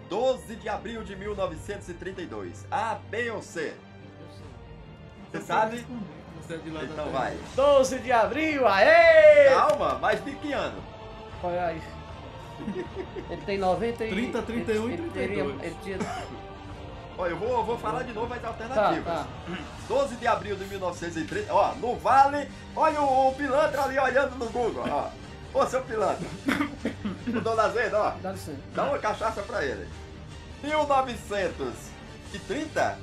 12 0.09 0.55
de 0.55 0.67
abril 0.69 1.03
de 1.03 1.15
1932. 1.15 2.65
A, 2.71 2.95
B 3.09 3.31
ou 3.31 3.41
C? 3.41 3.73
Você 5.31 5.41
sabe? 5.41 5.85
É 6.49 6.55
Então 6.83 7.11
vai. 7.11 7.37
12 7.55 7.99
de 7.99 8.11
abril, 8.11 8.67
aê! 8.67 9.49
Calma, 9.53 9.99
mas 10.01 10.23
de 10.25 10.31
que 10.31 10.51
ano? 10.51 10.81
Qual 11.39 11.53
é 11.53 11.59
aí? 11.59 11.81
Ele 13.29 13.41
tem 13.45 13.57
90 13.57 14.05
e... 14.05 14.09
30, 14.09 14.41
31 14.41 14.89
e 14.89 14.93
ele, 14.93 15.01
ele 15.03 15.11
teria- 15.11 15.43
32. 15.43 15.63
Ele 15.63 15.75
tinha... 15.83 15.97
Olha, 17.17 17.31
eu 17.31 17.37
vou, 17.37 17.49
eu 17.49 17.63
vou 17.65 17.77
falar 17.77 18.03
de 18.03 18.13
novo 18.13 18.33
as 18.33 18.41
Tá, 18.41 18.47
alternativas. 18.47 19.03
tá. 19.05 19.27
12 19.87 20.15
de 20.15 20.25
abril 20.27 20.55
de 20.55 20.65
1930. 20.65 21.53
Ó, 21.53 21.73
no 21.75 21.95
Vale. 21.97 22.49
Olha 22.75 23.01
o, 23.01 23.29
o 23.29 23.35
pilantra 23.35 23.83
ali 23.83 23.99
olhando 23.99 24.35
no 24.37 24.45
Google, 24.49 24.85
ó. 24.89 25.09
Ô, 25.53 25.65
seu 25.65 25.81
pilantra. 25.83 26.27
o 27.27 27.41
Dona 27.41 27.69
Zeda, 27.69 27.97
ó. 27.99 28.11
Dá. 28.21 28.35
Dá 28.75 28.83
uma 28.83 28.99
cachaça 28.99 29.41
pra 29.41 29.65
ele. 29.65 29.87
1930, 30.63 32.97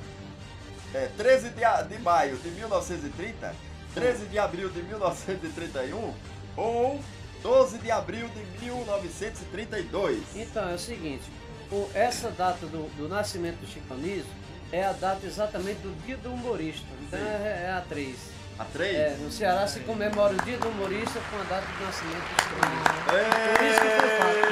é, 0.93 1.09
13 1.17 1.49
de, 1.49 1.61
de 1.95 2.01
maio 2.01 2.37
de 2.37 2.49
1930, 2.51 3.53
13 3.93 4.25
de 4.27 4.39
abril 4.39 4.69
de 4.69 4.81
1931 4.83 6.13
ou 6.55 7.01
12 7.41 7.79
de 7.79 7.91
abril 7.91 8.29
de 8.29 8.45
1932. 8.65 10.23
Então, 10.35 10.69
é 10.69 10.75
o 10.75 10.79
seguinte, 10.79 11.23
o- 11.71 11.89
essa 11.93 12.29
data 12.31 12.65
do, 12.65 12.89
do 12.95 13.07
nascimento 13.09 13.57
do 13.59 13.67
Chico 13.67 13.93
Anísio 13.93 14.31
é 14.71 14.83
a 14.83 14.93
data 14.93 15.25
exatamente 15.25 15.79
do 15.81 15.93
dia 16.05 16.17
do 16.17 16.31
humorista. 16.33 16.85
Então 17.01 17.19
é, 17.19 17.63
é 17.65 17.71
a 17.71 17.81
3. 17.81 18.15
A 18.59 18.65
3? 18.65 18.95
É, 18.95 19.15
no 19.17 19.31
Ceará 19.31 19.67
se 19.67 19.79
comemora 19.81 20.33
o 20.33 20.37
dia 20.43 20.57
do 20.57 20.69
humorista 20.69 21.19
com 21.29 21.37
a 21.37 21.43
data 21.43 21.67
do 21.67 21.83
nascimento 21.85 22.23
do. 22.23 23.15
É. 23.15 23.55
Por 23.55 23.65
isso 23.65 23.81
que 23.81 23.87
foi 24.21 24.47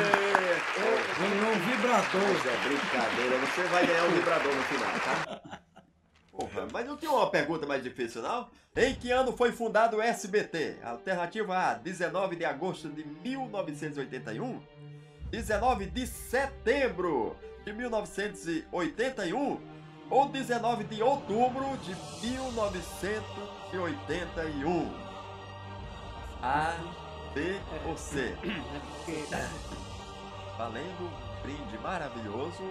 Ganhou 1.17 1.49
um 1.49 1.59
vibrador. 1.59 2.27
Mas 2.33 2.45
é 2.45 2.57
brincadeira, 2.67 3.37
você 3.37 3.63
vai 3.63 3.87
ganhar 3.87 4.03
um 4.03 4.11
vibrador 4.11 4.53
no 4.53 4.63
final, 4.63 4.91
tá? 4.99 5.39
Porra, 6.29 6.67
mas 6.73 6.85
não 6.85 6.97
tinha 6.97 7.09
uma 7.09 7.29
pergunta 7.29 7.65
mais 7.65 7.81
difícil, 7.81 8.21
não? 8.21 8.49
Em 8.75 8.93
que 8.93 9.11
ano 9.11 9.31
foi 9.31 9.53
fundado 9.53 9.95
o 9.97 10.01
SBT? 10.01 10.79
Alternativa 10.83 11.57
A, 11.57 11.75
19 11.75 12.35
de 12.35 12.43
agosto 12.43 12.89
de 12.89 13.05
1981. 13.23 14.61
19 15.31 15.85
de 15.85 16.05
setembro 16.05 17.37
de 17.63 17.71
1981. 17.71 19.61
Ou 20.09 20.27
19 20.29 20.83
de 20.85 21.01
outubro 21.01 21.65
de 21.77 21.95
1981. 22.27 25.05
A, 26.41 26.73
B 27.33 27.59
ou 27.87 27.97
C? 27.97 28.35
É 29.31 29.47
Valendo 30.57 31.03
um 31.03 31.09
brinde 31.41 31.77
maravilhoso. 31.81 32.63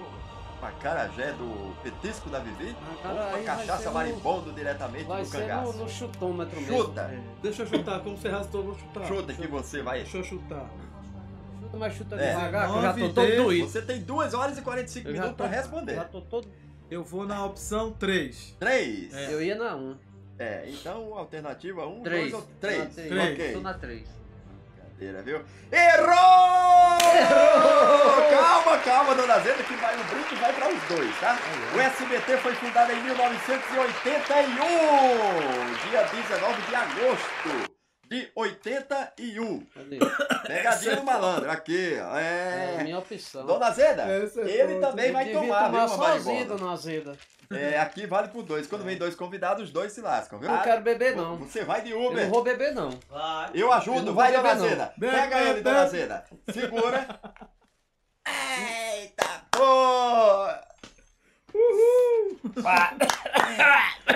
Uma 0.61 0.71
carajé 0.73 1.33
do 1.33 1.75
petisco 1.83 2.31
da 2.31 2.39
Vivi. 2.39 2.75
Ah, 2.81 2.97
cara, 3.03 3.15
uma 3.15 3.25
vai 3.33 3.43
cachaça 3.45 3.89
no- 3.89 3.95
marimbondo 3.95 4.53
diretamente 4.53 5.05
vai 5.05 5.23
do 5.23 5.29
ser 5.29 5.41
no, 5.43 5.49
cangaço. 5.49 5.73
no 5.77 5.89
chutômetro 5.89 6.61
mesmo. 6.61 6.77
Chuta! 6.85 7.11
Deixa 7.43 7.63
eu 7.63 7.67
chutar, 7.67 8.01
como 8.01 8.17
você 8.17 8.29
arrastou, 8.29 8.61
eu 8.63 8.67
vou 8.69 8.79
chutar. 8.79 9.05
Chuta 9.07 9.35
que 9.35 9.47
você 9.47 9.83
vai. 9.83 9.99
Deixa 10.03 10.17
eu 10.19 10.25
chutar. 10.25 10.67
Chuta, 11.61 11.77
mas 11.77 11.95
chuta 11.95 12.17
É. 12.17 12.31
devagar, 12.35 12.71
que 12.71 12.77
eu 12.79 12.83
já 12.83 12.89
tô 12.93 12.95
19 12.95 13.15
todo 13.15 13.27
de- 13.27 13.37
doído. 13.37 13.69
Você 13.69 13.83
tem 13.83 14.01
2 14.01 14.33
horas 14.33 14.57
e 14.57 14.63
45 14.63 15.09
Eu 15.09 15.13
minutos 15.13 15.33
tô, 15.33 15.37
pra 15.45 15.47
responder. 15.49 15.95
Já 15.97 16.05
tô 16.05 16.21
todo... 16.23 16.49
Eu 16.95 17.03
vou 17.03 17.27
na 17.27 17.45
opção 17.45 17.91
3. 17.91 18.55
3. 18.61 19.13
É. 19.13 19.35
Eu 19.35 19.43
ia 19.43 19.57
na 19.57 19.75
1. 19.75 19.97
É, 20.39 20.65
então 20.69 21.13
alternativa 21.19 21.85
1, 21.85 22.03
2 22.05 22.05
3. 22.05 22.33
ou 22.35 22.43
3. 22.61 22.95
Três. 22.95 23.33
Ok. 23.33 23.53
Tô 23.53 23.61
na 23.61 23.75
3. 23.75 24.09
Brincadeira, 24.97 25.23
viu? 25.23 25.43
Errou! 25.73 26.99
Errou! 27.19 28.31
Calma, 28.31 28.79
calma, 28.79 29.15
dona 29.17 29.41
Zeda, 29.41 29.65
que 29.65 29.75
vai, 29.75 30.01
o 30.01 30.05
brinde 30.05 30.37
vai 30.37 30.53
para 30.53 30.73
os 30.73 30.83
dois, 30.85 31.19
tá? 31.19 31.37
O 31.75 31.81
SBT 31.81 32.37
foi 32.39 32.55
fundado 32.55 32.93
em 32.93 33.03
1981, 33.03 34.55
dia 35.91 36.03
19 36.05 36.63
de 36.63 36.75
agosto 36.77 37.74
de 38.09 38.31
81. 38.35 39.61
Cadê? 39.67 39.99
Pegadinha 40.47 40.97
do 40.97 41.03
malandro, 41.05 41.51
aqui, 41.51 41.97
ó. 42.01 42.17
É 42.19 42.77
a 42.77 42.81
É. 42.81 42.83
minha 42.83 42.99
opção. 42.99 43.47
Dona 43.47 43.71
Zeda, 43.71 44.03
Essa 44.03 44.41
é 44.43 44.49
ele 44.49 44.81
também 44.81 45.13
vai 45.13 45.23
Eu 45.25 45.41
devia 45.41 45.41
tomar, 45.55 45.69
viu, 45.71 45.79
uma 45.79 45.89
sozinho, 45.89 46.47
dona 46.47 46.73
Azeda. 46.73 47.17
É, 47.51 47.79
aqui 47.79 48.07
vale 48.07 48.29
por 48.29 48.43
dois. 48.43 48.67
Quando 48.67 48.85
vem 48.85 48.97
dois 48.97 49.15
convidados, 49.15 49.65
os 49.65 49.71
dois 49.71 49.93
se 49.93 50.01
lascam, 50.01 50.39
viu? 50.39 50.49
Eu 50.49 50.57
não 50.57 50.63
quero 50.63 50.83
beber, 50.83 51.15
não. 51.15 51.37
Você 51.37 51.63
vai 51.65 51.83
de 51.83 51.91
Eu 51.91 52.03
Uber. 52.07 52.25
não 52.25 52.31
vou 52.31 52.43
beber, 52.43 52.73
não. 52.75 52.91
Vai. 53.09 53.51
Eu 53.55 53.61
Eu 53.67 53.73
ajudo, 53.73 54.03
não 54.03 54.15
vai, 54.15 54.33
vou 54.33 54.43
dona 54.43 54.55
beber, 54.55 54.63
não. 54.63 54.69
Zeda. 54.71 54.95
Bebe, 54.97 55.13
Pega 55.17 55.41
ele, 55.41 55.49
bebe. 55.51 55.61
dona 55.63 55.87
Zeda. 55.87 56.25
Segura. 56.53 57.07
Eita, 58.27 59.43
pô! 59.51 60.47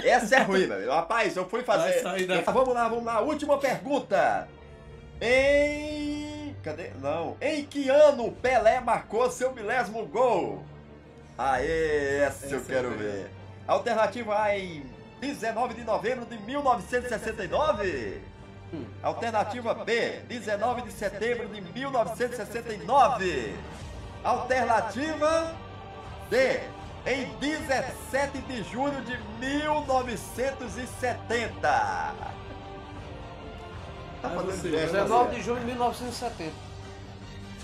Essa 0.04 0.36
é 0.36 0.42
ruim, 0.42 0.66
velho. 0.66 0.90
Rapaz, 0.90 1.36
eu 1.36 1.48
fui 1.48 1.62
fazer. 1.62 2.02
Ah, 2.06 2.50
Vamos 2.50 2.74
lá, 2.74 2.88
vamos 2.88 3.04
lá. 3.04 3.20
Última 3.20 3.58
pergunta. 3.58 4.48
Em. 5.20 6.54
Cadê? 6.62 6.90
Não. 7.00 7.36
Em 7.40 7.64
que 7.64 7.88
ano 7.88 8.30
Pelé 8.32 8.80
marcou 8.80 9.30
seu 9.30 9.52
milésimo 9.52 10.04
gol? 10.06 10.62
Aê, 11.36 12.18
essa, 12.20 12.46
eu 12.46 12.58
Essa 12.58 12.66
quero 12.66 12.92
é 12.92 12.96
ver. 12.96 13.30
Alternativa 13.66 14.40
A 14.40 14.58
em 14.58 14.84
19 15.20 15.74
de 15.74 15.84
novembro 15.84 16.24
de 16.26 16.38
1969. 16.38 18.20
Hum. 18.72 18.84
Alternativa 19.02 19.74
B, 19.74 20.20
19 20.28 20.82
de 20.82 20.92
setembro 20.92 21.48
de 21.48 21.60
1969. 21.60 23.54
Alternativa 24.24 25.54
D, 26.28 26.60
em 27.08 27.24
17 27.40 28.38
de 28.42 28.62
julho 28.64 29.00
de 29.02 29.18
1970. 29.40 32.14
Tá 34.20 34.28
fazendo 34.28 34.50
você, 34.50 34.70
gesto, 34.70 34.92
19 34.92 35.30
né? 35.30 35.34
de 35.36 35.42
junho 35.42 35.60
de 35.60 35.66
1970, 35.66 36.52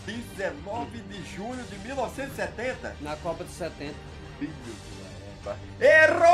19 0.06 0.98
de 0.98 1.22
julho 1.36 1.62
de 1.64 1.78
1970. 1.78 2.96
na 3.02 3.16
Copa 3.16 3.44
de 3.44 3.50
70. 3.50 3.94
Filho 4.38 4.54
de 4.64 4.70
uma 4.98 5.08
égua. 5.34 5.58
Errou! 5.78 6.30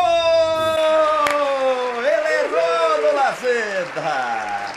Ele 2.05 2.29
errou, 2.45 3.03
Dona 3.11 3.33
Zeda! 3.33 4.71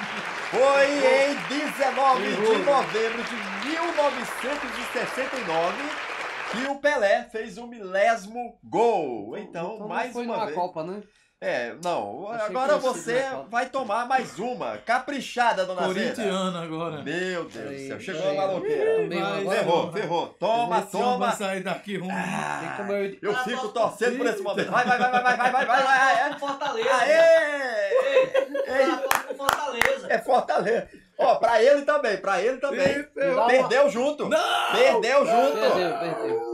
Foi 0.49 0.87
em 0.89 1.35
19 1.49 2.35
de 2.35 2.57
novembro 2.63 3.23
de 3.23 3.35
1969 3.69 6.12
e 6.61 6.67
o 6.67 6.79
Pelé 6.79 7.23
fez 7.31 7.57
o 7.57 7.63
um 7.63 7.67
milésimo 7.67 8.59
gol. 8.63 9.37
Então, 9.37 9.75
então 9.75 9.87
mais 9.87 10.13
foi 10.13 10.25
uma 10.25 10.45
vez. 10.45 10.55
Copa, 10.55 10.83
né? 10.83 11.01
É, 11.45 11.75
não. 11.83 12.29
Achei 12.29 12.47
agora 12.47 12.77
você 12.77 13.21
vai 13.49 13.67
tomar 13.67 14.07
mais 14.07 14.39
uma. 14.39 14.77
Caprichada, 14.77 15.65
dona 15.65 15.83
Corintiana 15.83 16.63
agora. 16.63 17.03
Meu 17.03 17.49
Deus 17.49 17.69
do 17.69 17.87
céu. 17.87 17.99
Chegou 17.99 18.29
a 18.29 18.33
maloqueira. 18.33 19.09
Ferrou, 19.49 19.91
ferrou. 19.91 20.27
Toma, 20.39 20.81
toma. 20.83 21.31
Sair 21.33 21.61
daqui 21.61 21.97
ruim. 21.97 22.09
Ah, 22.11 22.85
eu, 23.21 23.29
eu 23.29 23.35
fico 23.43 23.67
torcendo 23.69 24.17
por 24.19 24.25
esse 24.27 24.41
momento. 24.41 24.71
Vai, 24.71 24.85
vai, 24.85 24.97
vai, 24.97 25.11
vai, 25.11 25.21
vai, 25.21 25.37
vai, 25.37 25.51
vai, 25.51 25.65
vai. 25.65 25.83
vai. 25.83 26.29
É 26.31 26.39
Fortaleza. 26.39 26.95
Aê! 26.95 27.13
Ei, 27.13 28.33
Ei. 28.65 28.89
É 29.29 29.33
Fortaleza. 29.35 30.07
É 30.09 30.17
Fortaleza. 30.19 30.89
Ó, 31.23 31.35
pra 31.35 31.61
ele 31.63 31.81
também, 31.83 32.17
pra 32.17 32.41
ele 32.41 32.57
também. 32.57 32.99
Isso, 33.01 33.09
uma- 33.33 33.47
Perdeu 33.47 33.89
junto. 33.89 34.29
Perdeu 34.71 35.25
junto. 35.25 35.53
Perdeu, 35.59 35.99
perdeu. 35.99 36.53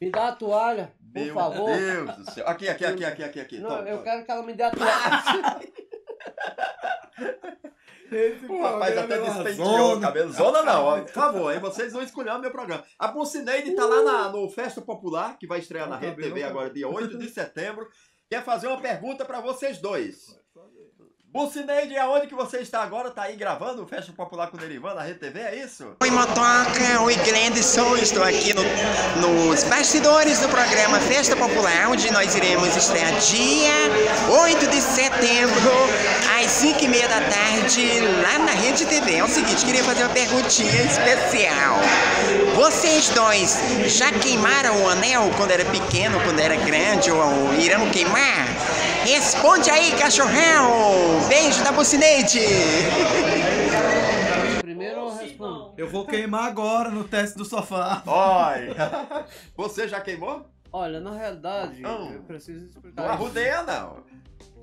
Me 0.00 0.10
dá 0.10 0.28
a 0.28 0.32
toalha, 0.32 0.92
por 1.12 1.20
Meu 1.22 1.34
favor. 1.34 1.66
Deus 1.76 2.16
do 2.16 2.30
céu. 2.32 2.46
Aqui, 2.48 2.68
aqui, 2.68 2.84
aqui, 2.84 3.04
aqui, 3.04 3.22
aqui, 3.24 3.40
aqui. 3.40 3.58
Não, 3.58 3.68
Toma, 3.70 3.82
eu 3.88 3.98
toma. 3.98 4.02
quero 4.02 4.24
que 4.24 4.30
ela 4.30 4.42
me 4.42 4.52
dê 4.54 4.62
a 4.62 4.70
toalha. 4.70 5.60
Esse 8.12 8.46
O 8.46 8.62
rapaz 8.62 8.96
até 8.96 9.14
é 9.14 9.18
despenteou 9.22 9.96
o 9.96 10.00
cabelo. 10.00 10.30
Zona 10.32 10.62
não, 10.62 10.84
ó, 10.84 11.00
por 11.00 11.08
favor, 11.08 11.48
aí 11.50 11.58
vocês 11.58 11.92
não 11.92 12.02
escolheram 12.02 12.38
meu 12.38 12.50
programa. 12.50 12.84
A 12.98 13.08
Bucineide 13.08 13.74
tá 13.74 13.84
lá 13.86 14.02
na- 14.02 14.28
no 14.28 14.48
Festa 14.50 14.80
Popular, 14.80 15.36
que 15.38 15.46
vai 15.48 15.58
estrear 15.58 15.88
na 15.88 15.96
O 15.96 15.98
Rede 15.98 16.22
TV 16.22 16.42
agora, 16.44 16.70
dia 16.70 16.86
8 16.88 17.18
de 17.18 17.28
setembro. 17.28 17.88
Quer 18.30 18.44
fazer 18.44 18.68
uma 18.68 18.80
pergunta 18.80 19.24
pra 19.24 19.40
vocês 19.40 19.78
dois. 19.80 20.38
Bucineide, 21.34 21.98
aonde 21.98 22.28
que 22.28 22.34
você 22.34 22.58
está 22.58 22.80
agora? 22.84 23.10
Tá 23.10 23.22
aí 23.24 23.34
gravando 23.34 23.82
o 23.82 23.86
Festa 23.88 24.12
Popular 24.12 24.46
com 24.52 24.56
o 24.56 24.60
Derivan 24.60 24.94
na 24.94 25.02
Rede 25.02 25.18
TV, 25.18 25.40
é 25.40 25.64
isso? 25.64 25.84
Oi, 26.00 26.08
Motoca, 26.08 27.00
oi, 27.02 27.16
Glenderson. 27.16 27.96
Estou 27.96 28.22
aqui 28.22 28.54
no- 28.54 28.62
nos 29.20 29.64
bastidores 29.64 30.38
do 30.38 30.48
programa 30.48 31.00
Festa 31.00 31.34
Popular, 31.34 31.88
onde 31.90 32.08
nós 32.12 32.36
iremos 32.36 32.76
estrear 32.76 33.12
dia 33.18 33.72
8 34.44 34.64
de 34.68 34.80
setembro, 34.80 35.72
às 36.40 36.48
5 36.52 36.84
e 36.84 36.86
meia 36.86 37.08
da 37.08 37.20
tarde, 37.22 38.00
lá 38.22 38.38
na 38.38 38.52
Rede 38.52 38.86
TV. 38.86 39.16
É 39.16 39.24
o 39.24 39.28
seguinte, 39.28 39.64
queria 39.66 39.82
fazer 39.82 40.04
uma 40.04 40.14
perguntinha 40.14 40.82
especial. 40.84 41.78
Vocês 42.54 43.08
dois 43.08 43.58
já 43.86 44.12
queimaram 44.12 44.84
o 44.84 44.88
anel 44.88 45.28
quando 45.36 45.50
era 45.50 45.64
pequeno, 45.64 46.20
quando 46.20 46.38
era 46.38 46.54
grande, 46.54 47.10
ou, 47.10 47.18
ou 47.18 47.54
irão 47.54 47.90
queimar? 47.90 48.46
Responde 49.04 49.70
aí, 49.70 49.92
cachorrão! 49.98 51.28
Beijo 51.28 51.62
da 51.62 51.70
Bucineide! 51.72 52.40
Primeiro 54.60 55.00
eu 55.00 55.16
respondo. 55.16 55.74
Eu 55.76 55.88
vou 55.88 56.06
queimar 56.06 56.46
agora 56.46 56.90
no 56.90 57.04
teste 57.04 57.36
do 57.36 57.44
sofá. 57.44 58.02
Olha, 58.06 59.26
você 59.56 59.86
já 59.86 60.00
queimou? 60.00 60.46
Olha, 60.72 61.00
na 61.00 61.12
realidade, 61.12 61.80
Não. 61.80 62.12
eu 62.12 62.22
preciso 62.22 62.66
explicar. 62.66 63.02
Não 63.02 63.10
arrudeia, 63.10 63.62
não. 63.62 63.98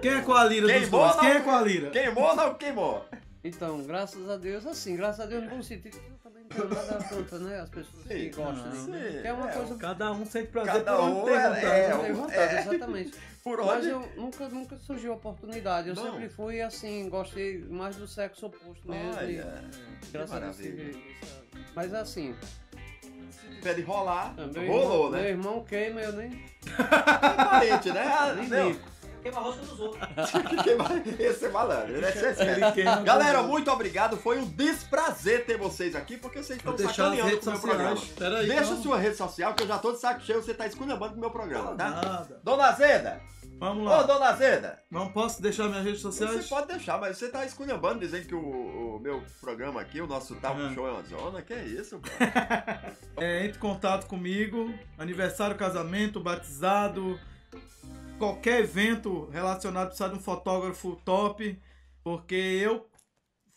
Quem 0.01 0.11
é 0.15 0.21
com 0.21 0.33
a 0.33 0.43
lira 0.43 0.67
dos 0.67 0.75
Queimou, 0.75 0.99
dois? 1.01 1.13
não? 1.15 1.21
Quem 1.21 1.31
é 1.31 1.39
com 1.39 1.51
a 1.51 1.61
lira? 1.61 1.89
Queimou 1.91 2.23
ou 2.23 2.35
não 2.35 2.53
queimou? 2.55 3.05
Então, 3.43 3.81
graças 3.83 4.29
a 4.29 4.37
Deus, 4.37 4.65
assim, 4.67 4.95
graças 4.95 5.19
a 5.21 5.25
Deus 5.25 5.43
no 5.43 5.49
bom 5.51 5.61
sentido, 5.61 5.97
eu 5.97 6.17
também 6.23 6.43
não 6.43 6.49
tenho 6.49 6.69
nada 6.69 7.03
contra, 7.05 7.39
né? 7.39 7.59
As 7.61 7.69
pessoas 7.69 8.03
que 8.07 8.13
Sim. 8.13 8.31
gostam. 8.35 8.71
Sim, 8.73 8.91
né? 8.91 9.19
Que 9.21 9.27
é 9.27 9.33
uma 9.33 9.49
é, 9.49 9.53
coisa 9.53 9.75
Cada 9.75 10.11
um 10.11 10.25
sente 10.25 10.47
prazer 10.47 10.73
Cada 10.83 10.95
por 10.97 11.03
um 11.05 11.29
é- 11.29 11.49
vontade. 11.49 11.65
é, 11.65 12.03
que 12.05 12.11
vontade, 12.13 12.55
é. 12.55 12.59
exatamente. 12.59 13.13
Por 13.43 13.65
Mas 13.65 13.85
eu 13.87 13.99
nunca, 14.15 14.47
nunca 14.49 14.77
surgiu 14.77 15.13
a 15.13 15.15
oportunidade. 15.15 15.89
Eu 15.89 15.95
Não. 15.95 16.03
sempre 16.11 16.29
fui 16.29 16.61
assim, 16.61 17.09
gostei 17.09 17.57
mais 17.59 17.95
do 17.95 18.07
sexo 18.07 18.45
oposto 18.45 18.87
mesmo. 18.87 19.13
e 19.13 19.17
Olha, 19.17 19.63
graças 20.11 20.31
a 20.35 20.39
Deus 20.39 20.57
maravilha. 20.57 20.71
tive 20.71 20.91
isso. 20.91 21.71
Mas 21.75 21.93
assim, 21.93 22.35
pede 23.63 23.81
rolar, 23.81 24.35
meu, 24.35 24.67
rolou, 24.67 25.07
irmão, 25.07 25.09
né? 25.11 25.21
meu 25.21 25.29
irmão 25.29 25.63
queima, 25.63 26.01
eu 26.01 26.11
nem, 26.13 26.29
Parente, 27.49 27.91
né? 27.91 28.03
Ah, 28.05 28.33
nem 28.35 28.45
ligo. 28.45 28.90
Queima 29.21 29.37
a 29.39 29.41
rosca 29.43 29.61
dos 29.65 29.79
outros. 29.79 30.01
Esse 31.19 31.45
é 31.45 31.49
malandro, 31.49 32.01
né? 32.01 32.09
Esse 32.09 32.25
é 32.43 32.71
queima 32.71 33.01
Galera, 33.01 33.43
muito 33.43 33.69
obrigado. 33.71 34.17
Foi 34.17 34.39
um 34.39 34.45
desprazer 34.45 35.45
ter 35.45 35.57
vocês 35.57 35.95
aqui, 35.95 36.17
porque 36.17 36.41
vocês 36.41 36.57
estão 36.59 36.77
sacaneando 36.77 37.37
com 37.39 37.45
o 37.49 37.51
meu 37.51 37.61
programa. 37.61 37.95
sociais. 37.95 38.17
Pera 38.17 38.37
aí, 38.39 38.47
Deixa 38.47 38.63
calma. 38.63 38.81
sua 38.81 38.97
rede 38.97 39.15
social, 39.15 39.53
que 39.53 39.63
eu 39.63 39.67
já 39.67 39.77
tô 39.77 39.91
de 39.91 39.99
saco 39.99 40.21
cheio, 40.21 40.41
você 40.41 40.53
tá 40.53 40.65
esculhambando 40.65 41.11
com 41.13 41.17
o 41.17 41.21
meu 41.21 41.31
programa, 41.31 41.75
tá? 41.75 41.89
Nada. 41.89 42.39
Dona 42.43 42.65
Azeda! 42.65 43.21
Vamos 43.59 43.83
Ô, 43.85 43.89
lá. 43.89 44.01
Dona 44.01 44.25
Azeda! 44.29 44.79
Não 44.89 45.09
posso 45.11 45.39
deixar 45.39 45.67
minhas 45.67 45.83
redes 45.85 46.01
Você 46.01 46.25
sociais? 46.25 46.49
pode 46.49 46.67
deixar, 46.67 46.99
mas 46.99 47.15
você 47.17 47.29
tá 47.29 47.45
esculhambando, 47.45 47.99
dizendo 47.99 48.25
que 48.25 48.33
o, 48.33 48.39
o 48.95 48.99
meu 48.99 49.23
programa 49.39 49.79
aqui, 49.79 50.01
o 50.01 50.07
nosso 50.07 50.33
talk 50.37 50.59
Hum. 50.59 50.73
show 50.73 50.87
é 50.87 50.91
uma 50.91 51.03
zona. 51.03 51.41
Que 51.43 51.53
é 51.53 51.63
isso, 51.63 51.99
cara? 52.17 52.95
É, 53.17 53.45
entre 53.45 53.57
em 53.57 53.61
contato 53.61 54.07
comigo. 54.07 54.73
Aniversário, 54.97 55.55
casamento, 55.55 56.19
batizado. 56.19 57.19
Qualquer 58.21 58.59
evento 58.61 59.27
relacionado 59.31 59.87
precisa 59.87 60.09
de 60.09 60.15
um 60.15 60.19
fotógrafo 60.19 60.95
top. 61.03 61.59
Porque 62.03 62.35
eu 62.35 62.87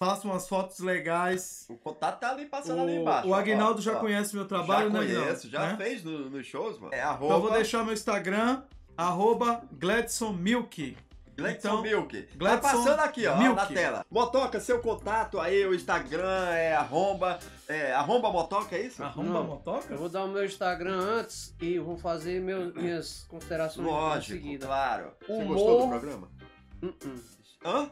faço 0.02 0.26
umas 0.28 0.48
fotos 0.48 0.78
legais. 0.80 1.66
O 1.68 1.76
contato 1.76 2.20
tá 2.20 2.30
ali 2.30 2.46
passando 2.46 2.80
ali 2.82 2.96
embaixo. 2.96 3.28
O, 3.28 3.30
o 3.30 3.34
Agnaldo 3.34 3.80
já 3.82 3.96
ó. 3.96 4.00
conhece 4.00 4.34
meu 4.34 4.44
Já 4.44 4.48
trabalho, 4.48 4.90
né, 4.90 5.00
Agnaldo? 5.00 5.24
conheço, 5.26 5.48
já 5.50 5.66
Né? 5.66 5.76
fez 5.76 6.02
no- 6.02 6.30
nos 6.30 6.46
shows, 6.46 6.78
mano. 6.78 6.92
É 6.94 6.98
Então 6.98 7.10
arroba 7.10 7.34
eu 7.34 7.40
vou 7.40 7.50
deixar 7.52 7.84
meu 7.84 7.92
Instagram, 7.94 8.62
arroba 8.96 9.62
Gladson 9.72 10.32
Milk. 10.32 10.96
Gledson 11.36 11.68
Então, 11.68 11.82
Milk. 11.82 12.22
Tá 12.22 12.28
Gledson 12.36 12.60
passando 12.60 13.00
aqui, 13.00 13.26
ó, 13.26 13.36
Milk. 13.36 13.56
na 13.56 13.66
tela. 13.66 14.06
Motoca, 14.10 14.60
seu 14.60 14.80
contato 14.80 15.40
aí, 15.40 15.66
o 15.66 15.74
Instagram 15.74 16.48
é 16.50 16.74
arromba, 16.74 17.38
é 17.68 17.92
arromba 17.92 18.30
motoca, 18.30 18.76
é 18.76 18.82
isso? 18.82 19.02
Arromba 19.02 19.30
Não. 19.32 19.44
motoca? 19.44 19.92
Eu 19.92 19.98
vou 19.98 20.08
dar 20.08 20.24
o 20.24 20.28
meu 20.28 20.44
Instagram 20.44 20.96
antes 20.98 21.54
e 21.60 21.78
vou 21.78 21.96
fazer 21.96 22.40
meu- 22.40 22.72
minhas 22.74 23.24
considerações 23.28 23.86
em 23.86 23.90
Lógico, 23.90 24.32
seguida. 24.32 24.66
claro. 24.66 25.10
Você 25.26 25.32
Humor. 25.32 25.46
gostou 25.54 25.80
do 25.82 25.88
programa? 25.88 26.28
Uh-uh. 26.82 27.20
Hã? 27.64 27.90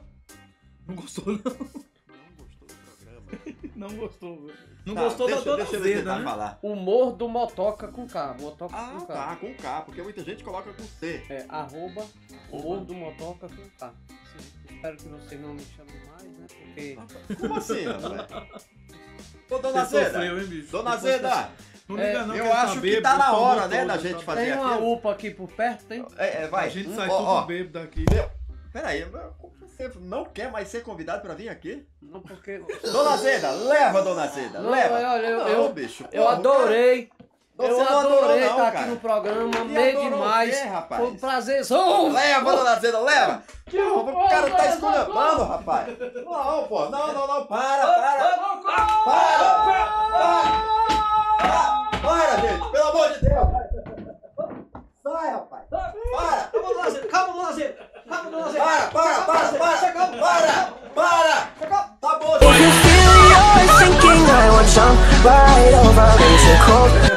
Não 0.86 0.94
gostou, 0.96 1.24
não. 1.26 1.38
Não 1.38 2.36
gostou 2.36 2.68
do 2.68 2.74
programa. 2.74 3.62
Não 3.74 3.88
gostou, 3.96 4.46
velho. 4.46 4.58
Não 4.84 4.94
Tá, 4.94 5.04
gostou 5.04 5.26
deixa, 5.26 5.42
da 5.44 5.50
Dona 5.52 5.64
deixa 5.64 5.80
Zeda, 5.80 6.18
né? 6.18 6.24
falar. 6.24 6.58
Humor 6.62 7.12
do 7.12 7.28
Motoca 7.28 7.88
com 7.88 8.06
K. 8.06 8.36
Motoca 8.38 8.76
Ah, 8.76 8.90
com 8.98 9.06
K. 9.06 9.14
tá, 9.14 9.36
com 9.36 9.54
K, 9.54 9.80
porque 9.82 10.02
muita 10.02 10.22
gente 10.22 10.44
coloca 10.44 10.72
com 10.72 10.82
C. 10.82 11.24
É, 11.30 11.46
arroba 11.48 12.04
humor 12.52 12.80
do 12.84 12.94
Motoca. 12.94 13.48
Sim, 13.48 13.70
Espero 14.74 14.96
que 14.96 15.08
vocês 15.08 15.40
não 15.40 15.54
me 15.54 15.62
chamem 15.64 15.94
mais, 16.10 16.22
né? 16.22 16.46
Porque 16.48 17.36
Como 17.36 17.56
assim, 17.56 17.84
rapaz? 17.84 18.68
Ô, 19.50 19.58
Dona 19.58 19.84
Você 19.84 19.96
Zeda, 19.98 20.10
sofreu, 20.12 20.40
hein, 20.40 20.46
bicho? 20.46 20.72
Dona 20.72 20.96
Depois 20.96 21.12
Zeda, 21.14 21.50
Não 21.88 21.96
liga 21.96 22.08
É, 22.08 22.24
não, 22.26 22.34
eu 22.36 22.52
acho 22.52 22.80
que 22.80 23.00
tá 23.02 23.18
na 23.18 23.32
hora, 23.36 23.68
né, 23.68 23.78
todo, 23.78 23.88
da 23.88 23.94
tá- 23.94 24.00
gente 24.02 24.24
fazer 24.24 24.44
tem 24.44 24.52
uma 24.54 24.74
aqui. 24.74 24.84
UPA 24.84 25.12
aqui 25.12 25.30
por 25.30 25.48
perto, 25.52 25.84
tem? 25.84 26.06
É, 26.16 26.42
é, 26.44 26.48
vai. 26.48 26.66
A 26.66 26.70
gente 26.70 26.94
sai 26.94 27.08
ó, 27.08 27.16
tudo 27.18 27.28
ó, 27.28 27.42
bêbado 27.42 27.72
daqui. 27.80 28.04
Peraí, 28.72 29.04
você 29.60 29.90
não 30.00 30.24
quer 30.24 30.50
mais 30.50 30.68
ser 30.68 30.82
convidado 30.82 31.20
pra 31.20 31.34
vir 31.34 31.50
aqui? 31.50 31.86
Não, 32.00 32.20
porque. 32.22 32.62
Dona 32.82 33.16
Zeda, 33.18 33.50
leva, 33.50 34.00
Dona 34.02 34.26
Zeda, 34.28 34.60
Não, 34.60 34.70
leva. 34.70 34.94
olha, 34.94 35.26
eu- 35.26 35.38
não, 35.38 35.48
eu- 35.48 35.72
bicho, 35.72 36.04
Eu 36.10 36.22
porra, 36.22 36.34
adorei. 36.36 37.10
Você 37.54 37.70
eu 37.70 37.82
adorei 37.82 38.40
não, 38.40 38.50
estar 38.50 38.56
cara. 38.56 38.80
aqui 38.80 38.88
no 38.88 38.96
programa, 38.96 39.50
amei 39.60 39.94
demais. 39.94 40.58
quê, 40.58 40.66
rapaz? 40.66 41.00
Foi 41.02 41.10
um 41.10 41.16
prazerzão. 41.16 42.10
Leva, 42.10 42.56
Dona 42.56 42.80
Zeda, 42.80 42.98
leva. 43.00 43.42
o 43.94 44.28
cara 44.28 44.50
tá 44.50 44.66
esculhambando, 44.68 45.44
rapaz. 45.44 45.98
Não, 46.24 46.64
pô, 46.64 46.88
não, 46.88 47.12
não, 47.12 47.26
não, 47.26 47.46
para, 47.46 47.86
para. 47.86 48.38
Para, 49.04 49.38
para, 49.64 49.86
para, 51.38 52.00
para, 52.00 52.36
gente, 52.40 52.70
pelo 52.70 52.88
amor 52.88 53.12
de 53.12 53.20
Deus. 53.20 53.48
Sai, 55.02 55.30
rapaz. 55.30 55.62
Para. 55.70 56.50
Calma, 56.52 56.72
Dona 56.74 56.90
Zeda. 56.90 57.08
Calma, 57.08 57.32
Dona 57.34 57.52
Zeda. 57.52 57.90
Calma, 58.08 58.30
Dona. 58.30 58.52
Para, 58.52 58.86
para, 58.86 59.22
para, 59.24 59.48
para, 59.52 60.06
para, 60.08 60.72
para. 60.94 61.52
Tá 62.00 62.18
bom, 62.18 62.36
If 62.36 62.42
you 62.42 62.70
feel 62.82 63.12
you're 63.28 63.68
sinking, 63.78 64.24
I 64.26 64.50
want 64.50 64.68
jump 64.68 64.98
right 65.22 65.74
over 65.74 66.10
into 66.24 66.54
cold. 66.64 67.11